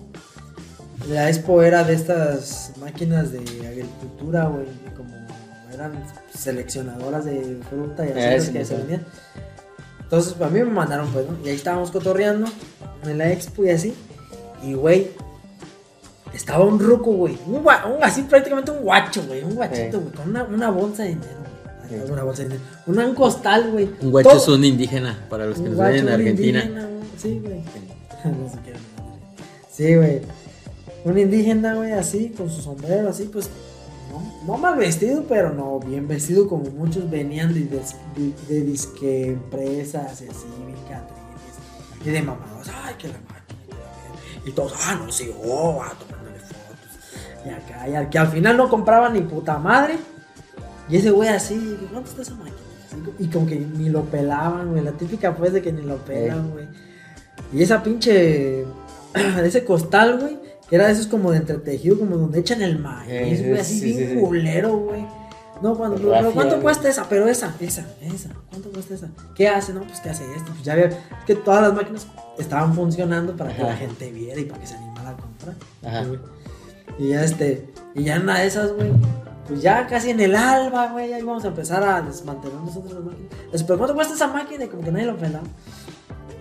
La 1.09 1.29
expo 1.29 1.61
era 1.61 1.83
de 1.83 1.93
estas 1.93 2.73
máquinas 2.79 3.31
de 3.31 3.39
agricultura, 3.67 4.45
güey, 4.45 4.65
como 4.97 5.15
eran 5.73 5.93
seleccionadoras 6.37 7.25
de 7.25 7.59
fruta 7.69 8.05
y 8.05 8.09
así 8.11 8.19
Eh, 8.19 8.31
las 8.35 8.43
sí, 8.45 8.53
que 8.53 8.65
se 8.65 8.75
vendían. 8.77 9.05
Entonces, 10.03 10.35
a 10.41 10.47
mí 10.49 10.59
me 10.59 10.65
mandaron, 10.65 11.07
pues, 11.11 11.25
¿no? 11.29 11.37
Y 11.45 11.49
ahí 11.49 11.55
estábamos 11.55 11.89
cotorreando 11.91 12.47
en 13.03 13.17
la 13.17 13.31
expo 13.31 13.63
y 13.63 13.69
así. 13.69 13.93
Y, 14.63 14.73
güey, 14.73 15.11
estaba 16.33 16.65
un 16.65 16.79
ruco, 16.79 17.11
güey. 17.11 17.37
Un, 17.47 17.63
gua- 17.63 17.85
un- 17.85 18.03
así 18.03 18.23
prácticamente 18.23 18.71
un 18.71 18.81
guacho, 18.83 19.23
güey. 19.27 19.43
Un 19.43 19.55
guachito, 19.55 19.97
Sí. 19.99 20.03
güey. 20.03 20.15
Con 20.15 20.29
una, 20.29 20.43
una 20.43 20.69
bolsa 20.69 21.03
de 21.03 21.09
dinero, 21.09 21.37
güey. 21.89 22.11
Una 22.11 22.23
bolsa 22.23 22.43
de 22.43 22.49
dinero. 22.49 22.65
Un 22.87 23.15
costal, 23.15 23.71
güey. 23.71 23.89
Un 24.01 24.11
guacho 24.11 24.29
Todo- 24.29 24.37
es 24.39 24.47
un 24.47 24.63
indígena, 24.65 25.17
para 25.29 25.45
los 25.45 25.55
que 25.55 25.63
un 25.63 25.69
nos 25.77 25.77
ven 25.79 25.95
en 25.95 26.05
un 26.05 26.11
Argentina. 26.11 26.59
indígena, 26.63 26.87
güey. 26.87 27.03
Sí, 27.17 27.41
güey. 27.43 27.61
No 28.23 28.49
sé 28.49 28.57
qué. 28.65 28.73
Sí, 29.71 29.95
güey. 29.95 30.21
Un 31.05 31.17
indígena, 31.17 31.73
güey, 31.75 31.93
así, 31.93 32.29
con 32.37 32.49
su 32.49 32.61
sombrero, 32.61 33.09
así, 33.09 33.23
pues. 33.31 33.49
No, 34.11 34.45
no 34.45 34.57
mal 34.57 34.77
vestido, 34.77 35.23
pero 35.27 35.51
no 35.51 35.79
bien 35.79 36.07
vestido, 36.07 36.47
como 36.47 36.65
muchos 36.65 37.09
venían 37.09 37.53
de, 37.53 37.61
de, 37.61 38.33
de 38.47 38.61
disque 38.61 39.31
empresas 39.31 40.21
y 40.21 40.27
así, 40.27 40.45
bien. 40.65 40.71
Y 42.03 42.09
de 42.09 42.21
mamados, 42.21 42.67
ay, 42.83 42.95
que 42.97 43.07
la 43.07 43.19
máquina. 43.19 43.59
Y 44.45 44.51
todos, 44.51 44.73
ah, 44.87 44.95
no, 44.95 45.11
sí, 45.11 45.31
oh, 45.45 45.81
ah, 45.83 45.93
tomándole 45.99 46.39
fotos. 46.39 47.45
Y 47.45 47.49
acá, 47.49 47.87
y 47.87 47.95
al, 47.95 48.09
que 48.09 48.17
al 48.17 48.27
final 48.27 48.57
no 48.57 48.69
compraba 48.69 49.09
ni 49.09 49.21
puta 49.21 49.57
madre. 49.59 49.97
Y 50.89 50.97
ese 50.97 51.11
güey 51.11 51.29
así, 51.29 51.77
¿cuánto 51.91 52.09
está 52.09 52.23
esa 52.23 52.35
máquina? 52.35 52.57
Y 53.19 53.27
como 53.27 53.45
que 53.45 53.55
ni 53.55 53.89
lo 53.89 54.03
pelaban, 54.05 54.71
güey. 54.71 54.83
La 54.83 54.91
típica 54.91 55.35
pues 55.35 55.53
de 55.53 55.61
que 55.61 55.71
ni 55.71 55.83
lo 55.83 55.97
pelan, 55.97 56.51
güey. 56.51 56.67
Y 57.53 57.61
esa 57.61 57.83
pinche. 57.83 58.65
ese 59.43 59.63
costal, 59.63 60.19
güey. 60.19 60.39
Era 60.71 60.87
de 60.87 60.93
esos 60.93 61.07
como 61.07 61.31
de 61.31 61.37
entretejido, 61.37 61.99
como 61.99 62.17
donde 62.17 62.39
echan 62.39 62.61
el 62.61 62.79
maíz, 62.79 63.45
güey. 63.45 63.59
Así 63.59 63.79
Sí, 63.79 63.93
bien 63.93 64.09
sí, 64.13 64.19
culero, 64.19 64.77
güey. 64.77 65.05
No, 65.61 65.75
cuando, 65.75 65.97
Rafia, 65.97 66.19
pero 66.19 66.31
¿cuánto 66.31 66.59
cuesta 66.59 66.89
esa? 66.89 67.07
Pero 67.07 67.27
esa, 67.27 67.53
esa, 67.59 67.85
esa. 68.01 68.29
¿Cuánto 68.49 68.71
cuesta 68.71 68.95
esa? 68.95 69.09
¿Qué 69.35 69.47
hace? 69.47 69.73
No, 69.73 69.81
pues 69.81 69.99
¿qué 69.99 70.09
hace 70.09 70.23
esto? 70.35 70.51
Pues 70.53 70.63
ya 70.63 70.73
veo, 70.73 70.87
es 70.87 70.95
que 71.27 71.35
todas 71.35 71.61
las 71.61 71.73
máquinas 71.73 72.07
estaban 72.39 72.73
funcionando 72.73 73.35
para 73.35 73.55
que 73.55 73.61
la 73.61 73.75
gente 73.75 74.11
viera 74.11 74.39
y 74.41 74.45
para 74.45 74.59
que 74.59 74.67
se 74.67 74.75
animara 74.75 75.09
a 75.11 75.17
comprar. 75.17 75.55
Ajá. 75.85 76.05
Y 76.97 77.09
ya 77.09 77.23
este, 77.23 77.69
y 77.93 78.03
ya 78.03 78.19
una 78.19 78.39
de 78.39 78.47
esas, 78.47 78.73
güey, 78.73 78.91
pues 79.47 79.61
ya 79.61 79.85
casi 79.85 80.09
en 80.09 80.19
el 80.19 80.35
alba, 80.35 80.91
güey, 80.93 81.09
ya 81.09 81.19
íbamos 81.19 81.43
a 81.45 81.49
empezar 81.49 81.83
a 81.83 82.01
desmantelar 82.01 82.59
nosotros 82.59 82.93
las 82.93 83.03
máquinas. 83.03 83.63
Pero 83.63 83.77
¿cuánto 83.77 83.93
cuesta 83.93 84.13
esa 84.15 84.27
máquina? 84.27 84.65
Y 84.65 84.67
como 84.67 84.83
que 84.83 84.91
nadie 84.91 85.05
lo 85.05 85.17
pelaba. 85.17 85.45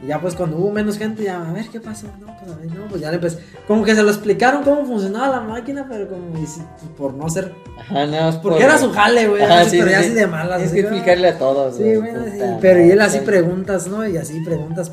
Y 0.03 0.07
ya 0.07 0.19
pues 0.21 0.35
cuando 0.35 0.57
hubo 0.57 0.71
menos 0.71 0.97
gente, 0.97 1.25
ya, 1.25 1.47
a 1.47 1.53
ver 1.53 1.69
qué 1.69 1.79
pasó. 1.81 2.07
No, 2.21 2.27
pues 2.39 2.51
a 2.53 2.57
ver, 2.57 2.75
no, 2.75 2.87
pues 2.89 3.03
ya 3.03 3.11
le 3.11 3.17
empecé. 3.17 3.39
Como 3.67 3.85
que 3.85 3.95
se 3.95 4.03
lo 4.03 4.09
explicaron 4.11 4.63
cómo 4.65 4.87
funcionaba 4.87 5.29
la 5.29 5.41
máquina, 5.41 5.87
pero 5.91 6.09
como 6.09 6.39
y 6.43 6.47
si- 6.47 6.63
por 6.97 7.13
no 7.13 7.29
ser. 7.29 7.53
Ajá, 7.79 8.07
nada 8.07 8.27
más 8.27 8.37
Porque 8.39 8.61
por- 8.61 8.65
era 8.71 8.79
su 8.79 8.91
jale, 8.93 9.29
güey. 9.29 9.43
Ajá, 9.43 9.65
sí, 9.65 9.77
pero 9.79 9.87
sí, 9.87 9.91
ya 9.93 9.99
sí. 10.01 10.07
así 10.07 10.15
de 10.15 10.27
malas. 10.27 10.57
Tienes 10.57 10.73
que 10.75 10.83
¿no? 10.83 10.89
explicarle 10.89 11.29
a 11.29 11.39
todos, 11.39 11.77
Sí, 11.77 11.95
güey, 11.97 12.13
puta 12.15 12.25
sí, 12.31 12.39
pero 12.63 12.85
y 12.87 12.91
él 12.91 13.01
así 13.03 13.19
Sí. 13.19 13.25
preguntas, 13.27 13.87
¿no? 13.89 14.07
Y 14.09 14.17
así 14.17 14.41
preguntas, 14.41 14.91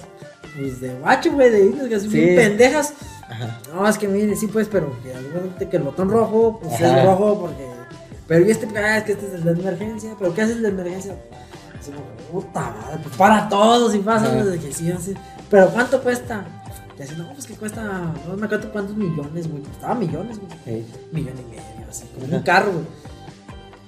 pues 0.57 0.81
de 0.81 0.89
guacho, 0.95 1.31
güey, 1.31 1.51
de 1.51 1.59
indios, 1.61 1.87
que 1.87 1.95
así 1.95 2.09
Sí. 2.09 2.19
bien 2.19 2.35
pendejas. 2.35 2.93
Ajá. 3.29 3.59
No, 3.73 3.87
es 3.87 3.97
que 3.97 4.07
mire, 4.09 4.35
sí, 4.35 4.47
pues, 4.47 4.67
pero 4.69 4.91
que 5.69 5.77
el 5.77 5.83
botón 5.83 6.09
rojo, 6.09 6.59
pues 6.61 6.73
Ajá. 6.75 6.99
es 6.99 7.05
rojo 7.05 7.39
porque. 7.41 7.65
Pero 8.27 8.45
y 8.45 8.51
este, 8.51 8.67
ah, 8.77 8.97
es 8.97 9.03
que 9.05 9.13
este 9.13 9.25
es 9.27 9.33
el 9.35 9.43
de 9.45 9.51
emergencia. 9.51 10.11
¿Pero 10.19 10.33
qué 10.33 10.41
hace 10.41 10.51
el 10.53 10.61
de 10.63 10.67
emergencia? 10.69 11.15
Así 11.87 11.91
como, 11.91 12.41
puta 12.41 12.61
madre, 12.61 12.99
pues 13.03 13.15
para 13.15 13.47
todos 13.49 13.95
y 13.95 13.99
pasa 13.99 14.25
Ajá. 14.27 14.35
desde 14.43 14.59
que 14.59 14.73
sí, 14.73 14.91
así. 14.91 15.13
Pero 15.49 15.69
¿cuánto 15.69 16.01
cuesta? 16.01 16.45
Y 16.97 17.01
así, 17.03 17.15
no, 17.17 17.31
pues 17.31 17.45
que 17.45 17.53
cuesta, 17.53 18.13
no 18.27 18.35
me 18.35 18.45
acuerdo 18.45 18.71
cuántos 18.71 18.95
millones, 18.95 19.49
güey. 19.49 19.63
Costaba 19.63 19.95
millones, 19.95 20.39
güey. 20.39 20.51
Sí. 20.65 20.85
Millón 21.11 21.35
y 21.39 21.43
medio, 21.51 21.87
así, 21.89 22.05
como 22.13 22.35
un 22.35 22.43
carro, 22.43 22.71
güey. 22.71 22.85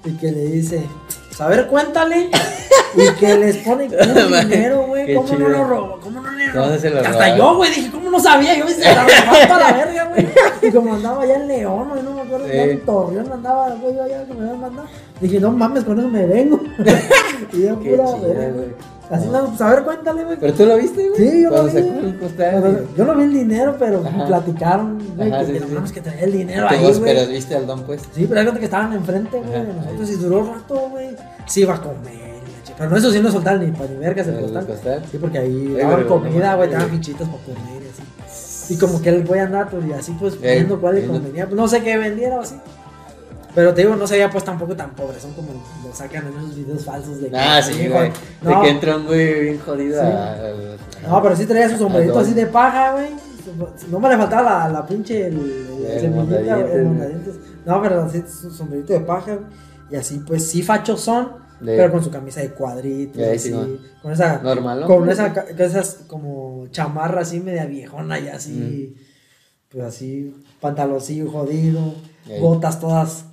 Y 0.04 0.12
que 0.12 0.32
le 0.32 0.44
dice, 0.46 0.82
a 1.38 1.48
ver, 1.48 1.66
cuéntale. 1.66 2.30
y 2.96 3.10
que 3.18 3.36
les 3.36 3.56
pone 3.58 3.88
dinero, 4.48 4.86
güey. 4.86 5.14
¿Cómo 5.14 5.34
no 5.38 5.48
lo 5.48 5.64
robó? 5.64 6.00
¿Cómo 6.00 6.20
no 6.20 6.30
le 6.32 6.50
robó? 6.50 6.64
¿Dónde 6.66 6.78
se 6.80 6.90
lo 6.90 7.00
Hasta 7.00 7.36
yo, 7.36 7.56
güey, 7.56 7.70
dije, 7.74 7.90
¿cómo 7.90 8.10
no 8.10 8.18
sabía? 8.20 8.56
Yo 8.56 8.66
se 8.68 8.80
la 8.80 9.06
para 9.48 9.70
la 9.70 9.72
verga, 9.76 10.04
güey. 10.06 10.28
Y 10.62 10.70
como 10.70 10.94
andaba 10.94 11.22
allá 11.22 11.36
en 11.36 11.48
León, 11.48 11.88
güey, 11.90 12.02
no 12.02 12.12
me 12.14 12.20
acuerdo, 12.22 12.46
Sí. 12.46 12.52
ya 12.56 12.62
en 12.64 12.80
Torreón 12.80 13.32
andaba, 13.32 13.68
güey, 13.74 13.98
allá 14.00 14.24
que 14.26 14.34
me 14.34 14.40
habían 14.42 14.60
mandado. 14.60 14.88
Dije, 15.20 15.38
no 15.40 15.50
mames, 15.52 15.84
con 15.84 15.98
eso 15.98 16.08
me 16.08 16.26
vengo. 16.26 16.60
y 17.52 17.62
yo, 17.62 17.78
pura 17.78 18.04
verga, 18.22 18.48
güey. 18.54 18.99
Así, 19.10 19.26
no, 19.26 19.44
pues 19.46 19.60
a 19.60 19.70
ver, 19.70 19.82
cuéntale, 19.82 20.24
güey. 20.24 20.36
Pero 20.38 20.54
tú 20.54 20.64
lo 20.66 20.76
viste, 20.76 21.08
güey. 21.08 21.20
Sí, 21.30 21.42
yo 21.42 21.50
lo 21.50 21.64
vi. 21.64 21.72
Yo 22.96 23.04
no 23.04 23.14
vi 23.16 23.24
el 23.24 23.32
dinero, 23.34 23.76
pero 23.78 24.04
Ajá. 24.06 24.26
platicaron, 24.26 24.98
güey, 25.16 25.32
Ajá, 25.32 25.40
que, 25.44 25.58
sí, 25.58 25.64
sí. 25.86 25.92
que 25.94 26.00
traía 26.00 26.24
el 26.24 26.32
dinero 26.32 26.66
ahí, 26.68 26.80
vos, 26.82 27.00
güey. 27.00 27.14
pero 27.14 27.28
viste 27.28 27.56
al 27.56 27.66
don, 27.66 27.82
pues. 27.82 28.02
Sí, 28.14 28.26
pero 28.28 28.38
hay 28.40 28.46
gente 28.46 28.60
que 28.60 28.66
estaban 28.66 28.92
enfrente, 28.92 29.36
güey, 29.38 29.50
de 29.66 29.74
nosotros 29.74 30.08
ahí. 30.08 30.14
y 30.14 30.18
duró 30.18 30.52
rato, 30.54 30.88
güey. 30.90 31.08
Sí 31.46 31.62
iba 31.62 31.74
a 31.74 31.80
comer, 31.80 32.40
pero 32.78 32.88
no 32.90 32.96
eso 32.96 33.10
sí 33.10 33.18
no 33.20 33.30
soltaban 33.32 33.66
ni 33.66 33.72
para 33.72 33.90
ni 33.90 33.96
vergas 33.96 34.28
el 34.28 34.40
costal. 34.40 34.66
costal. 34.66 35.02
Sí, 35.10 35.18
porque 35.18 35.38
ahí 35.38 35.74
Ay, 35.76 35.82
daban 35.82 36.04
comida, 36.04 36.54
güey, 36.54 36.70
daban 36.70 36.90
fichitas 36.90 37.28
para 37.28 37.42
comer 37.42 37.82
y 37.82 37.88
así. 37.88 38.74
Y 38.74 38.78
como 38.78 39.02
que 39.02 39.08
el 39.08 39.26
güey 39.26 39.40
andaba, 39.40 39.68
pues, 39.68 39.84
y 39.86 39.92
así, 39.92 40.16
pues, 40.20 40.40
viendo 40.40 40.80
cuál 40.80 40.94
le 40.94 41.06
convenía. 41.06 41.46
Pues, 41.46 41.56
no 41.56 41.66
sé 41.66 41.82
qué 41.82 41.98
vendiera 41.98 42.36
o 42.36 42.42
así. 42.42 42.54
Pero 43.54 43.74
te 43.74 43.82
digo, 43.82 43.96
no 43.96 44.06
se 44.06 44.14
veía 44.14 44.30
pues 44.30 44.44
tampoco 44.44 44.76
tan 44.76 44.90
pobre, 44.94 45.18
son 45.18 45.32
como 45.34 45.48
lo 45.84 45.94
sacan 45.94 46.26
en 46.28 46.38
esos 46.38 46.56
videos 46.56 46.84
falsos 46.84 47.20
de 47.20 47.30
que- 47.30 47.36
Ah, 47.36 47.60
sí, 47.62 47.88
güey. 47.88 48.10
No, 48.42 48.50
De 48.50 48.62
que 48.62 48.68
entra 48.70 48.96
un 48.96 49.06
güey 49.06 49.40
bien 49.42 49.58
jodido 49.58 50.00
Sí. 50.00 50.06
a- 50.06 50.32
a- 50.34 51.08
no, 51.08 51.22
pero 51.22 51.34
sí 51.36 51.46
traía 51.46 51.68
su 51.68 51.76
sombrerito 51.78 52.18
así 52.20 52.32
de 52.34 52.46
paja, 52.46 52.92
güey. 52.92 53.08
No 53.90 53.98
me 53.98 54.08
le 54.08 54.16
faltaba 54.16 54.42
la, 54.68 54.68
la 54.68 54.86
pinche 54.86 55.26
el, 55.26 55.34
el 55.84 56.04
El. 56.04 57.20
No, 57.66 57.82
pero 57.82 58.02
así 58.02 58.22
su 58.28 58.50
sombrerito 58.50 58.92
de 58.92 59.00
paja, 59.00 59.34
güey. 59.34 59.46
Y 59.90 59.96
así, 59.96 60.18
pues 60.26 60.46
sí, 60.48 60.62
fachos 60.62 61.00
son, 61.00 61.32
De- 61.60 61.76
pero 61.76 61.90
con 61.90 62.04
su 62.04 62.10
camisa 62.10 62.40
de 62.40 62.50
cuadritos, 62.50 63.20
así, 63.22 63.38
sí, 63.48 63.52
man. 63.52 63.78
con 64.02 64.12
esa, 64.12 64.38
Normal, 64.42 64.80
¿no? 64.80 64.86
con 64.86 65.10
esa, 65.10 65.26
esas 65.58 66.00
como 66.06 66.68
chamarra 66.70 67.22
así 67.22 67.40
media 67.40 67.66
viejona 67.66 68.18
y 68.20 68.28
así, 68.28 68.94
pues 69.68 69.84
así, 69.84 70.34
pantaloncillo 70.60 71.30
jodido, 71.30 71.94
botas 72.40 72.78
todas 72.78 73.24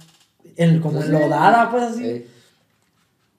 en, 0.58 0.80
como 0.82 0.96
Pues, 0.96 1.06
enlodada, 1.08 1.70
pues 1.72 1.84
así. 1.84 2.04
Ey. 2.06 2.28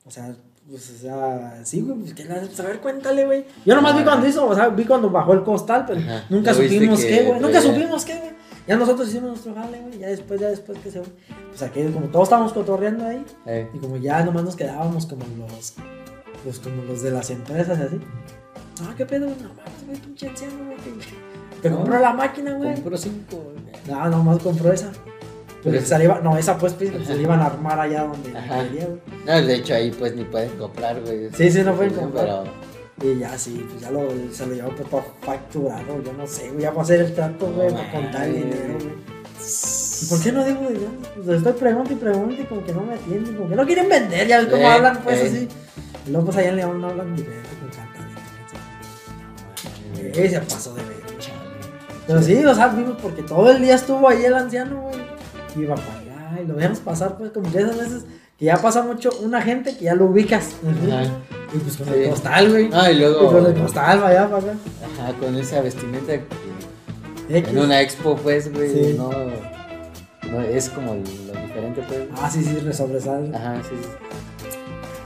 O 0.07 0.11
sea, 0.11 0.35
pues, 0.69 0.91
o 0.91 0.99
sea, 0.99 1.61
sí, 1.65 1.81
güey, 1.83 1.99
pues, 1.99 2.15
¿qué 2.15 2.25
le 2.25 2.33
haces? 2.35 2.49
Pues, 2.49 2.61
a 2.61 2.63
ver, 2.65 2.81
cuéntale, 2.81 3.25
güey. 3.27 3.45
Yo 3.67 3.75
nomás 3.75 3.95
vi 3.95 4.01
Ah. 4.03 4.05
cuando 4.05 4.27
hizo, 4.27 4.47
o 4.47 4.55
sea, 4.55 4.69
vi 4.69 4.85
cuando 4.85 5.11
bajó 5.11 5.33
el 5.35 5.43
costal, 5.43 5.85
pero 5.87 6.01
Ajá. 6.01 6.25
nunca 6.31 6.53
¿No 6.53 6.59
viste 6.59 6.75
supimos 6.77 7.01
que 7.01 7.09
qué, 7.09 7.23
güey. 7.25 7.41
Nunca 7.41 7.61
supimos 7.61 8.05
qué, 8.05 8.19
güey. 8.19 8.31
Ya 8.67 8.77
nosotros 8.77 9.09
hicimos 9.09 9.31
nuestro 9.31 9.55
jale, 9.55 9.81
güey. 9.81 9.99
Ya 9.99 10.09
después, 10.09 10.39
ya 10.41 10.49
después 10.49 10.79
que 10.81 10.91
se. 10.91 11.01
Pues 11.01 11.63
aquí, 11.63 11.83
como 11.93 12.07
todos 12.09 12.25
estábamos 12.25 12.53
cotorreando 12.53 13.07
ahí, 13.07 13.25
Ey. 13.47 13.67
y 13.73 13.79
como 13.79 13.97
ya 13.97 14.23
nomás 14.25 14.45
nos 14.45 14.57
quedábamos 14.57 15.07
como 15.07 15.23
los, 15.39 15.75
pues 16.45 16.59
como 16.59 16.83
los 16.85 17.03
de 17.03 17.11
las 17.11 17.31
empresas 17.31 17.79
y 17.79 17.83
así. 17.83 18.01
Ah, 18.83 18.95
qué 18.97 19.07
pedo, 19.07 19.27
no 19.27 19.35
mames, 19.55 19.87
güey, 19.87 19.99
pinche 19.99 20.29
anciano, 20.29 20.67
güey. 20.67 20.77
que- 20.77 21.61
Que 21.63 21.71
No. 21.71 21.79
compró 21.79 21.99
la 21.99 22.13
máquina, 22.13 22.53
güey. 22.55 22.75
Compró 22.75 22.97
cinco, 22.97 23.37
güey. 23.53 23.57
No, 23.89 24.09
nomás 24.11 24.39
compró 24.43 24.71
esa. 24.73 24.93
Pero 25.63 25.75
Pero- 25.77 25.87
se 25.87 26.05
iba, 26.05 26.21
no, 26.21 26.37
esa 26.39 26.57
pues 26.57 26.73
pues, 26.75 26.91
se 27.07 27.15
le 27.17 27.23
iban 27.23 27.41
a 27.41 27.47
armar 27.47 27.81
allá 27.81 28.05
donde 28.05 28.31
quería, 28.31 28.87
güey. 28.87 29.01
No, 29.27 29.43
de 29.47 29.55
hecho 29.55 29.75
ahí 29.75 29.91
pues 29.91 30.15
ni 30.15 30.25
pueden 30.25 30.51
comprar, 30.57 31.01
güey. 31.01 31.29
Sí, 31.37 31.51
sí, 31.51 31.63
no 31.63 31.75
pueden 31.75 31.95
comprar. 31.95 32.45
Pero 32.99 33.13
Y 33.13 33.19
ya 33.19 33.37
sí, 33.39 33.65
pues 33.71 33.83
ya 33.83 33.91
lo, 33.91 34.09
se 34.33 34.47
lo 34.47 34.55
llevó 34.55 34.71
pues 34.71 34.89
para 34.89 35.05
facturarlo, 35.23 36.03
yo 36.03 36.13
no 36.13 36.27
sé, 36.27 36.49
güey, 36.51 36.63
ya 36.63 36.71
para 36.71 36.83
hacer 36.83 37.01
el 37.01 37.15
trato, 37.15 37.47
güey, 37.53 37.69
No 37.69 37.75
para 37.77 37.93
contar 37.93 38.25
el 38.29 38.35
dinero, 38.35 38.75
güey. 38.79 38.93
¿Y 40.01 40.07
por 40.07 40.21
qué 40.23 40.33
no 40.33 40.45
digo 40.45 40.61
dinero? 40.61 40.91
Pues 41.25 41.39
estoy 41.39 41.53
preguntando 41.55 41.93
y 41.93 41.97
preguntando 41.97 42.43
y 42.43 42.47
como 42.47 42.65
que 42.65 42.73
no 42.73 42.83
me 42.83 42.95
atienden, 42.95 43.37
como 43.37 43.49
que 43.49 43.57
no 43.57 43.67
quieren 43.67 43.89
vender, 43.89 44.27
ya 44.29 44.39
ves 44.39 44.47
cómo 44.49 44.63
Eh, 44.63 44.67
hablan, 44.67 44.99
pues 45.03 45.19
eh. 45.19 45.27
así. 45.27 45.49
Y 46.07 46.11
luego 46.11 46.27
pues 46.27 46.37
allá 46.39 46.51
en 46.51 46.57
León 46.57 46.81
no 46.81 46.89
hablan 46.89 47.17
diferente 47.17 47.49
con 47.61 47.69
cantadito. 47.71 48.21
Y 50.25 50.29
se 50.29 50.41
pasó 50.41 50.75
de 50.75 50.83
ver, 50.83 50.99
Pero 52.07 52.23
sí, 52.23 52.45
o 52.45 52.55
sea, 52.55 52.69
vimos 52.69 52.97
porque 53.03 53.23
todo 53.23 53.51
el 53.51 53.61
día 53.63 53.75
estuvo 53.75 54.09
ahí 54.09 54.25
el 54.25 54.35
anciano, 54.35 54.81
güey. 54.83 54.98
Iba 55.59 55.75
para 55.75 55.99
allá 55.99 56.41
y 56.43 56.47
lo 56.47 56.55
veíamos 56.55 56.79
pasar, 56.81 57.17
pues 57.19 57.31
como 57.33 57.51
que 57.51 57.59
esas 57.59 57.77
veces 57.79 58.05
que 58.39 58.45
ya 58.45 58.57
pasa 58.61 58.83
mucho 58.83 59.11
una 59.23 59.43
gente 59.43 59.77
que 59.77 59.85
ya 59.87 59.95
lo 59.95 60.07
ubicas. 60.07 60.51
Ajá. 60.67 61.03
Y 61.55 61.59
pues 61.59 61.77
con 61.77 61.87
Sí. 61.89 61.95
el 61.97 62.11
costal, 62.11 62.51
güey. 62.51 62.71
Ah, 62.73 62.91
y 62.91 62.95
Y 62.97 62.99
luego. 63.01 63.33
con 63.33 63.47
el 63.47 63.55
costal 63.55 64.01
para 64.01 64.09
allá, 64.11 64.31
para 64.31 64.43
acá. 64.43 64.59
Ajá, 65.03 65.13
con 65.19 65.35
esa 65.37 65.61
vestimenta 65.63 66.13
que 67.29 67.39
en 67.39 67.59
una 67.59 67.81
expo, 67.83 68.17
pues, 68.17 68.53
güey, 68.53 68.69
Sí. 68.73 68.95
no, 68.97 69.11
no 70.31 70.43
es 70.43 70.69
como 70.71 70.95
lo 70.95 71.01
diferente, 71.01 71.83
pues. 71.89 72.01
Ah, 72.21 72.31
sí, 72.31 72.45
sí, 72.45 72.59
resobresal. 72.59 73.35
Ajá, 73.35 73.57
sí, 73.63 73.75
sí. 73.83 73.89